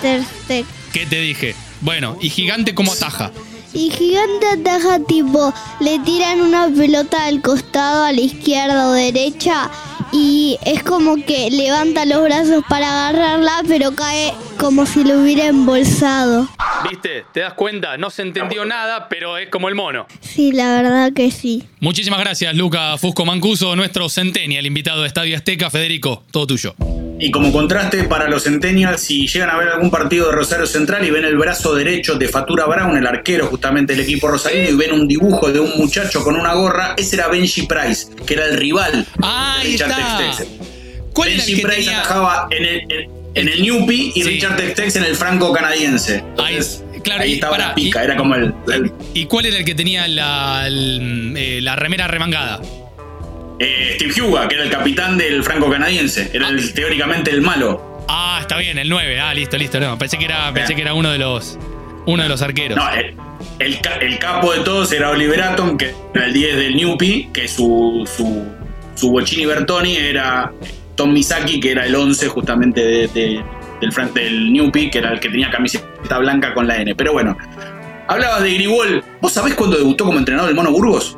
Ter 0.00 0.24
Stegen. 0.44 0.66
¿Qué 0.92 1.06
te 1.06 1.20
dije? 1.20 1.54
Bueno, 1.80 2.16
¿y 2.20 2.30
Gigante 2.30 2.74
cómo 2.74 2.92
ataja? 2.92 3.30
Y 3.74 3.90
Gigante 3.90 4.46
ataja 4.46 5.00
tipo, 5.00 5.52
le 5.80 5.98
tiran 6.00 6.40
una 6.40 6.68
pelota 6.68 7.26
al 7.26 7.42
costado, 7.42 8.04
a 8.04 8.12
la 8.12 8.20
izquierda 8.20 8.88
o 8.88 8.92
derecha, 8.92 9.70
y 10.12 10.58
es 10.64 10.82
como 10.82 11.16
que 11.24 11.50
levanta 11.50 12.04
los 12.04 12.22
brazos 12.22 12.64
para 12.68 13.08
agarrarla, 13.08 13.62
pero 13.66 13.94
cae 13.94 14.32
como 14.58 14.86
si 14.86 15.04
lo 15.04 15.20
hubiera 15.20 15.46
embolsado. 15.46 16.48
¿Viste? 16.88 17.24
¿Te 17.32 17.40
das 17.40 17.54
cuenta? 17.54 17.96
No 17.96 18.10
se 18.10 18.22
entendió 18.22 18.64
nada, 18.64 19.08
pero 19.08 19.36
es 19.36 19.48
como 19.48 19.68
el 19.68 19.74
mono. 19.74 20.06
Sí, 20.20 20.52
la 20.52 20.74
verdad 20.80 21.12
que 21.12 21.30
sí. 21.30 21.64
Muchísimas 21.80 22.20
gracias, 22.20 22.54
Luca 22.54 22.96
Fusco 22.98 23.24
Mancuso, 23.24 23.74
nuestro 23.76 24.08
Centennial 24.08 24.66
invitado 24.66 25.02
de 25.02 25.08
Estadio 25.08 25.36
Azteca. 25.36 25.70
Federico, 25.70 26.24
todo 26.30 26.46
tuyo. 26.46 26.74
Y 27.20 27.32
como 27.32 27.50
contraste 27.50 28.04
para 28.04 28.28
los 28.28 28.44
Centennials, 28.44 29.00
si 29.00 29.26
llegan 29.26 29.50
a 29.50 29.56
ver 29.58 29.68
algún 29.68 29.90
partido 29.90 30.26
de 30.26 30.32
Rosario 30.36 30.66
Central 30.66 31.04
y 31.04 31.10
ven 31.10 31.24
el 31.24 31.36
brazo 31.36 31.74
derecho 31.74 32.14
de 32.14 32.28
Fatura 32.28 32.66
Brown, 32.66 32.96
el 32.96 33.06
arquero 33.08 33.46
justamente 33.46 33.94
del 33.94 34.04
equipo 34.04 34.28
rosarino, 34.28 34.70
y 34.70 34.76
ven 34.76 34.92
un 34.92 35.08
dibujo 35.08 35.50
de 35.50 35.58
un 35.58 35.76
muchacho 35.76 36.22
con 36.22 36.36
una 36.36 36.54
gorra, 36.54 36.94
ese 36.96 37.16
era 37.16 37.26
Benji 37.26 37.62
Price, 37.62 38.14
que 38.24 38.34
era 38.34 38.46
el 38.46 38.56
rival 38.56 39.04
de 39.04 39.26
Ahí 39.26 39.74
está. 39.74 39.97
Tex 39.98 40.36
Tex. 40.38 40.48
¿Cuál 41.12 41.28
era 41.30 41.44
el 41.44 41.56
que 41.56 41.62
Price 41.62 41.76
tenía- 41.82 41.98
atajaba 42.00 42.48
en 42.50 42.64
el, 42.64 42.80
en, 42.92 43.10
en 43.34 43.48
el 43.48 43.62
Newpie 43.62 44.12
y 44.14 44.22
Sí. 44.22 44.28
Richard 44.28 44.56
Tex 44.56 44.74
Tex 44.74 44.96
en 44.96 45.04
el 45.04 45.14
franco 45.16 45.52
canadiense. 45.52 46.22
Ahí, 46.42 46.58
claro, 47.02 47.22
Ahí 47.22 47.34
estaba 47.34 47.52
pará, 47.56 47.68
la 47.68 47.74
pica, 47.74 48.00
y- 48.02 48.04
era 48.04 48.16
como 48.16 48.34
el, 48.34 48.54
el- 48.72 48.92
¿Y 49.14 49.26
cuál 49.26 49.46
era 49.46 49.56
el 49.58 49.64
que 49.64 49.74
tenía 49.74 50.06
la, 50.08 50.64
el- 50.66 51.34
eh, 51.36 51.60
la 51.62 51.76
remera 51.76 52.06
remangada? 52.06 52.60
eh, 53.60 53.96
Steve 53.96 54.22
Huga, 54.22 54.46
que 54.48 54.54
era 54.54 54.64
el 54.64 54.70
capitán 54.70 55.18
del 55.18 55.42
franco 55.42 55.68
canadiense. 55.70 56.30
Era 56.32 56.48
el- 56.48 56.72
teóricamente 56.74 57.30
el 57.32 57.40
malo. 57.40 58.04
Ah, 58.08 58.38
está 58.40 58.56
bien, 58.56 58.78
el 58.78 58.88
9. 58.88 59.18
Ah, 59.20 59.34
listo, 59.34 59.58
listo. 59.58 59.80
No, 59.80 59.98
pensé 59.98 60.16
que 60.18 60.24
era, 60.26 60.52
pensé 60.54 60.74
que 60.76 60.82
era 60.82 60.94
uno 60.94 61.10
de 61.10 61.18
los 61.18 61.58
Uno 62.06 62.22
de 62.22 62.28
los 62.28 62.40
arqueros. 62.40 62.78
No, 62.78 62.88
el, 62.94 63.14
el 63.58 63.78
el 64.00 64.18
capo 64.18 64.52
de 64.54 64.60
todos 64.60 64.90
era 64.92 65.10
Oliver 65.10 65.42
Atom, 65.42 65.76
que 65.76 65.92
era 66.14 66.24
el 66.26 66.32
10 66.32 66.56
del 66.56 66.76
Newpi, 66.76 67.28
que 67.34 67.46
su, 67.48 68.08
su, 68.16 68.46
su 68.98 69.10
Bochini 69.10 69.46
Bertoni 69.46 69.96
era 69.96 70.52
Tom 70.96 71.12
Misaki, 71.12 71.60
que 71.60 71.70
era 71.72 71.86
el 71.86 71.94
11 71.94 72.28
justamente 72.28 72.80
de- 72.84 73.08
de- 73.08 73.44
del, 73.80 73.92
Fran- 73.92 74.12
del 74.12 74.52
que 74.90 74.98
era 74.98 75.12
el 75.12 75.20
que 75.20 75.28
tenía 75.28 75.50
camiseta 75.50 76.18
blanca 76.18 76.52
con 76.54 76.66
la 76.66 76.76
N. 76.78 76.94
Pero 76.96 77.12
bueno, 77.12 77.36
hablabas 78.08 78.42
de 78.42 78.54
Grigol. 78.54 79.04
¿Vos 79.20 79.32
sabés 79.32 79.54
cuándo 79.54 79.76
debutó 79.76 80.04
como 80.04 80.18
entrenador 80.18 80.50
el 80.50 80.56
Mono 80.56 80.72
Burgos? 80.72 81.16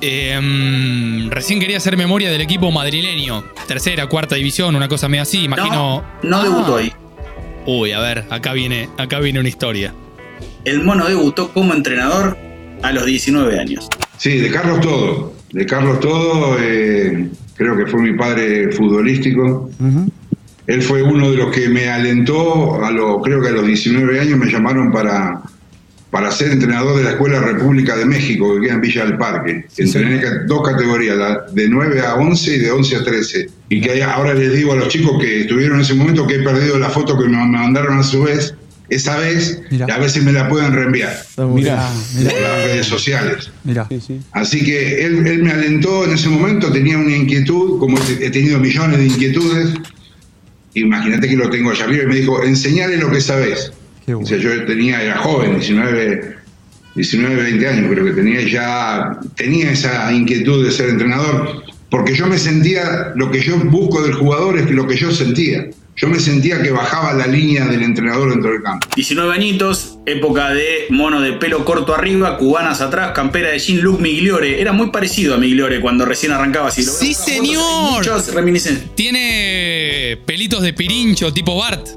Eh, 0.00 0.38
mm, 0.40 1.30
recién 1.30 1.58
quería 1.58 1.78
hacer 1.78 1.96
memoria 1.96 2.30
del 2.30 2.40
equipo 2.40 2.70
madrileño. 2.70 3.42
Tercera, 3.66 4.06
cuarta 4.06 4.36
división, 4.36 4.76
una 4.76 4.86
cosa 4.86 5.08
medio 5.08 5.22
así, 5.22 5.42
imagino. 5.44 6.04
No, 6.22 6.38
no 6.38 6.42
debutó 6.44 6.76
ahí. 6.76 6.92
Uy, 7.66 7.90
a 7.92 7.98
ver, 8.00 8.24
acá 8.30 8.52
viene, 8.52 8.88
acá 8.96 9.18
viene 9.18 9.40
una 9.40 9.48
historia. 9.48 9.92
El 10.64 10.84
Mono 10.84 11.06
debutó 11.08 11.48
como 11.52 11.74
entrenador 11.74 12.38
a 12.82 12.92
los 12.92 13.04
19 13.06 13.58
años. 13.58 13.88
Sí, 14.16 14.36
de 14.38 14.50
Carlos 14.52 14.80
Todo. 14.80 15.32
De 15.52 15.66
Carlos 15.66 16.00
Todo, 16.00 16.56
eh, 16.60 17.28
creo 17.56 17.76
que 17.76 17.86
fue 17.86 18.00
mi 18.02 18.16
padre 18.16 18.70
futbolístico. 18.72 19.70
Él 20.66 20.82
fue 20.82 21.02
uno 21.02 21.30
de 21.30 21.36
los 21.38 21.50
que 21.50 21.68
me 21.68 21.88
alentó, 21.88 22.84
a 22.84 22.90
lo, 22.90 23.22
creo 23.22 23.40
que 23.40 23.48
a 23.48 23.52
los 23.52 23.66
19 23.66 24.20
años 24.20 24.38
me 24.38 24.50
llamaron 24.50 24.92
para, 24.92 25.40
para 26.10 26.30
ser 26.30 26.52
entrenador 26.52 26.96
de 26.98 27.04
la 27.04 27.10
Escuela 27.12 27.40
República 27.40 27.96
de 27.96 28.04
México, 28.04 28.54
que 28.54 28.66
queda 28.66 28.74
en 28.74 28.80
Villa 28.82 29.04
del 29.06 29.16
Parque. 29.16 29.64
Entrené 29.78 30.20
dos 30.46 30.68
categorías, 30.68 31.16
la 31.16 31.46
de 31.50 31.68
9 31.68 32.00
a 32.02 32.16
11 32.16 32.54
y 32.54 32.58
de 32.58 32.70
11 32.70 32.96
a 32.96 33.04
13. 33.04 33.50
Y 33.70 33.80
que 33.80 34.02
ahora 34.02 34.34
les 34.34 34.52
digo 34.52 34.72
a 34.72 34.76
los 34.76 34.88
chicos 34.88 35.18
que 35.18 35.42
estuvieron 35.42 35.76
en 35.76 35.82
ese 35.82 35.94
momento 35.94 36.26
que 36.26 36.36
he 36.36 36.42
perdido 36.42 36.78
la 36.78 36.90
foto 36.90 37.18
que 37.18 37.24
me 37.24 37.38
me 37.38 37.58
mandaron 37.58 37.98
a 37.98 38.02
su 38.02 38.24
vez, 38.24 38.54
esa 38.88 39.18
vez, 39.18 39.60
a 39.92 39.98
ver 39.98 40.10
si 40.10 40.20
me 40.20 40.32
la 40.32 40.48
pueden 40.48 40.72
reenviar. 40.72 41.14
Mirá, 41.36 41.90
Por 42.14 42.40
las 42.40 42.64
redes 42.64 42.86
sociales. 42.86 43.50
Mirá. 43.64 43.86
Así 44.32 44.64
que 44.64 45.04
él, 45.04 45.26
él 45.26 45.42
me 45.42 45.52
alentó 45.52 46.04
en 46.04 46.12
ese 46.12 46.28
momento, 46.28 46.72
tenía 46.72 46.96
una 46.96 47.14
inquietud, 47.14 47.78
como 47.78 47.98
he 47.98 48.26
he 48.26 48.30
tenido 48.30 48.58
millones 48.58 48.98
de 48.98 49.06
inquietudes. 49.06 49.74
Imagínate 50.74 51.28
que 51.28 51.36
lo 51.36 51.50
tengo 51.50 51.70
allá 51.70 51.84
arriba 51.84 52.04
y 52.04 52.06
me 52.06 52.16
dijo, 52.16 52.42
enseñale 52.42 52.96
lo 52.96 53.10
que 53.10 53.20
sabes. 53.20 53.72
O 54.14 54.24
sea, 54.24 54.38
yo 54.38 54.64
tenía, 54.64 55.02
era 55.02 55.18
joven, 55.18 55.56
19, 55.56 56.36
19, 56.94 57.42
20 57.42 57.68
años, 57.68 57.90
creo 57.92 58.04
que 58.06 58.12
tenía 58.12 58.40
ya, 58.48 59.20
tenía 59.36 59.70
esa 59.70 60.10
inquietud 60.12 60.64
de 60.64 60.72
ser 60.72 60.88
entrenador, 60.88 61.62
porque 61.90 62.14
yo 62.14 62.26
me 62.26 62.38
sentía, 62.38 63.12
lo 63.16 63.30
que 63.30 63.40
yo 63.40 63.58
busco 63.58 64.02
del 64.02 64.14
jugador 64.14 64.58
es 64.58 64.70
lo 64.70 64.86
que 64.86 64.96
yo 64.96 65.10
sentía. 65.10 65.68
Yo 66.00 66.06
me 66.06 66.20
sentía 66.20 66.62
que 66.62 66.70
bajaba 66.70 67.12
la 67.12 67.26
línea 67.26 67.66
del 67.66 67.82
entrenador 67.82 68.30
dentro 68.30 68.52
del 68.52 68.62
campo. 68.62 68.86
19 68.94 69.34
añitos, 69.34 69.98
época 70.06 70.50
de 70.50 70.86
mono 70.90 71.20
de 71.20 71.32
pelo 71.32 71.64
corto 71.64 71.92
arriba, 71.92 72.38
cubanas 72.38 72.80
atrás, 72.80 73.10
campera 73.16 73.50
de 73.50 73.58
jean 73.58 73.80
look 73.80 74.00
Migliore. 74.00 74.60
Era 74.60 74.72
muy 74.72 74.90
parecido 74.90 75.34
a 75.34 75.38
Migliore 75.38 75.80
cuando 75.80 76.04
recién 76.04 76.30
arrancaba 76.30 76.68
así. 76.68 76.84
¡Sí, 76.84 77.14
señor! 77.14 77.96
Muchos 77.96 78.32
reminiscen. 78.32 78.90
Tiene 78.94 80.18
pelitos 80.24 80.62
de 80.62 80.72
pirincho, 80.72 81.32
tipo 81.32 81.56
Bart. 81.58 81.88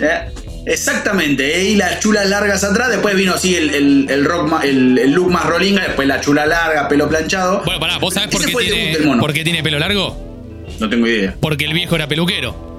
Eh, 0.00 0.20
Exactamente, 0.66 1.60
eh, 1.60 1.70
y 1.70 1.76
las 1.76 2.00
chulas 2.00 2.28
largas 2.28 2.64
atrás, 2.64 2.90
después 2.90 3.14
vino 3.14 3.32
así 3.34 3.54
el, 3.54 3.70
el- 3.70 4.06
el 4.10 4.24
rock 4.24 4.48
ma- 4.50 4.62
el, 4.64 4.98
el 4.98 5.12
look 5.12 5.30
más 5.30 5.46
rolinga, 5.46 5.82
después 5.84 6.08
la 6.08 6.20
chula 6.20 6.44
larga, 6.44 6.88
pelo 6.88 7.08
planchado. 7.08 7.62
Bueno, 7.64 7.78
pará, 7.78 7.98
¿vos 7.98 8.12
sabés 8.12 8.30
por 8.30 8.44
qué, 8.44 8.52
tiene, 8.52 8.98
por 9.20 9.32
qué 9.32 9.44
tiene 9.44 9.62
pelo 9.62 9.78
largo? 9.78 10.64
No 10.80 10.88
tengo 10.90 11.06
idea. 11.06 11.36
Porque 11.40 11.66
el 11.66 11.72
viejo 11.72 11.94
era 11.94 12.08
peluquero. 12.08 12.75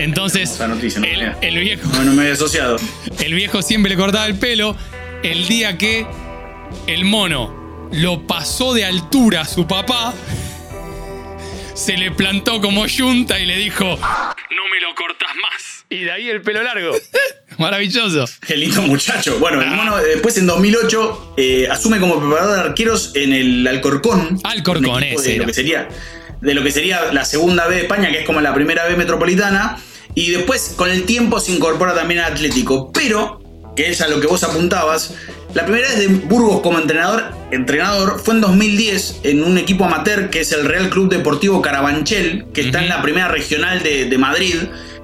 Entonces, 0.00 0.50
Esa 0.52 0.66
noticia 0.66 0.98
no 0.98 1.06
el, 1.06 1.58
viejo, 1.58 1.86
No, 1.92 2.04
no 2.04 2.12
me 2.12 2.22
había 2.22 2.32
asociado. 2.32 2.78
el 3.18 3.34
viejo 3.34 3.60
siempre 3.60 3.90
le 3.90 3.96
cortaba 3.96 4.26
el 4.26 4.38
pelo. 4.38 4.74
El 5.22 5.46
día 5.46 5.76
que 5.76 6.06
el 6.86 7.04
mono 7.04 7.88
lo 7.92 8.26
pasó 8.26 8.72
de 8.72 8.86
altura 8.86 9.42
a 9.42 9.44
su 9.44 9.66
papá, 9.66 10.14
se 11.74 11.98
le 11.98 12.10
plantó 12.12 12.62
como 12.62 12.86
yunta 12.86 13.38
y 13.38 13.44
le 13.44 13.58
dijo: 13.58 13.84
No 13.84 14.68
me 14.70 14.80
lo 14.80 14.94
cortas 14.94 15.28
más. 15.42 15.84
Y 15.90 16.04
de 16.04 16.12
ahí 16.12 16.30
el 16.30 16.40
pelo 16.40 16.62
largo. 16.62 16.92
Maravilloso. 17.58 18.24
Qué 18.46 18.56
lindo 18.56 18.80
muchacho. 18.80 19.38
Bueno, 19.38 19.60
el 19.60 19.68
mono 19.68 19.98
después 19.98 20.38
en 20.38 20.46
2008 20.46 21.34
eh, 21.36 21.68
asume 21.70 22.00
como 22.00 22.18
preparador 22.18 22.56
de 22.56 22.60
arqueros 22.70 23.12
en 23.16 23.34
el 23.34 23.66
Alcorcón. 23.66 24.40
Alcorcón, 24.44 25.02
ese 25.02 25.32
de 25.32 25.36
lo 25.36 25.46
que 25.46 25.52
sería 25.52 25.88
de 26.40 26.54
lo 26.54 26.62
que 26.62 26.70
sería 26.70 27.12
la 27.12 27.24
segunda 27.24 27.66
B 27.66 27.74
de 27.74 27.82
España, 27.82 28.10
que 28.10 28.20
es 28.20 28.26
como 28.26 28.40
la 28.40 28.54
primera 28.54 28.86
B 28.86 28.96
metropolitana. 28.96 29.78
Y 30.14 30.30
después, 30.30 30.74
con 30.76 30.90
el 30.90 31.04
tiempo, 31.04 31.40
se 31.40 31.52
incorpora 31.52 31.94
también 31.94 32.20
al 32.20 32.32
Atlético. 32.32 32.90
Pero, 32.92 33.40
que 33.76 33.90
es 33.90 34.00
a 34.00 34.08
lo 34.08 34.20
que 34.20 34.26
vos 34.26 34.42
apuntabas, 34.44 35.14
la 35.54 35.64
primera 35.64 35.88
vez 35.88 35.98
de 35.98 36.06
Burgos 36.08 36.60
como 36.60 36.78
entrenador, 36.78 37.24
entrenador 37.50 38.20
fue 38.24 38.34
en 38.34 38.40
2010 38.40 39.20
en 39.24 39.42
un 39.42 39.58
equipo 39.58 39.84
amateur 39.84 40.30
que 40.30 40.40
es 40.40 40.52
el 40.52 40.64
Real 40.64 40.90
Club 40.90 41.10
Deportivo 41.10 41.60
Carabanchel, 41.60 42.46
que 42.54 42.60
está 42.60 42.80
en 42.82 42.88
la 42.88 43.02
primera 43.02 43.28
regional 43.28 43.82
de, 43.82 44.04
de 44.04 44.18
Madrid, 44.18 44.54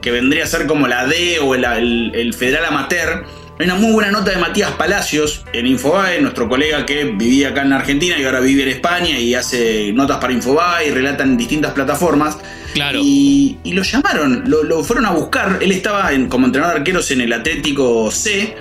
que 0.02 0.10
vendría 0.12 0.44
a 0.44 0.46
ser 0.46 0.66
como 0.66 0.86
la 0.86 1.06
D 1.06 1.38
o 1.40 1.54
el, 1.54 1.64
el- 1.64 2.12
el 2.14 2.34
Federal 2.34 2.64
Amateur. 2.66 3.24
Hay 3.58 3.64
una 3.64 3.74
muy 3.76 3.92
buena 3.92 4.10
nota 4.10 4.32
de 4.32 4.36
Matías 4.36 4.72
Palacios 4.72 5.44
en 5.54 5.66
Infobae, 5.66 6.20
nuestro 6.20 6.46
colega 6.46 6.84
que 6.84 7.04
vivía 7.04 7.48
acá 7.48 7.62
en 7.62 7.72
Argentina 7.72 8.16
y 8.18 8.24
ahora 8.24 8.40
vive 8.40 8.64
en 8.64 8.68
España 8.68 9.18
y 9.18 9.34
hace 9.34 9.92
notas 9.94 10.18
para 10.18 10.34
Infobae 10.34 10.88
y 10.88 10.90
relata 10.90 11.24
en 11.24 11.38
distintas 11.38 11.72
plataformas. 11.72 12.36
Claro. 12.74 13.00
Y, 13.02 13.56
y 13.64 13.72
lo 13.72 13.82
llamaron, 13.82 14.44
lo, 14.46 14.62
lo 14.62 14.84
fueron 14.84 15.06
a 15.06 15.10
buscar. 15.12 15.58
Él 15.62 15.72
estaba 15.72 16.12
en- 16.12 16.28
como 16.28 16.44
entrenador 16.46 16.74
de 16.74 16.80
arqueros 16.80 17.10
en 17.12 17.22
el 17.22 17.32
Atlético 17.32 18.10
C 18.10 18.54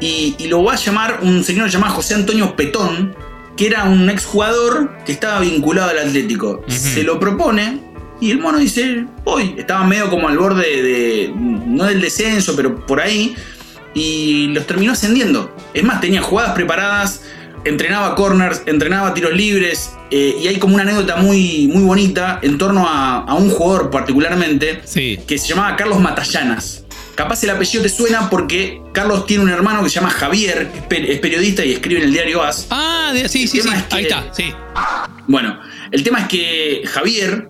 y, 0.00 0.34
y 0.38 0.46
lo 0.46 0.64
va 0.64 0.72
a 0.72 0.76
llamar 0.76 1.18
un 1.22 1.44
señor 1.44 1.68
llamado 1.68 1.92
José 1.96 2.14
Antonio 2.14 2.56
Petón, 2.56 3.14
que 3.54 3.66
era 3.66 3.84
un 3.84 4.08
exjugador 4.08 4.96
que 5.04 5.12
estaba 5.12 5.40
vinculado 5.40 5.90
al 5.90 5.98
Atlético. 5.98 6.64
Se 6.68 7.02
lo 7.02 7.20
propone 7.20 7.80
y 8.18 8.30
el 8.30 8.38
mono 8.38 8.56
dice, 8.56 9.04
voy. 9.24 9.56
Estaba 9.58 9.84
medio 9.84 10.08
como 10.08 10.26
al 10.28 10.38
borde 10.38 10.82
de, 10.82 11.32
no 11.36 11.84
del 11.84 12.00
descenso, 12.00 12.56
pero 12.56 12.86
por 12.86 12.98
ahí. 13.02 13.36
Y 13.94 14.48
los 14.48 14.66
terminó 14.66 14.92
ascendiendo. 14.92 15.54
Es 15.74 15.82
más, 15.84 16.00
tenía 16.00 16.20
jugadas 16.22 16.52
preparadas, 16.54 17.22
entrenaba 17.64 18.14
corners, 18.14 18.62
entrenaba 18.66 19.14
tiros 19.14 19.32
libres. 19.32 19.90
eh, 20.10 20.36
y 20.42 20.48
hay 20.48 20.58
como 20.58 20.74
una 20.74 20.84
anécdota 20.84 21.16
muy, 21.16 21.68
muy 21.68 21.82
bonita 21.82 22.38
en 22.42 22.56
torno 22.56 22.88
a, 22.88 23.18
a 23.24 23.34
un 23.34 23.50
jugador 23.50 23.90
particularmente 23.90 24.80
que 25.26 25.36
se 25.38 25.48
llamaba 25.48 25.76
Carlos 25.76 26.00
Matallanas. 26.00 26.84
Capaz 27.14 27.42
el 27.42 27.50
apellido 27.50 27.82
te 27.82 27.88
suena 27.88 28.30
porque 28.30 28.80
Carlos 28.92 29.26
tiene 29.26 29.42
un 29.42 29.50
hermano 29.50 29.82
que 29.82 29.88
se 29.90 29.96
llama 29.96 30.08
Javier, 30.10 30.68
que 30.70 30.78
es 30.78 30.84
pe- 30.84 31.12
es 31.12 31.18
periodista 31.18 31.64
y 31.64 31.72
escribe 31.72 32.00
en 32.00 32.06
el 32.06 32.12
diario 32.12 32.42
AS. 32.42 32.68
Ah, 32.70 33.10
sí, 33.26 33.46
sí, 33.48 33.48
sí. 33.48 33.58
es 33.58 33.64
que- 33.66 33.96
Ahí 33.96 34.04
está, 34.04 34.32
sí. 34.32 34.44
Bueno, 35.26 35.58
el 35.90 36.02
tema 36.04 36.20
es 36.20 36.28
que 36.28 36.82
Javier 36.86 37.48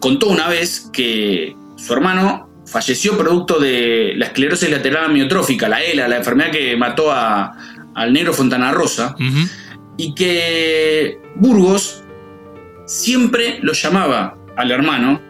contó 0.00 0.28
una 0.28 0.48
vez 0.48 0.88
que 0.92 1.54
su 1.76 1.92
hermano 1.92 2.48
falleció 2.66 3.16
producto 3.18 3.58
de 3.58 4.14
la 4.16 4.26
esclerosis 4.26 4.70
lateral 4.70 5.04
amiotrófica, 5.06 5.68
la 5.68 5.82
ELA, 5.82 6.08
la 6.08 6.16
enfermedad 6.16 6.50
que 6.50 6.76
mató 6.76 7.10
a- 7.12 7.52
al 7.94 8.12
negro 8.12 8.32
Fontana 8.32 8.72
Rosa, 8.72 9.14
y 9.96 10.14
que 10.14 11.20
Burgos 11.34 12.02
siempre 12.86 13.58
lo 13.62 13.72
llamaba 13.72 14.36
al 14.56 14.70
hermano 14.70 15.20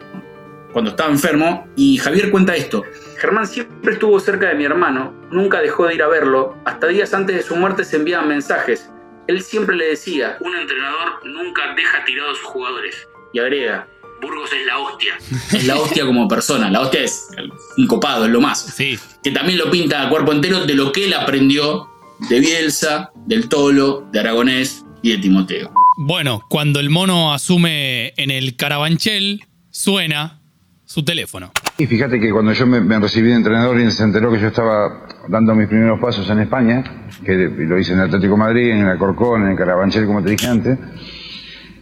cuando 0.73 0.91
estaba 0.93 1.11
enfermo, 1.11 1.67
y 1.77 1.99
Javier 1.99 2.31
cuenta 2.31 2.57
esto. 2.57 2.83
Germán 3.19 3.47
siempre 3.47 3.93
estuvo 3.93 4.19
cerca 4.21 4.49
de 4.49 4.55
mi 4.55 4.65
hermano, 4.65 5.13
nunca 5.31 5.61
dejó 5.61 5.87
de 5.87 5.95
ir 5.97 6.03
a 6.03 6.09
verlo, 6.09 6.57
hasta 6.65 6.87
días 6.87 7.13
antes 7.13 7.37
de 7.37 7.43
su 7.43 7.57
muerte 7.57 7.85
se 7.85 7.97
enviaban 7.97 8.29
mensajes. 8.29 8.91
Él 9.27 9.43
siempre 9.43 9.77
le 9.77 9.89
decía, 9.89 10.39
un 10.41 10.57
entrenador 10.57 11.25
nunca 11.27 11.75
deja 11.77 12.05
tirados 12.05 12.39
a 12.39 12.41
sus 12.41 12.47
jugadores. 12.51 13.07
Y 13.35 13.39
agrega, 13.39 13.87
Burgos 14.23 14.51
es 14.53 14.65
la 14.67 14.79
hostia. 14.79 15.15
Es 15.59 15.67
la 15.67 15.77
hostia 15.77 16.07
como 16.07 16.29
persona, 16.29 16.71
la 16.71 16.81
hostia 16.81 17.03
es 17.03 17.29
un 17.77 17.87
copado, 17.87 18.25
es 18.25 18.31
lo 18.31 18.41
más. 18.41 18.75
Que 19.23 19.31
también 19.33 19.59
lo 19.59 19.71
pinta 19.71 20.03
a 20.03 20.09
cuerpo 20.09 20.33
entero 20.33 20.65
de 20.65 20.75
lo 20.75 20.93
que 20.93 21.07
él 21.07 21.15
aprendió 21.15 21.89
de 22.31 22.41
Bielsa, 22.41 23.11
del 23.27 23.49
Tolo, 23.49 24.09
de 24.13 24.21
Aragonés 24.21 24.85
y 25.03 25.11
de 25.11 25.19
Timoteo. 25.19 25.73
Bueno, 25.97 26.45
cuando 26.49 26.79
el 26.79 26.89
mono 26.89 27.35
asume 27.35 28.15
en 28.17 28.31
el 28.31 28.57
Carabanchel, 28.57 29.45
suena 29.71 30.41
su 30.85 31.05
teléfono. 31.05 31.51
Y 31.79 31.87
fíjate 31.87 32.21
que 32.21 32.31
cuando 32.31 32.53
yo 32.53 32.67
me, 32.67 32.81
me 32.81 32.99
recibí 33.01 33.29
de 33.29 33.35
entrenador 33.35 33.81
y 33.81 33.91
se 33.91 34.05
enteró 34.05 34.31
que 34.31 34.41
yo 34.41 34.49
estaba 34.49 35.07
dando 35.29 35.55
mis 35.55 35.67
primeros 35.67 35.99
pasos 35.99 36.29
en 36.31 36.41
España, 36.41 37.09
que 37.25 37.35
lo 37.35 37.79
hice 37.79 37.93
en 37.93 38.01
el 38.01 38.07
Atlético 38.07 38.35
de 38.35 38.39
Madrid, 38.39 38.71
en 38.71 38.79
el 38.83 38.89
Alcorcón, 38.89 39.43
en 39.43 39.51
el 39.53 39.57
Carabanchel, 39.57 40.07
como 40.07 40.23
te 40.23 40.31
dije 40.31 40.47
antes, 40.47 40.79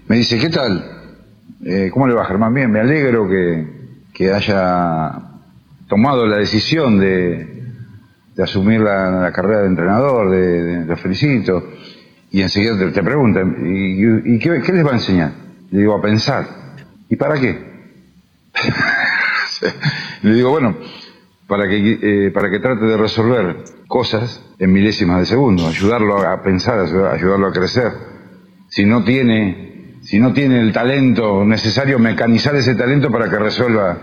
me 0.07 0.17
dice, 0.17 0.39
¿qué 0.39 0.49
tal? 0.49 1.00
Eh, 1.65 1.91
¿Cómo 1.93 2.07
le 2.07 2.15
va, 2.15 2.25
Germán? 2.25 2.55
Bien, 2.55 2.71
me 2.71 2.81
alegro 2.81 3.29
que, 3.29 3.81
haya 4.33 5.13
tomado 5.89 6.27
la 6.27 6.37
decisión 6.37 6.99
de, 7.01 7.65
de 8.35 8.43
asumir 8.43 8.81
la, 8.81 9.31
carrera 9.33 9.61
de 9.63 9.67
entrenador, 9.69 10.31
de, 10.31 10.85
lo 10.85 10.97
felicito. 10.97 11.63
Y 12.31 12.43
enseguida 12.43 12.79
te, 12.79 12.91
te 12.91 13.03
preguntan, 13.03 13.57
¿y, 13.67 14.35
y 14.35 14.39
qué, 14.39 14.51
les 14.73 14.87
va 14.87 14.91
a 14.91 14.95
enseñar? 14.95 15.33
Le 15.71 15.81
digo, 15.81 15.95
a 15.97 16.03
pensar. 16.03 16.47
¿Y 17.09 17.17
para 17.17 17.41
qué? 17.41 17.59
Le 20.23 20.35
digo, 20.35 20.51
bueno, 20.51 20.77
para 21.47 21.67
que, 21.69 21.99
eh, 22.03 22.31
para 22.31 22.51
que 22.51 22.61
trate 22.61 22.85
de 22.85 22.97
resolver 22.97 23.57
cosas 23.89 24.43
en 24.59 24.73
milésimas 24.73 25.21
de 25.21 25.27
segundo, 25.27 25.67
ayudarlo 25.67 26.19
a 26.19 26.43
pensar, 26.43 26.79
ayudar- 26.79 27.15
ayudarlo 27.15 27.47
a 27.49 27.53
crecer. 27.53 27.93
Si 28.69 28.85
no 28.85 29.03
tiene, 29.03 29.80
si 30.11 30.19
no 30.19 30.33
tiene 30.33 30.61
el 30.61 30.73
talento 30.73 31.45
necesario, 31.45 32.01
mecanizar 32.01 32.57
ese 32.57 32.75
talento 32.75 33.13
para 33.13 33.31
que 33.31 33.39
resuelva 33.39 33.97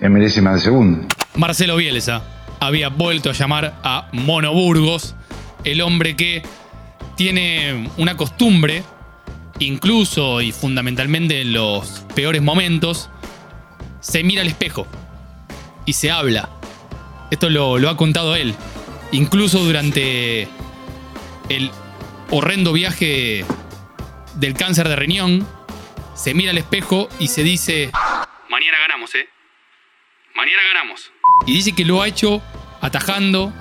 en 0.00 0.12
milésimas 0.12 0.54
de 0.54 0.60
segundo. 0.62 1.06
Marcelo 1.36 1.76
Bielsa 1.76 2.24
había 2.58 2.88
vuelto 2.88 3.30
a 3.30 3.34
llamar 3.34 3.78
a 3.84 4.08
Mono 4.10 4.52
Burgos, 4.52 5.14
el 5.62 5.80
hombre 5.80 6.16
que 6.16 6.42
tiene 7.14 7.88
una 7.98 8.16
costumbre, 8.16 8.82
incluso 9.60 10.40
y 10.40 10.50
fundamentalmente 10.50 11.42
en 11.42 11.52
los 11.52 12.04
peores 12.16 12.42
momentos, 12.42 13.08
se 14.00 14.24
mira 14.24 14.42
al 14.42 14.48
espejo 14.48 14.88
y 15.86 15.92
se 15.92 16.10
habla. 16.10 16.48
Esto 17.30 17.48
lo, 17.48 17.78
lo 17.78 17.90
ha 17.90 17.96
contado 17.96 18.34
él. 18.34 18.56
Incluso 19.12 19.60
durante 19.60 20.48
el 21.48 21.70
horrendo 22.28 22.72
viaje 22.72 23.44
del 24.38 24.54
cáncer 24.54 24.88
de 24.88 24.96
riñón, 24.96 25.46
se 26.14 26.32
mira 26.32 26.50
al 26.50 26.58
espejo 26.58 27.08
y 27.18 27.28
se 27.28 27.42
dice, 27.42 27.90
mañana 28.48 28.78
ganamos, 28.78 29.14
¿eh? 29.14 29.28
Mañana 30.34 30.62
ganamos. 30.72 31.10
Y 31.46 31.54
dice 31.54 31.72
que 31.72 31.84
lo 31.84 32.02
ha 32.02 32.08
hecho 32.08 32.40
atajando, 32.80 33.52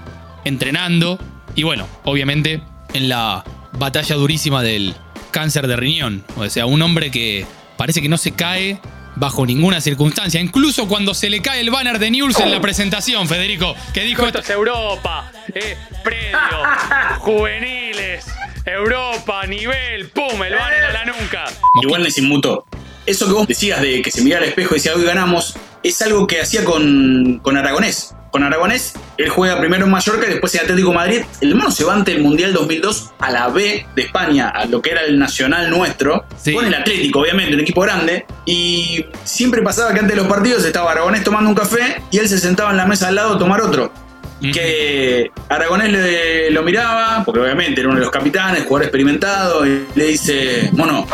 entrenando 0.45 1.19
y 1.55 1.63
bueno, 1.63 1.87
obviamente 2.03 2.61
en 2.93 3.09
la 3.09 3.43
batalla 3.73 4.15
durísima 4.15 4.61
del 4.61 4.95
cáncer 5.31 5.67
de 5.67 5.75
riñón. 5.75 6.23
O 6.35 6.47
sea, 6.49 6.67
un 6.67 6.81
hombre 6.81 7.09
que 7.09 7.45
parece 7.77 8.01
que 8.01 8.09
no 8.09 8.17
se 8.17 8.33
cae 8.33 8.79
bajo 9.15 9.45
ninguna 9.45 9.81
circunstancia. 9.81 10.39
Incluso 10.39 10.87
cuando 10.87 11.15
se 11.15 11.29
le 11.29 11.41
cae 11.41 11.61
el 11.61 11.71
banner 11.71 11.97
de 11.97 12.11
News 12.11 12.39
en 12.39 12.51
la 12.51 12.61
presentación, 12.61 13.27
Federico, 13.27 13.75
que 13.93 14.01
dijo 14.03 14.27
esto 14.27 14.39
es 14.39 14.49
Europa, 14.51 15.31
eh, 15.53 15.77
predio, 16.03 16.37
juveniles, 17.19 18.25
Europa, 18.67 19.45
nivel, 19.47 20.09
pum, 20.09 20.43
el 20.43 20.53
banner 20.53 20.83
a 20.83 20.91
la 20.91 21.05
nuca. 21.05 21.45
Igual 21.81 22.03
les 22.03 22.17
inmutó. 22.17 22.65
Eso 23.05 23.25
que 23.25 23.31
vos 23.31 23.47
decías 23.47 23.81
de 23.81 24.01
que 24.01 24.11
se 24.11 24.21
mirara 24.21 24.43
al 24.43 24.49
espejo 24.49 24.75
y 24.75 24.77
decía 24.79 24.93
hoy 24.93 25.05
ganamos, 25.05 25.55
es 25.83 26.01
algo 26.01 26.27
que 26.27 26.41
hacía 26.41 26.65
con, 26.65 27.39
con 27.41 27.55
Aragonés. 27.55 28.13
Con 28.29 28.43
Aragonés, 28.43 28.93
él 29.17 29.29
juega 29.29 29.57
primero 29.57 29.85
en 29.85 29.91
Mallorca 29.91 30.27
y 30.27 30.31
después 30.31 30.53
en 30.55 30.61
Atlético 30.61 30.89
de 30.89 30.95
Madrid. 30.95 31.21
El 31.39 31.55
mono 31.55 31.71
se 31.71 31.85
va 31.85 31.93
ante 31.93 32.11
el 32.11 32.21
Mundial 32.21 32.51
2002 32.51 33.11
a 33.19 33.31
la 33.31 33.47
B 33.47 33.85
de 33.95 34.01
España, 34.01 34.49
a 34.49 34.65
lo 34.65 34.81
que 34.81 34.91
era 34.91 35.01
el 35.03 35.17
nacional 35.17 35.69
nuestro. 35.69 36.25
Con 36.53 36.65
el 36.65 36.73
Atlético, 36.73 37.21
obviamente, 37.21 37.53
un 37.53 37.61
equipo 37.61 37.81
grande. 37.81 38.25
Y 38.45 39.05
siempre 39.23 39.61
pasaba 39.61 39.93
que 39.93 40.01
antes 40.01 40.13
de 40.13 40.21
los 40.21 40.27
partidos 40.27 40.65
estaba 40.65 40.91
Aragonés 40.91 41.23
tomando 41.23 41.49
un 41.49 41.55
café 41.55 42.01
y 42.11 42.17
él 42.17 42.27
se 42.27 42.37
sentaba 42.37 42.71
en 42.71 42.77
la 42.77 42.85
mesa 42.85 43.07
al 43.07 43.15
lado 43.15 43.35
a 43.35 43.39
tomar 43.39 43.61
otro. 43.61 43.93
Que 44.41 45.31
Aragonés 45.49 45.91
le- 45.91 46.51
lo 46.51 46.61
miraba, 46.63 47.23
porque 47.25 47.39
obviamente 47.41 47.79
era 47.81 47.89
uno 47.89 47.97
de 47.97 48.03
los 48.05 48.11
capitanes, 48.11 48.63
jugador 48.63 48.83
experimentado, 48.83 49.65
y 49.65 49.85
le 49.95 50.05
dice, 50.05 50.69
mono, 50.73 51.07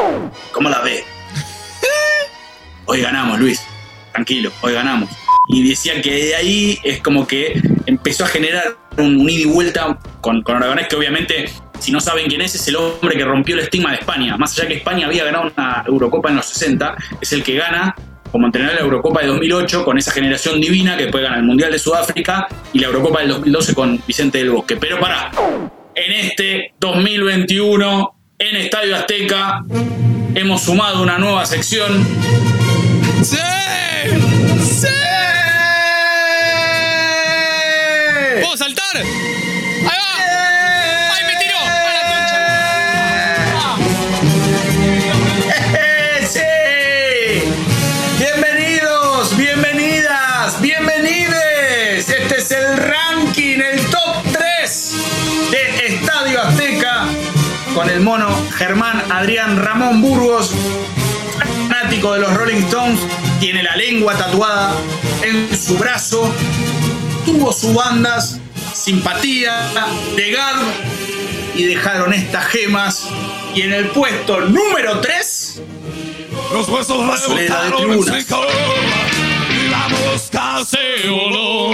¿cómo 0.52 0.70
la 0.70 0.82
ve? 0.82 1.04
Hoy 2.86 3.02
ganamos, 3.02 3.40
Luis. 3.40 3.62
Tranquilo, 4.12 4.52
hoy 4.62 4.74
ganamos. 4.74 5.10
Y 5.48 5.68
decía 5.68 6.00
que 6.02 6.26
de 6.26 6.36
ahí 6.36 6.80
es 6.84 7.02
como 7.02 7.26
que 7.26 7.60
empezó 7.88 8.26
a 8.26 8.28
generar 8.28 8.78
un, 8.98 9.20
un 9.22 9.30
ida 9.30 9.42
y 9.42 9.46
vuelta 9.46 9.98
con, 10.22 10.44
con 10.44 10.58
Aragonés, 10.58 10.88
que 10.88 10.96
obviamente, 10.96 11.52
si 11.80 11.92
no 11.92 12.00
saben 12.00 12.28
quién 12.28 12.42
es, 12.42 12.54
es 12.54 12.68
el 12.68 12.76
hombre 12.76 13.18
que 13.18 13.26
rompió 13.26 13.56
el 13.56 13.62
estigma 13.62 13.90
de 13.92 13.98
España. 13.98 14.38
Más 14.38 14.58
allá 14.58 14.68
que 14.68 14.76
España 14.76 15.08
había 15.08 15.24
ganado 15.26 15.52
una 15.56 15.84
Eurocopa 15.88 16.30
en 16.30 16.36
los 16.36 16.46
60, 16.46 16.96
es 17.22 17.34
el 17.34 17.42
que 17.44 17.56
gana 17.56 17.96
como 18.34 18.48
entrenador 18.48 18.78
de 18.78 18.82
la 18.82 18.86
Eurocopa 18.88 19.22
de 19.22 19.28
2008 19.28 19.86
con 19.86 19.96
esa 20.00 20.12
generación 20.12 20.60
divina 20.60 20.98
que 20.98 21.06
gana 21.06 21.38
el 21.38 21.44
Mundial 21.44 21.72
de 21.72 21.78
Sudáfrica 21.78 22.48
y 22.74 22.80
la 22.80 22.88
Eurocopa 22.88 23.20
del 23.20 23.30
2012 23.30 23.76
con 23.76 24.02
Vicente 24.08 24.40
del 24.40 24.50
Bosque. 24.50 24.76
Pero 24.76 25.00
pará, 25.00 25.30
en 25.94 26.12
este 26.14 26.74
2021, 26.80 28.16
en 28.40 28.56
Estadio 28.56 28.96
Azteca, 28.96 29.64
hemos 30.34 30.64
sumado 30.64 31.04
una 31.04 31.20
nueva 31.20 31.46
sección. 31.46 32.04
¡Sí! 33.22 33.38
¡Sí! 34.64 34.88
¿Puedo 38.42 38.58
saltar? 38.58 38.98
¡Ahí 38.98 39.86
va! 39.86 41.16
¡Ay, 41.16 41.24
me 41.28 41.43
con 57.74 57.90
el 57.90 58.02
mono 58.02 58.28
Germán 58.56 59.04
Adrián 59.10 59.58
Ramón 59.58 60.02
Burgos, 60.02 60.52
fanático 61.68 62.14
de 62.14 62.20
los 62.20 62.34
Rolling 62.34 62.62
Stones, 62.64 63.00
tiene 63.40 63.64
la 63.64 63.76
lengua 63.76 64.16
tatuada 64.16 64.74
en 65.24 65.50
su 65.58 65.78
brazo, 65.78 66.32
tuvo 67.26 67.52
sus 67.52 67.74
bandas, 67.74 68.40
simpatía, 68.74 69.54
de 70.16 70.32
Gard 70.32 70.62
y 71.56 71.64
dejaron 71.64 72.14
estas 72.14 72.46
gemas. 72.48 73.08
Y 73.56 73.62
en 73.62 73.74
el 73.74 73.90
puesto 73.90 74.42
número 74.42 75.00
3 75.00 75.62
Los 76.54 76.68
huesos 76.70 77.28
rebotaron 77.28 77.92
en 77.92 78.04
seco 78.04 78.42
y 79.50 79.70
la 79.70 79.88
mosca 79.90 80.66
se 80.66 81.10
voló. 81.10 81.72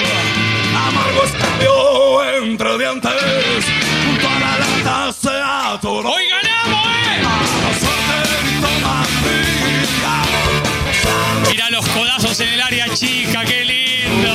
Amargo 0.75 1.23
escambio 1.23 2.43
entre 2.43 2.77
dientes, 2.77 3.65
lata 5.23 5.71
se 5.73 5.75
atoró. 5.77 6.09
¡Hoy 6.11 6.23
ganamos, 6.29 6.87
eh! 6.87 7.21
Mira 11.49 11.69
los 11.71 11.87
codazos 11.89 12.39
en 12.39 12.49
el 12.49 12.61
área 12.61 12.93
chica, 12.93 13.43
qué 13.45 13.65
lindo. 13.65 14.31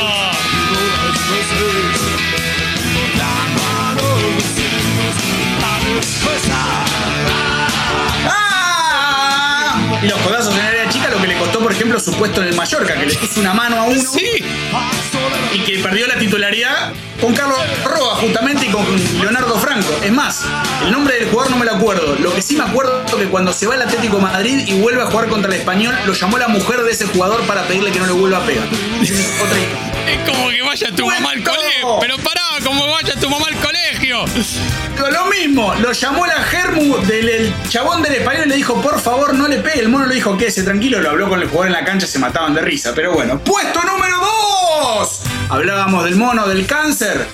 ¡Ah! 8.26 10.00
Y 10.02 10.08
los 10.08 10.20
costó, 12.04 12.04
por 12.04 12.04
ejemplo, 12.04 12.12
su 12.12 12.12
puesto 12.12 12.42
en 12.42 12.48
el 12.48 12.54
Mallorca, 12.54 12.94
que 12.94 13.06
le 13.06 13.14
puso 13.14 13.40
una 13.40 13.54
mano 13.54 13.76
a 13.76 13.82
uno. 13.84 14.02
Y 15.52 15.58
que 15.60 15.78
perdió 15.78 16.06
la 16.06 16.18
titularidad 16.18 16.92
con 17.20 17.34
Carlos 17.34 17.58
Roa, 17.84 18.16
justamente, 18.16 18.66
y 18.66 18.70
con 18.70 18.84
Leonardo 19.20 19.58
Franco. 19.58 19.88
Es 20.02 20.12
más, 20.12 20.44
el 20.84 20.92
nombre 20.92 21.14
del 21.14 21.28
jugador 21.30 21.50
no 21.50 21.58
me 21.58 21.64
lo 21.64 21.72
acuerdo. 21.72 22.16
Lo 22.16 22.34
que 22.34 22.42
sí 22.42 22.56
me 22.56 22.64
acuerdo 22.64 23.04
es 23.06 23.14
que 23.14 23.28
cuando 23.28 23.52
se 23.52 23.66
va 23.66 23.74
al 23.74 23.82
Atlético 23.82 24.16
de 24.16 24.22
Madrid 24.22 24.64
y 24.66 24.80
vuelve 24.80 25.02
a 25.02 25.06
jugar 25.06 25.28
contra 25.28 25.52
el 25.52 25.60
Español, 25.60 25.94
lo 26.06 26.12
llamó 26.12 26.38
la 26.38 26.48
mujer 26.48 26.82
de 26.82 26.90
ese 26.90 27.06
jugador 27.06 27.42
para 27.42 27.66
pedirle 27.66 27.92
que 27.92 28.00
no 28.00 28.06
le 28.06 28.12
vuelva 28.12 28.38
a 28.38 28.46
pegar. 28.46 28.66
Otra. 28.66 29.58
Es 30.06 30.30
como 30.30 30.48
que 30.50 30.62
vaya 30.62 30.90
tu 30.94 31.06
mamá 31.06 31.30
al 31.30 31.42
colegio. 31.42 31.98
Pero 32.00 32.16
pará, 32.18 32.42
como 32.64 32.86
vaya 32.88 33.14
tu 33.14 33.30
mamá 33.30 33.46
al 33.46 33.54
colegio. 33.54 34.24
Pero 34.96 35.10
Lo 35.10 35.26
mismo, 35.26 35.74
lo 35.76 35.92
llamó 35.92 36.26
la 36.26 36.42
Germu 36.42 36.98
del 37.06 37.28
el 37.28 37.54
chabón 37.68 38.02
del 38.02 38.14
español 38.14 38.44
y 38.46 38.48
le 38.50 38.56
dijo, 38.56 38.80
por 38.80 39.00
favor, 39.00 39.34
no 39.34 39.48
le 39.48 39.58
pegue. 39.58 39.80
El 39.80 39.88
mono 39.88 40.06
le 40.06 40.14
dijo, 40.14 40.36
quédese 40.36 40.62
tranquilo, 40.62 41.00
lo 41.00 41.10
habló 41.10 41.28
con 41.28 41.40
el 41.40 41.48
jugador 41.48 41.66
en 41.68 41.72
la 41.72 41.84
cancha, 41.94 42.06
se 42.08 42.18
mataban 42.18 42.54
de 42.54 42.60
risa. 42.60 42.92
Pero 42.92 43.12
bueno, 43.12 43.38
puesto 43.38 43.80
número 43.84 44.18
2. 44.98 45.20
Hablábamos 45.50 46.04
del 46.04 46.16
mono 46.16 46.48
del 46.48 46.66
cáncer, 46.66 47.28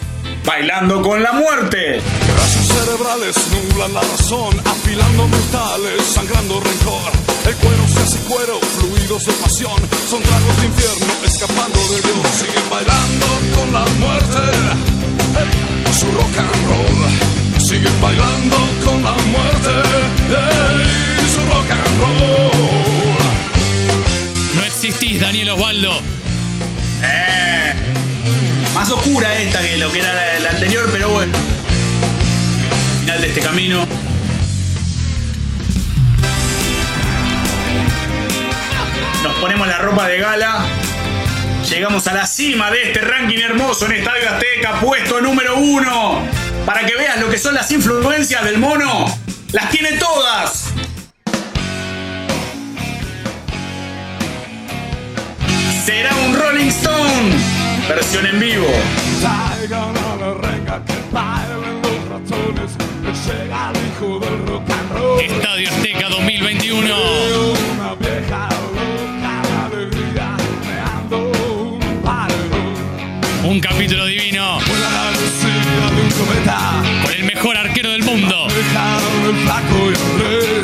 bailando 0.44 1.00
con 1.00 1.22
la 1.22 1.32
muerte. 1.32 2.02
Brazos 2.34 2.66
cerebrales 2.66 3.36
nublan 3.52 3.94
la 3.94 4.02
razón, 4.02 4.54
afilando 4.66 5.28
metales, 5.28 6.02
sangrando 6.04 6.60
rencor. 6.60 7.10
El 7.46 7.54
cuero 7.56 7.88
se 7.88 8.00
hace 8.00 8.18
cuero, 8.28 8.60
fluidos 8.60 9.24
de 9.24 9.32
pasión, 9.32 9.80
son 10.10 10.22
tragos 10.22 10.60
de 10.60 10.66
infierno, 10.66 11.06
escapando 11.24 11.80
de 11.92 12.02
Dios. 12.02 12.26
Siguen 12.36 12.68
bailando 12.68 13.26
con 13.56 13.72
la 13.72 13.84
muerte, 13.98 14.42
ey, 15.40 15.94
su 15.94 16.06
rock 16.12 16.36
and 16.36 16.66
roll. 16.68 17.60
Siguen 17.60 18.00
bailando 18.02 18.56
con 18.84 19.02
la 19.02 19.12
muerte, 19.32 19.72
ey, 20.28 21.30
su 21.32 21.40
rock 21.48 21.70
and 21.70 22.00
roll. 22.00 22.79
Daniel 25.08 25.50
Osvaldo. 25.50 25.98
Eh, 27.02 27.72
más 28.74 28.90
oscura 28.90 29.34
esta 29.38 29.62
que 29.62 29.78
lo 29.78 29.90
que 29.90 30.00
era 30.00 30.12
la, 30.12 30.40
la 30.40 30.50
anterior, 30.50 30.88
pero 30.92 31.08
bueno. 31.08 31.32
Final 33.00 33.20
de 33.22 33.28
este 33.28 33.40
camino. 33.40 33.86
Nos 39.22 39.34
ponemos 39.40 39.66
la 39.66 39.78
ropa 39.78 40.06
de 40.06 40.18
gala. 40.18 40.66
Llegamos 41.68 42.06
a 42.06 42.12
la 42.12 42.26
cima 42.26 42.70
de 42.70 42.82
este 42.82 43.00
ranking 43.00 43.38
hermoso 43.38 43.86
en 43.86 43.92
Estadio 43.92 44.28
Azteca, 44.28 44.80
puesto 44.80 45.20
número 45.22 45.56
uno. 45.56 46.22
Para 46.66 46.84
que 46.84 46.94
veas 46.94 47.18
lo 47.18 47.30
que 47.30 47.38
son 47.38 47.54
las 47.54 47.70
influencias 47.72 48.44
del 48.44 48.58
mono. 48.58 49.06
Las 49.52 49.70
tiene 49.70 49.92
todas. 49.92 50.69
Será 56.00 56.16
un 56.16 56.34
Rolling 56.34 56.68
Stone. 56.68 57.30
versión 57.86 58.24
en 58.24 58.40
vivo. 58.40 58.64
Traigan 59.20 59.94
a 59.98 60.16
la 60.16 60.32
renga 60.32 60.82
que 60.86 60.94
bailen 61.12 61.82
los 61.82 62.08
ratones, 62.08 62.70
que 63.02 63.12
llega 63.12 63.70
el 63.70 63.76
hijo 63.86 64.18
del 64.18 64.46
rock 64.46 64.70
and 64.70 64.92
roll. 64.92 65.20
Estadio 65.20 65.68
Azteca 65.68 66.08
2021. 66.08 66.86
Una 67.74 67.94
vieja 67.96 68.48
loca 68.72 69.66
alegría, 69.66 70.36
un 73.44 73.60
capítulo 73.60 74.06
divino. 74.06 74.58
Vuela 74.66 74.90
la 74.90 75.10
de 75.90 76.00
un 76.00 76.10
cometa, 76.12 76.82
Con 77.02 77.12
el 77.12 77.24
mejor 77.24 77.58
arquero 77.58 77.90
del 77.90 78.04
mundo. 78.04 78.46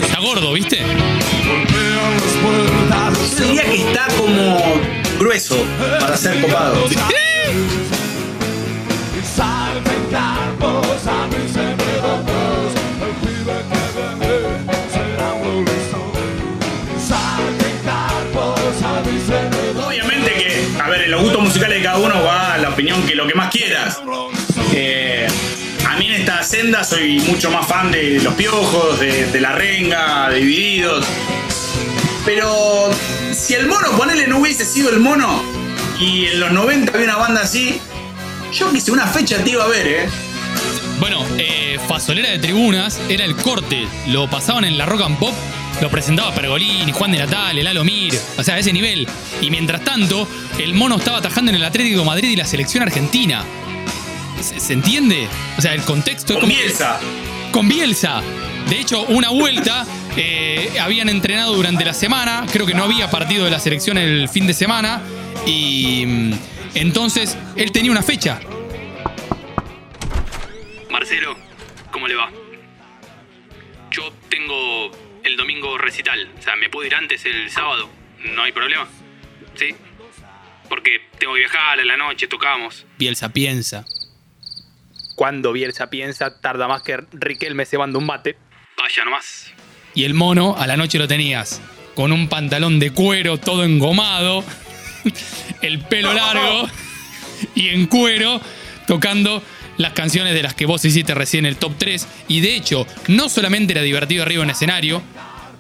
Está 0.01 0.19
gordo, 0.19 0.55
¿viste? 0.55 0.79
Golpean 0.79 2.15
las 2.15 2.33
puertas 2.43 3.39
Yo 3.39 3.45
diría 3.45 3.65
que 3.65 3.77
está 3.77 4.07
como 4.17 5.06
grueso 5.19 5.57
para 6.01 6.17
ser 6.17 6.41
copado. 6.43 6.77
a 11.07 11.13
a. 11.13 13.27
Obviamente 19.87 20.31
que, 20.33 20.83
a 20.83 20.89
ver, 20.89 21.03
en 21.03 21.11
los 21.11 21.23
gustos 21.23 21.43
musicales 21.43 21.79
de 21.79 21.85
cada 21.85 21.99
uno 21.99 22.23
va 22.23 22.57
la 22.59 22.71
opinión 22.71 23.03
que 23.07 23.15
lo 23.15 23.27
que 23.27 23.35
más 23.35 23.51
quieras. 23.51 24.01
Eh, 24.75 25.27
a 25.89 25.97
mí 25.97 26.07
en 26.07 26.15
esta 26.15 26.43
senda 26.43 26.85
soy 26.85 27.21
mucho 27.21 27.51
más 27.51 27.67
fan 27.67 27.91
de 27.91 28.21
Los 28.21 28.35
Piojos, 28.35 29.01
de, 29.01 29.27
de 29.27 29.41
La 29.41 29.53
Renga, 29.53 30.29
de 30.31 30.41
Divididos. 30.41 31.07
Pero 32.27 32.91
si 33.33 33.55
el 33.55 33.67
mono, 33.69 33.93
ponele, 33.97 34.27
no 34.27 34.39
hubiese 34.39 34.65
sido 34.67 34.91
el 34.91 34.99
mono 35.01 35.43
y 35.99 36.27
en 36.27 36.41
los 36.41 36.53
90 36.53 36.93
había 36.93 37.05
una 37.07 37.17
banda 37.17 37.41
así, 37.43 37.81
yo 38.53 38.71
quise 38.73 38.91
una 38.93 39.07
fecha 39.07 39.43
te 39.43 39.51
iba 39.51 39.65
a 39.65 39.69
ver, 39.69 39.87
¿eh? 39.87 40.09
Bueno, 41.01 41.25
eh, 41.39 41.79
Fasolera 41.89 42.31
de 42.31 42.39
Tribunas 42.39 42.99
era 43.09 43.25
el 43.25 43.37
corte. 43.37 43.87
Lo 44.09 44.29
pasaban 44.29 44.65
en 44.65 44.77
la 44.77 44.87
Rock 44.87 45.03
and 45.03 45.19
Pop. 45.19 45.33
Lo 45.81 45.91
presentaba 45.91 46.35
Pergolini, 46.35 46.91
Juan 46.93 47.13
de 47.13 47.19
Natal, 47.19 47.63
Lalo 47.63 47.85
Mir. 47.85 48.19
O 48.39 48.43
sea, 48.43 48.55
a 48.55 48.59
ese 48.59 48.73
nivel. 48.73 49.07
Y 49.43 49.51
mientras 49.51 49.85
tanto, 49.85 50.27
el 50.59 50.75
mono 50.75 50.97
estaba 50.97 51.19
atajando 51.19 51.51
en 51.51 51.57
el 51.57 51.65
Atlético 51.65 52.01
de 52.01 52.07
Madrid 52.07 52.31
y 52.31 52.37
la 52.37 52.47
selección 52.47 52.83
argentina. 52.83 53.45
¿Se, 54.43 54.59
se 54.59 54.73
entiende? 54.73 55.29
O 55.59 55.61
sea, 55.63 55.75
el 55.75 55.83
contexto 55.83 56.33
es 56.33 56.39
Con 56.41 56.49
como- 56.49 56.61
Bielsa. 56.61 56.99
Con 57.53 57.69
Bielsa. 57.69 58.23
De 58.71 58.81
hecho, 58.81 59.03
una 59.03 59.29
vuelta 59.31 59.87
eh, 60.17 60.79
habían 60.81 61.09
entrenado 61.09 61.55
durante 61.55 61.85
la 61.85 61.93
semana. 61.93 62.47
Creo 62.51 62.67
que 62.67 62.75
no 62.75 62.85
había 62.85 63.11
partido 63.11 63.45
de 63.45 63.51
la 63.51 63.61
selección 63.61 63.99
el 63.99 64.29
fin 64.29 64.47
de 64.47 64.55
semana. 64.55 65.03
Y 65.47 66.05
mm, 66.07 66.33
entonces 66.75 67.37
él 67.57 67.73
tenía 67.73 67.91
una 67.91 68.03
fecha. 68.03 68.41
Marcelo, 70.91 71.37
¿cómo 71.91 72.09
le 72.09 72.15
va? 72.15 72.31
Yo 73.91 74.13
tengo 74.29 74.91
el 75.23 75.37
domingo 75.37 75.77
recital. 75.79 76.29
O 76.39 76.43
sea, 76.43 76.57
¿me 76.57 76.71
puedo 76.71 76.87
ir 76.87 76.95
antes 76.95 77.25
el 77.27 77.51
sábado? 77.51 77.89
¿No 78.35 78.43
hay 78.43 78.53
problema? 78.53 78.89
¿Sí? 79.55 79.75
Porque 80.69 81.03
tengo 81.19 81.35
que 81.35 81.41
viajar 81.41 81.79
a 81.79 81.85
la 81.85 81.97
noche, 81.97 82.27
tocamos. 82.27 82.87
Bielsa 82.99 83.33
piensa. 83.33 83.85
Cuando 85.15 85.53
Bielsa 85.53 85.89
piensa, 85.89 86.41
tarda 86.41 86.69
más 86.69 86.83
que 86.83 86.99
Riquelme 87.13 87.65
cebando 87.65 87.99
un 87.99 88.07
bate. 88.07 88.37
Vaya 88.77 89.05
nomás. 89.05 89.56
Y 89.97 90.05
el 90.05 90.13
mono 90.15 90.55
a 90.57 90.67
la 90.67 90.77
noche 90.77 90.99
lo 90.99 91.09
tenías. 91.09 91.61
Con 91.95 92.13
un 92.13 92.29
pantalón 92.29 92.79
de 92.79 92.91
cuero 92.91 93.39
todo 93.39 93.65
engomado. 93.65 94.45
El 95.63 95.81
pelo 95.81 96.13
largo. 96.13 96.69
Y 97.55 97.71
en 97.71 97.87
cuero. 97.87 98.41
Tocando 98.87 99.43
las 99.79 99.95
canciones 99.95 100.35
de 100.35 100.43
las 100.43 100.55
que 100.55 100.67
vos 100.67 100.85
hiciste 100.85 101.15
recién 101.15 101.47
el 101.47 101.57
top 101.57 101.73
3. 101.79 102.07
Y 102.29 102.41
de 102.41 102.55
hecho, 102.55 102.87
no 103.09 103.29
solamente 103.31 103.73
era 103.73 103.83
divertido 103.83 104.23
arriba 104.23 104.45
en 104.45 104.51
escenario. 104.51 105.03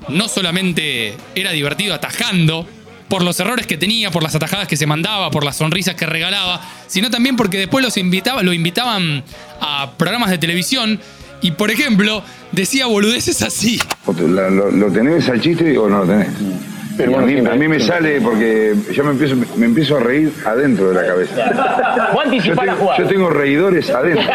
No 0.09 0.29
solamente 0.29 1.17
era 1.35 1.53
divertido 1.53 1.95
atajando. 1.95 2.69
Por 3.09 3.23
los 3.23 3.41
errores 3.41 3.67
que 3.67 3.79
tenía, 3.79 4.11
por 4.11 4.23
las 4.23 4.35
atajadas 4.35 4.69
que 4.69 4.77
se 4.77 4.85
mandaba, 4.85 5.31
por 5.31 5.45
las 5.45 5.57
sonrisas 5.57 5.95
que 5.95 6.07
regalaba, 6.07 6.61
sino 6.89 7.09
también 7.09 7.37
porque 7.37 7.57
después 7.57 7.85
los 7.85 7.97
invitaba, 7.97 8.43
lo 8.43 8.53
invitaban 8.53 9.23
a 9.61 9.93
programas 9.97 10.29
de 10.29 10.39
televisión 10.39 11.01
y, 11.41 11.53
por 11.53 11.71
ejemplo, 11.71 12.23
decía 12.53 12.87
boludeces 12.87 13.43
así. 13.43 13.81
¿Lo, 14.07 14.51
lo- 14.51 14.71
lo 14.71 14.87
tenés 14.93 15.29
al 15.29 15.41
chiste 15.41 15.77
o 15.79 15.89
no 15.89 16.05
lo 16.05 16.07
tenés? 16.07 16.29
a, 16.29 17.21
mí, 17.21 17.39
a 17.47 17.55
mí 17.55 17.69
me 17.69 17.79
sale 17.79 18.21
porque 18.23 18.75
yo 18.93 19.05
me 19.05 19.11
empiezo, 19.11 19.37
me 19.57 19.67
empiezo 19.67 19.97
a 19.97 20.01
reír 20.01 20.33
adentro 20.47 20.89
de 20.91 20.95
la 20.95 21.07
cabeza. 21.07 22.11
Vos 22.15 22.25
anticipás 22.25 22.57
yo, 22.57 22.65
la 22.65 22.73
tengo, 22.73 22.77
jugada. 22.85 22.99
yo 23.03 23.09
tengo 23.09 23.31
reidores 23.31 23.91
adentro. 23.91 24.25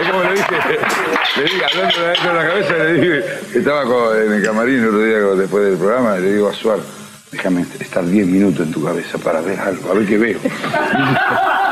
Es 0.00 0.08
como 0.08 0.22
le 0.22 0.30
dije, 0.32 0.46
le 1.36 1.42
dije, 1.42 1.62
hablando 1.62 1.98
de 2.00 2.06
adentro 2.06 2.32
de 2.32 2.34
la 2.42 2.48
cabeza, 2.48 2.72
le 2.72 2.92
dije, 2.94 3.24
estaba 3.54 3.84
con- 3.84 4.16
en 4.16 4.32
el 4.32 4.42
camarín 4.42 4.76
el 4.80 4.86
otro 4.88 5.04
día 5.04 5.18
después 5.18 5.64
del 5.66 5.76
programa, 5.76 6.16
le 6.16 6.32
digo 6.32 6.48
a 6.48 6.54
Suar, 6.54 6.78
déjame 7.30 7.66
estar 7.78 8.06
10 8.06 8.26
minutos 8.26 8.66
en 8.66 8.72
tu 8.72 8.82
cabeza 8.82 9.18
para 9.18 9.42
ver 9.42 9.60
algo, 9.60 9.90
a 9.90 9.94
ver 9.94 10.06
qué 10.06 10.16
veo. 10.16 10.38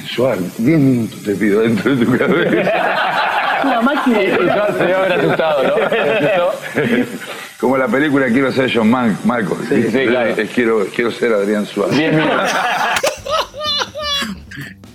Suar, 0.00 0.38
10 0.58 0.78
minutos 0.78 1.22
te 1.22 1.34
pido 1.34 1.60
dentro 1.60 1.94
de 1.94 2.04
tu 2.04 2.18
cabeza. 2.18 3.22
Una 3.64 3.80
máquina 3.80 4.18
se 4.72 4.78
debe 4.78 4.94
haber 4.94 5.12
asustado, 5.12 5.62
¿no? 5.62 5.74
Como 7.58 7.78
la 7.78 7.86
película 7.86 8.26
Quiero 8.26 8.50
ser 8.50 8.70
John 8.74 8.90
Man, 8.90 9.16
Marcos. 9.24 9.58
Sí, 9.68 9.84
sí, 9.84 10.06
claro. 10.06 10.34
Quiero, 10.52 10.86
quiero 10.86 11.12
ser 11.12 11.32
Adrián 11.32 11.64
Suárez. 11.64 12.12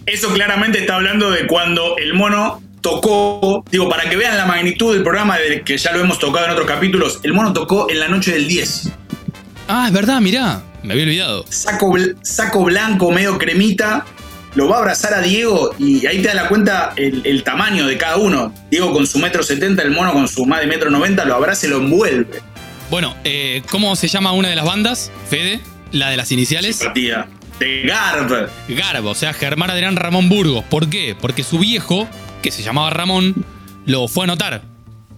Eso 0.05 0.33
claramente 0.33 0.79
está 0.79 0.95
hablando 0.95 1.31
de 1.31 1.47
cuando 1.47 1.97
el 1.97 2.13
mono 2.13 2.61
tocó, 2.81 3.63
digo, 3.71 3.89
para 3.89 4.09
que 4.09 4.17
vean 4.17 4.37
la 4.37 4.45
magnitud 4.45 4.93
del 4.93 5.03
programa, 5.03 5.37
de 5.37 5.61
que 5.61 5.77
ya 5.77 5.91
lo 5.93 6.01
hemos 6.01 6.19
tocado 6.19 6.45
en 6.45 6.51
otros 6.51 6.67
capítulos, 6.67 7.19
el 7.23 7.33
mono 7.33 7.53
tocó 7.53 7.89
en 7.89 7.99
la 7.99 8.07
noche 8.07 8.33
del 8.33 8.47
10. 8.47 8.91
Ah, 9.67 9.85
es 9.87 9.93
verdad, 9.93 10.19
mirá. 10.21 10.61
Me 10.83 10.93
había 10.93 11.05
olvidado. 11.05 11.45
Saco 11.49 12.63
blanco, 12.63 13.11
medio 13.11 13.37
cremita, 13.37 14.05
lo 14.55 14.67
va 14.67 14.77
a 14.77 14.79
abrazar 14.79 15.13
a 15.13 15.21
Diego 15.21 15.75
y 15.77 16.05
ahí 16.05 16.21
te 16.21 16.27
das 16.27 16.35
la 16.35 16.47
cuenta 16.47 16.93
el, 16.95 17.21
el 17.25 17.43
tamaño 17.43 17.85
de 17.87 17.97
cada 17.97 18.17
uno. 18.17 18.53
Diego 18.71 18.93
con 18.93 19.05
su 19.05 19.19
metro 19.19 19.43
setenta, 19.43 19.83
el 19.83 19.91
mono 19.91 20.13
con 20.13 20.27
su 20.27 20.45
más 20.45 20.61
de 20.61 20.67
metro 20.67 20.89
noventa, 20.89 21.25
lo 21.25 21.35
abraza 21.35 21.67
y 21.67 21.69
lo 21.69 21.77
envuelve. 21.77 22.41
Bueno, 22.89 23.15
eh, 23.23 23.63
¿cómo 23.69 23.95
se 23.95 24.07
llama 24.07 24.31
una 24.31 24.49
de 24.49 24.55
las 24.55 24.65
bandas? 24.65 25.11
Fede, 25.29 25.59
la 25.91 26.09
de 26.09 26.17
las 26.17 26.31
iniciales. 26.31 26.77
Partida. 26.77 27.27
De 27.59 27.83
Garb. 27.83 28.49
Garb, 28.69 29.05
o 29.05 29.15
sea, 29.15 29.33
Germán 29.33 29.71
Adrián 29.71 29.95
Ramón 29.95 30.29
Burgos. 30.29 30.63
¿Por 30.65 30.89
qué? 30.89 31.15
Porque 31.19 31.43
su 31.43 31.59
viejo, 31.59 32.07
que 32.43 32.51
se 32.51 32.61
llamaba 32.61 32.91
Ramón, 32.91 33.45
lo 33.85 34.07
fue 34.07 34.23
a 34.23 34.25
anotar 34.25 34.61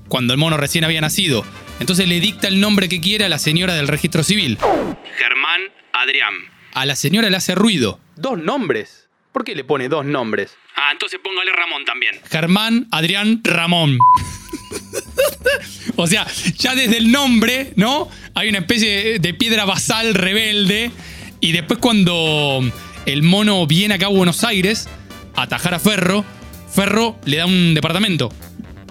cuando 0.07 0.33
el 0.33 0.39
mono 0.39 0.57
recién 0.57 0.83
había 0.83 1.01
nacido. 1.01 1.43
Entonces 1.79 2.07
le 2.07 2.19
dicta 2.19 2.47
el 2.47 2.59
nombre 2.59 2.89
que 2.89 2.99
quiere 2.99 3.25
a 3.25 3.29
la 3.29 3.39
señora 3.39 3.75
del 3.75 3.87
registro 3.87 4.23
civil. 4.23 4.57
Germán 5.17 5.61
Adrián. 5.93 6.33
A 6.73 6.85
la 6.85 6.95
señora 6.95 7.29
le 7.29 7.37
hace 7.37 7.55
ruido. 7.55 7.99
¿Dos 8.15 8.37
nombres? 8.37 8.98
¿Por 9.31 9.43
qué 9.43 9.55
le 9.55 9.63
pone 9.63 9.89
dos 9.89 10.05
nombres? 10.05 10.57
Ah, 10.75 10.89
entonces 10.91 11.19
póngale 11.23 11.51
Ramón 11.51 11.85
también. 11.85 12.19
Germán 12.29 12.87
Adrián 12.91 13.41
Ramón. 13.43 13.97
o 15.95 16.07
sea, 16.07 16.25
ya 16.57 16.75
desde 16.75 16.97
el 16.97 17.11
nombre, 17.11 17.73
¿no? 17.75 18.09
Hay 18.33 18.49
una 18.49 18.59
especie 18.59 19.19
de 19.19 19.33
piedra 19.33 19.65
basal 19.65 20.13
rebelde. 20.13 20.91
Y 21.41 21.51
después 21.51 21.79
cuando 21.79 22.61
el 23.05 23.23
mono 23.23 23.65
viene 23.67 23.95
acá 23.95 24.07
a 24.07 24.09
Buenos 24.09 24.43
Aires 24.43 24.89
a 25.35 25.43
atajar 25.43 25.73
a 25.73 25.79
Ferro, 25.79 26.25
Ferro 26.71 27.17
le 27.25 27.37
da 27.37 27.45
un 27.45 27.73
departamento. 27.73 28.31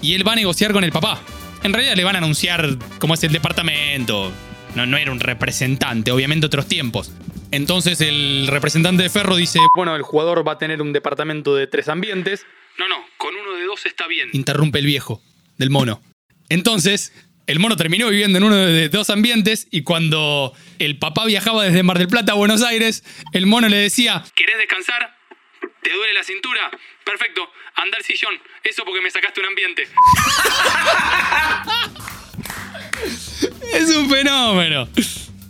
Y 0.00 0.14
él 0.14 0.26
va 0.26 0.32
a 0.32 0.36
negociar 0.36 0.72
con 0.72 0.84
el 0.84 0.92
papá. 0.92 1.20
En 1.62 1.72
realidad 1.72 1.96
le 1.96 2.04
van 2.04 2.14
a 2.14 2.18
anunciar 2.18 2.76
cómo 2.98 3.14
es 3.14 3.24
el 3.24 3.32
departamento. 3.32 4.32
No, 4.74 4.86
no 4.86 4.96
era 4.96 5.10
un 5.10 5.20
representante, 5.20 6.12
obviamente 6.12 6.46
otros 6.46 6.66
tiempos. 6.66 7.10
Entonces 7.50 8.00
el 8.00 8.46
representante 8.48 9.02
de 9.02 9.08
Ferro 9.08 9.36
dice, 9.36 9.58
bueno, 9.74 9.96
el 9.96 10.02
jugador 10.02 10.46
va 10.46 10.52
a 10.52 10.58
tener 10.58 10.82
un 10.82 10.92
departamento 10.92 11.54
de 11.54 11.66
tres 11.66 11.88
ambientes. 11.88 12.46
No, 12.78 12.88
no, 12.88 12.96
con 13.16 13.34
uno 13.34 13.52
de 13.54 13.64
dos 13.64 13.86
está 13.86 14.06
bien. 14.06 14.28
Interrumpe 14.32 14.78
el 14.78 14.86
viejo 14.86 15.22
del 15.56 15.70
mono. 15.70 16.02
Entonces, 16.48 17.12
el 17.46 17.58
mono 17.58 17.76
terminó 17.76 18.08
viviendo 18.08 18.38
en 18.38 18.44
uno 18.44 18.56
de 18.56 18.88
dos 18.90 19.08
ambientes 19.10 19.66
y 19.70 19.82
cuando 19.82 20.52
el 20.78 20.98
papá 20.98 21.24
viajaba 21.24 21.64
desde 21.64 21.82
Mar 21.82 21.98
del 21.98 22.08
Plata 22.08 22.32
a 22.32 22.34
Buenos 22.34 22.62
Aires, 22.62 23.02
el 23.32 23.46
mono 23.46 23.68
le 23.68 23.78
decía, 23.78 24.22
¿querés 24.36 24.58
descansar? 24.58 25.16
¿Te 25.82 25.92
duele 25.92 26.12
la 26.12 26.24
cintura? 26.24 26.70
Perfecto, 27.04 27.50
anda 27.76 27.96
al 27.96 28.04
sillón. 28.04 28.34
Eso 28.62 28.84
porque 28.84 29.00
me 29.00 29.10
sacaste 29.10 29.40
un 29.40 29.46
ambiente. 29.46 29.88
es 33.72 33.96
un 33.96 34.10
fenómeno. 34.10 34.88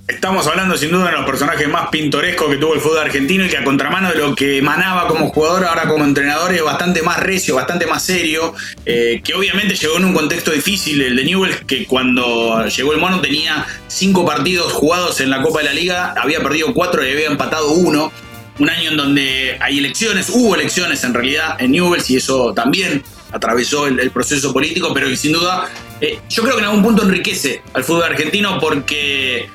Estamos 0.09 0.47
hablando 0.47 0.75
sin 0.79 0.91
duda 0.91 1.11
de 1.11 1.13
los 1.13 1.27
personajes 1.27 1.69
más 1.69 1.91
pintorescos 1.91 2.49
que 2.49 2.57
tuvo 2.57 2.73
el 2.73 2.81
fútbol 2.81 3.01
argentino 3.01 3.45
y 3.45 3.49
que 3.51 3.59
a 3.59 3.63
contramano 3.63 4.09
de 4.09 4.17
lo 4.17 4.35
que 4.35 4.57
emanaba 4.57 5.07
como 5.07 5.29
jugador, 5.29 5.67
ahora 5.67 5.87
como 5.87 6.03
entrenador 6.03 6.55
es 6.55 6.63
bastante 6.63 7.03
más 7.03 7.21
recio, 7.21 7.55
bastante 7.55 7.87
más 7.87 8.05
serio, 8.05 8.55
eh, 8.87 9.21
que 9.23 9.35
obviamente 9.35 9.75
llegó 9.75 9.99
en 9.99 10.07
un 10.07 10.15
contexto 10.15 10.51
difícil, 10.51 11.03
el 11.03 11.15
de 11.15 11.25
Newell's, 11.25 11.61
que 11.67 11.85
cuando 11.85 12.67
llegó 12.67 12.95
el 12.95 12.99
mono 12.99 13.21
tenía 13.21 13.67
cinco 13.87 14.25
partidos 14.25 14.73
jugados 14.73 15.21
en 15.21 15.29
la 15.29 15.43
Copa 15.43 15.59
de 15.59 15.67
la 15.67 15.73
Liga, 15.75 16.15
había 16.17 16.43
perdido 16.43 16.73
cuatro 16.73 17.07
y 17.07 17.13
había 17.13 17.27
empatado 17.27 17.73
uno. 17.73 18.11
Un 18.59 18.71
año 18.71 18.93
en 18.93 18.97
donde 18.97 19.59
hay 19.61 19.79
elecciones, 19.79 20.31
hubo 20.31 20.55
elecciones 20.55 21.05
en 21.05 21.13
realidad 21.13 21.57
en 21.61 21.71
Newell's 21.71 22.09
y 22.09 22.17
eso 22.17 22.55
también 22.55 23.05
atravesó 23.31 23.87
el, 23.87 24.11
proceso 24.11 24.55
político, 24.55 24.91
pero 24.95 25.07
que 25.07 25.19
sin 25.19 25.33
duda 25.33 25.69
eh, 26.01 26.19
yo 26.31 26.43
creo 26.43 26.55
que 26.55 26.61
en 26.63 26.69
algún 26.69 26.83
punto 26.83 27.03
enriquece 27.03 27.61
al 27.75 27.85
fútbol 27.85 28.05
argentino 28.05 28.59
porque 28.59 29.51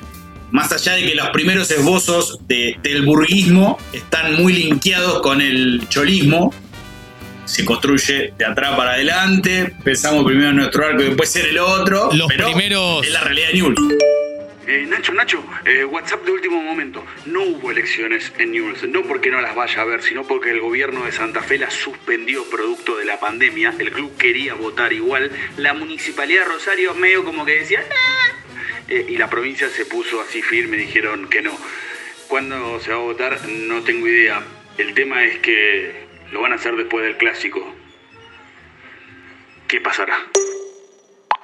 más 0.54 0.70
allá 0.70 0.92
de 0.94 1.04
que 1.04 1.14
los 1.16 1.28
primeros 1.30 1.68
esbozos 1.72 2.38
de- 2.46 2.76
del 2.80 3.02
burguismo 3.04 3.76
están 3.92 4.36
muy 4.40 4.52
linkeados 4.52 5.20
con 5.20 5.40
el 5.40 5.80
cholismo, 5.88 6.54
se 7.44 7.64
construye 7.64 8.32
de 8.38 8.44
atrás 8.46 8.76
para 8.76 8.92
adelante, 8.92 9.74
pensamos 9.82 10.24
primero 10.24 10.50
en 10.50 10.56
nuestro 10.56 10.86
arco 10.86 11.02
y 11.02 11.06
después 11.06 11.28
ser 11.28 11.46
el 11.46 11.58
otro, 11.58 12.08
Los 12.12 12.28
pero 12.28 12.46
primeros- 12.46 13.04
es 13.04 13.12
la 13.12 13.20
realidad 13.22 13.48
de 13.48 13.54
Newell's. 13.54 13.80
Eh, 14.66 14.86
Nacho, 14.88 15.12
Nacho, 15.12 15.44
eh, 15.66 15.84
WhatsApp 15.84 16.24
de 16.24 16.30
último 16.32 16.62
momento. 16.62 17.04
No 17.26 17.42
hubo 17.42 17.70
elecciones 17.72 18.32
en 18.38 18.52
Newell's. 18.52 18.88
No 18.88 19.02
porque 19.02 19.30
no 19.30 19.40
las 19.42 19.54
vaya 19.56 19.82
a 19.82 19.84
ver, 19.84 20.02
sino 20.02 20.22
porque 20.22 20.50
el 20.52 20.60
gobierno 20.60 21.04
de 21.04 21.12
Santa 21.12 21.42
Fe 21.42 21.58
las 21.58 21.74
suspendió 21.74 22.44
producto 22.48 22.96
de 22.96 23.04
la 23.04 23.18
pandemia. 23.20 23.74
El 23.78 23.90
club 23.92 24.16
quería 24.16 24.54
votar 24.54 24.92
igual. 24.94 25.30
La 25.58 25.74
municipalidad 25.74 26.44
de 26.46 26.52
Rosario 26.54 26.94
medio 26.94 27.24
como 27.24 27.44
que 27.44 27.52
decía... 27.58 27.80
"Nah". 27.80 28.43
Eh, 28.88 29.06
y 29.10 29.16
la 29.16 29.28
provincia 29.30 29.68
se 29.68 29.86
puso 29.86 30.20
así 30.20 30.42
firme, 30.42 30.76
dijeron 30.76 31.28
que 31.28 31.42
no. 31.42 31.56
¿Cuándo 32.28 32.80
se 32.80 32.90
va 32.90 32.96
a 32.96 33.00
votar? 33.00 33.48
No 33.48 33.82
tengo 33.82 34.08
idea. 34.08 34.42
El 34.78 34.94
tema 34.94 35.24
es 35.24 35.38
que 35.38 36.06
lo 36.32 36.40
van 36.40 36.52
a 36.52 36.56
hacer 36.56 36.74
después 36.76 37.04
del 37.04 37.16
clásico. 37.16 37.74
¿Qué 39.68 39.80
pasará? 39.80 40.16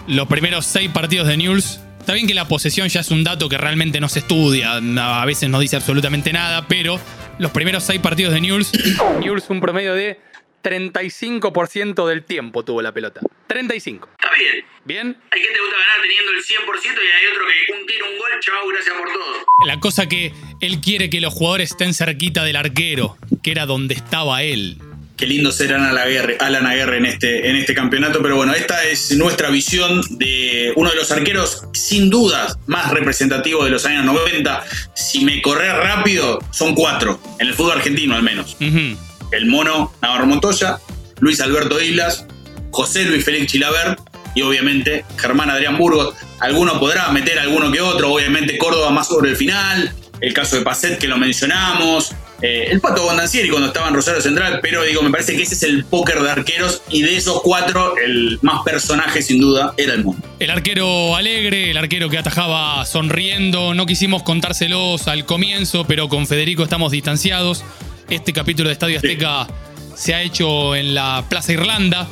Los 0.06 0.26
primeros 0.28 0.66
seis 0.66 0.90
partidos 0.90 1.28
de 1.28 1.36
Newell's. 1.36 1.80
Está 2.00 2.14
bien 2.14 2.26
que 2.26 2.34
la 2.34 2.48
posesión 2.48 2.88
ya 2.88 3.00
es 3.00 3.10
un 3.10 3.22
dato 3.22 3.48
que 3.48 3.58
realmente 3.58 4.00
no 4.00 4.08
se 4.08 4.20
estudia, 4.20 4.76
a 4.76 5.24
veces 5.26 5.50
no 5.50 5.60
dice 5.60 5.76
absolutamente 5.76 6.32
nada, 6.32 6.66
pero 6.66 6.98
los 7.38 7.50
primeros 7.50 7.84
seis 7.84 8.00
partidos 8.00 8.32
de 8.32 8.40
Newell's, 8.40 8.72
Newell's 9.20 9.48
un 9.50 9.60
promedio 9.60 9.94
de 9.94 10.18
35% 10.62 12.06
del 12.08 12.24
tiempo 12.24 12.64
tuvo 12.64 12.82
la 12.82 12.92
pelota. 12.92 13.20
35. 13.46 14.08
Está 14.30 14.42
bien. 14.42 14.64
¿Bien? 14.84 15.16
Hay 15.30 15.40
gente 15.40 15.54
que 15.54 15.60
gusta 15.60 15.76
ganar 15.76 16.00
teniendo 16.02 16.32
el 16.32 16.38
100% 16.38 16.84
y 16.84 17.10
hay 17.10 17.32
otro 17.32 17.44
que 17.46 17.80
un 17.80 17.86
tiro, 17.86 18.06
un 18.10 18.18
gol, 18.18 18.30
chao, 18.40 18.68
gracias 18.68 18.96
por 18.96 19.12
todo. 19.12 19.44
La 19.66 19.80
cosa 19.80 20.06
que 20.06 20.32
él 20.60 20.80
quiere 20.80 21.10
que 21.10 21.20
los 21.20 21.34
jugadores 21.34 21.70
estén 21.70 21.94
cerquita 21.94 22.44
del 22.44 22.56
arquero, 22.56 23.16
que 23.42 23.50
era 23.50 23.66
donde 23.66 23.94
estaba 23.94 24.42
él. 24.42 24.78
Qué 25.16 25.26
lindo 25.26 25.52
ser 25.52 25.74
Alan 25.74 25.98
Aguirre, 25.98 26.38
Alan 26.40 26.64
Aguirre 26.64 26.98
en, 26.98 27.06
este, 27.06 27.50
en 27.50 27.56
este 27.56 27.74
campeonato, 27.74 28.22
pero 28.22 28.36
bueno, 28.36 28.54
esta 28.54 28.84
es 28.84 29.16
nuestra 29.16 29.50
visión 29.50 30.00
de 30.18 30.72
uno 30.76 30.90
de 30.90 30.96
los 30.96 31.10
arqueros 31.10 31.64
sin 31.74 32.08
dudas 32.08 32.56
más 32.66 32.90
representativos 32.90 33.64
de 33.64 33.70
los 33.70 33.84
años 33.84 34.04
90. 34.04 34.64
Si 34.94 35.24
me 35.24 35.42
corres 35.42 35.74
rápido, 35.74 36.38
son 36.52 36.74
cuatro, 36.74 37.20
en 37.38 37.48
el 37.48 37.54
fútbol 37.54 37.72
argentino 37.72 38.14
al 38.14 38.22
menos. 38.22 38.56
El 38.60 39.46
mono 39.46 39.92
Navarro 40.00 40.26
Montoya, 40.26 40.78
Luis 41.18 41.40
Alberto 41.40 41.80
Islas, 41.82 42.26
José 42.70 43.04
Luis 43.04 43.24
Félix 43.24 43.52
Chilabert 43.52 44.09
y 44.34 44.42
obviamente 44.42 45.04
Germán 45.16 45.50
Adrián 45.50 45.78
Burgos. 45.78 46.14
Alguno 46.38 46.78
podrá 46.78 47.08
meter 47.10 47.38
alguno 47.38 47.70
que 47.70 47.80
otro, 47.80 48.12
obviamente 48.12 48.58
Córdoba 48.58 48.90
más 48.90 49.08
sobre 49.08 49.30
el 49.30 49.36
final, 49.36 49.92
el 50.20 50.34
caso 50.34 50.56
de 50.56 50.62
Pacet 50.62 50.98
que 50.98 51.08
lo 51.08 51.16
mencionamos, 51.16 52.14
eh, 52.42 52.68
el 52.70 52.80
Pato 52.80 53.02
Bondancieri 53.02 53.50
cuando 53.50 53.68
estaba 53.68 53.88
en 53.88 53.94
Rosario 53.94 54.22
Central, 54.22 54.60
pero 54.62 54.82
digo, 54.82 55.02
me 55.02 55.10
parece 55.10 55.36
que 55.36 55.42
ese 55.42 55.54
es 55.54 55.62
el 55.62 55.84
póker 55.84 56.22
de 56.22 56.30
arqueros 56.30 56.80
y 56.88 57.02
de 57.02 57.16
esos 57.16 57.42
cuatro, 57.42 57.94
el 57.98 58.38
más 58.40 58.62
personaje 58.62 59.20
sin 59.20 59.40
duda 59.40 59.74
era 59.76 59.92
el 59.92 60.04
mundo. 60.04 60.26
El 60.38 60.50
arquero 60.50 61.16
alegre, 61.16 61.70
el 61.70 61.76
arquero 61.76 62.08
que 62.08 62.16
atajaba 62.16 62.84
sonriendo, 62.86 63.74
no 63.74 63.84
quisimos 63.84 64.22
contárselos 64.22 65.06
al 65.06 65.26
comienzo, 65.26 65.86
pero 65.86 66.08
con 66.08 66.26
Federico 66.26 66.62
estamos 66.62 66.92
distanciados. 66.92 67.62
Este 68.08 68.32
capítulo 68.32 68.68
de 68.68 68.72
Estadio 68.72 68.96
Azteca 68.96 69.46
se 69.94 70.14
ha 70.14 70.22
hecho 70.22 70.74
en 70.74 70.94
la 70.94 71.24
Plaza 71.28 71.52
Irlanda, 71.52 72.08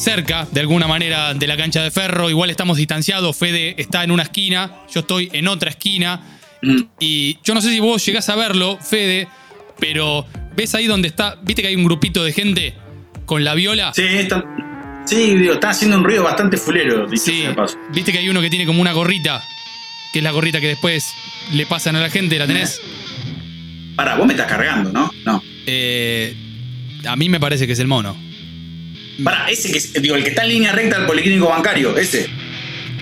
cerca 0.00 0.48
de 0.50 0.60
alguna 0.60 0.86
manera 0.86 1.34
de 1.34 1.46
la 1.46 1.56
cancha 1.56 1.82
de 1.82 1.90
ferro. 1.90 2.30
Igual 2.30 2.50
estamos 2.50 2.76
distanciados, 2.78 3.36
Fede 3.36 3.74
está 3.78 4.02
en 4.02 4.10
una 4.10 4.22
esquina, 4.24 4.72
yo 4.92 5.00
estoy 5.00 5.28
en 5.32 5.46
otra 5.48 5.70
esquina. 5.70 6.38
Y 6.98 7.38
yo 7.44 7.54
no 7.54 7.60
sé 7.60 7.70
si 7.70 7.80
vos 7.80 8.04
llegás 8.04 8.28
a 8.28 8.36
verlo, 8.36 8.78
Fede, 8.80 9.28
pero 9.78 10.26
ves 10.56 10.74
ahí 10.74 10.86
donde 10.86 11.08
está, 11.08 11.36
viste 11.42 11.62
que 11.62 11.68
hay 11.68 11.76
un 11.76 11.84
grupito 11.84 12.22
de 12.24 12.32
gente 12.32 12.74
con 13.26 13.44
la 13.44 13.54
viola. 13.54 13.92
Sí, 13.94 14.02
está, 14.04 14.44
sí 15.06 15.34
digo, 15.36 15.54
está 15.54 15.70
haciendo 15.70 15.96
un 15.98 16.04
ruido 16.04 16.24
bastante 16.24 16.56
fulero, 16.56 17.06
Sí, 17.16 17.44
paso. 17.56 17.78
viste 17.92 18.12
que 18.12 18.18
hay 18.18 18.28
uno 18.28 18.40
que 18.40 18.50
tiene 18.50 18.66
como 18.66 18.80
una 18.82 18.92
gorrita, 18.92 19.42
que 20.12 20.18
es 20.18 20.22
la 20.22 20.32
gorrita 20.32 20.60
que 20.60 20.68
después 20.68 21.14
le 21.52 21.64
pasan 21.66 21.96
a 21.96 22.00
la 22.00 22.10
gente, 22.10 22.38
¿la 22.38 22.46
tenés? 22.46 22.80
Pará, 23.96 24.16
vos 24.16 24.26
me 24.26 24.32
estás 24.32 24.46
cargando, 24.46 24.90
¿no? 24.92 25.10
No. 25.24 25.42
Eh, 25.66 26.34
a 27.06 27.16
mí 27.16 27.28
me 27.28 27.38
parece 27.40 27.66
que 27.66 27.72
es 27.74 27.78
el 27.78 27.86
mono. 27.86 28.16
Pará, 29.24 29.50
ese 29.50 29.70
que 29.72 30.00
digo, 30.00 30.14
el 30.16 30.22
que 30.24 30.30
está 30.30 30.42
en 30.44 30.48
línea 30.50 30.72
recta 30.72 30.96
al 30.96 31.06
policlínico 31.06 31.48
bancario, 31.48 31.96
ese. 31.96 32.28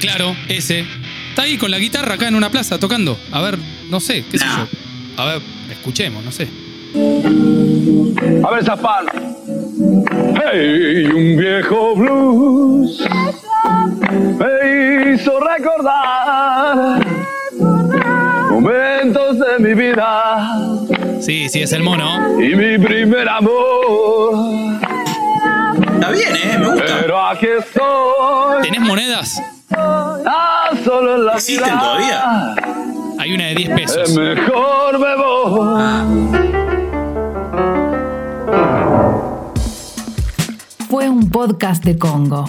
Claro, 0.00 0.34
ese. 0.48 0.84
Está 1.30 1.42
ahí 1.42 1.56
con 1.58 1.70
la 1.70 1.78
guitarra 1.78 2.14
acá 2.14 2.28
en 2.28 2.34
una 2.34 2.50
plaza 2.50 2.78
tocando. 2.78 3.18
A 3.32 3.40
ver, 3.42 3.58
no 3.90 4.00
sé, 4.00 4.24
qué 4.30 4.38
sé 4.38 4.44
yo. 4.44 4.68
A 5.22 5.24
ver, 5.26 5.42
escuchemos, 5.70 6.24
no 6.24 6.32
sé. 6.32 6.48
A 8.44 8.50
ver, 8.50 8.64
Zapal. 8.64 9.06
Hey, 10.52 11.04
un 11.06 11.36
viejo 11.36 11.94
blues 11.94 13.00
me 14.38 15.14
hizo 15.14 15.38
recordar 15.40 17.06
momentos 18.50 19.38
de 19.38 19.58
mi 19.60 19.74
vida 19.74 20.56
Sí, 21.20 21.48
sí, 21.48 21.60
es 21.62 21.72
el 21.72 21.82
mono. 21.82 22.40
y 22.40 22.54
mi 22.56 22.78
primer 22.78 23.28
amor. 23.28 24.78
Está 25.98 26.10
bien, 26.12 26.36
¿eh? 26.36 26.56
Me 26.60 26.68
gusta. 26.68 26.84
Pero 27.00 27.26
aquí 27.26 27.46
estoy. 27.46 28.62
¿Tenés 28.62 28.80
monedas? 28.80 29.42
Ah, 29.76 30.70
solo 30.84 31.16
en 31.16 31.26
la 31.26 31.32
¿Existen 31.34 31.64
vida. 31.64 31.80
todavía? 31.80 32.54
Hay 33.18 33.34
una 33.34 33.44
de 33.46 33.54
10 33.56 33.70
pesos. 33.70 34.10
Mejor 34.14 34.98
me 35.00 35.16
voy. 35.16 36.28
Fue 40.88 41.08
un 41.08 41.28
podcast 41.30 41.84
de 41.84 41.98
Congo. 41.98 42.48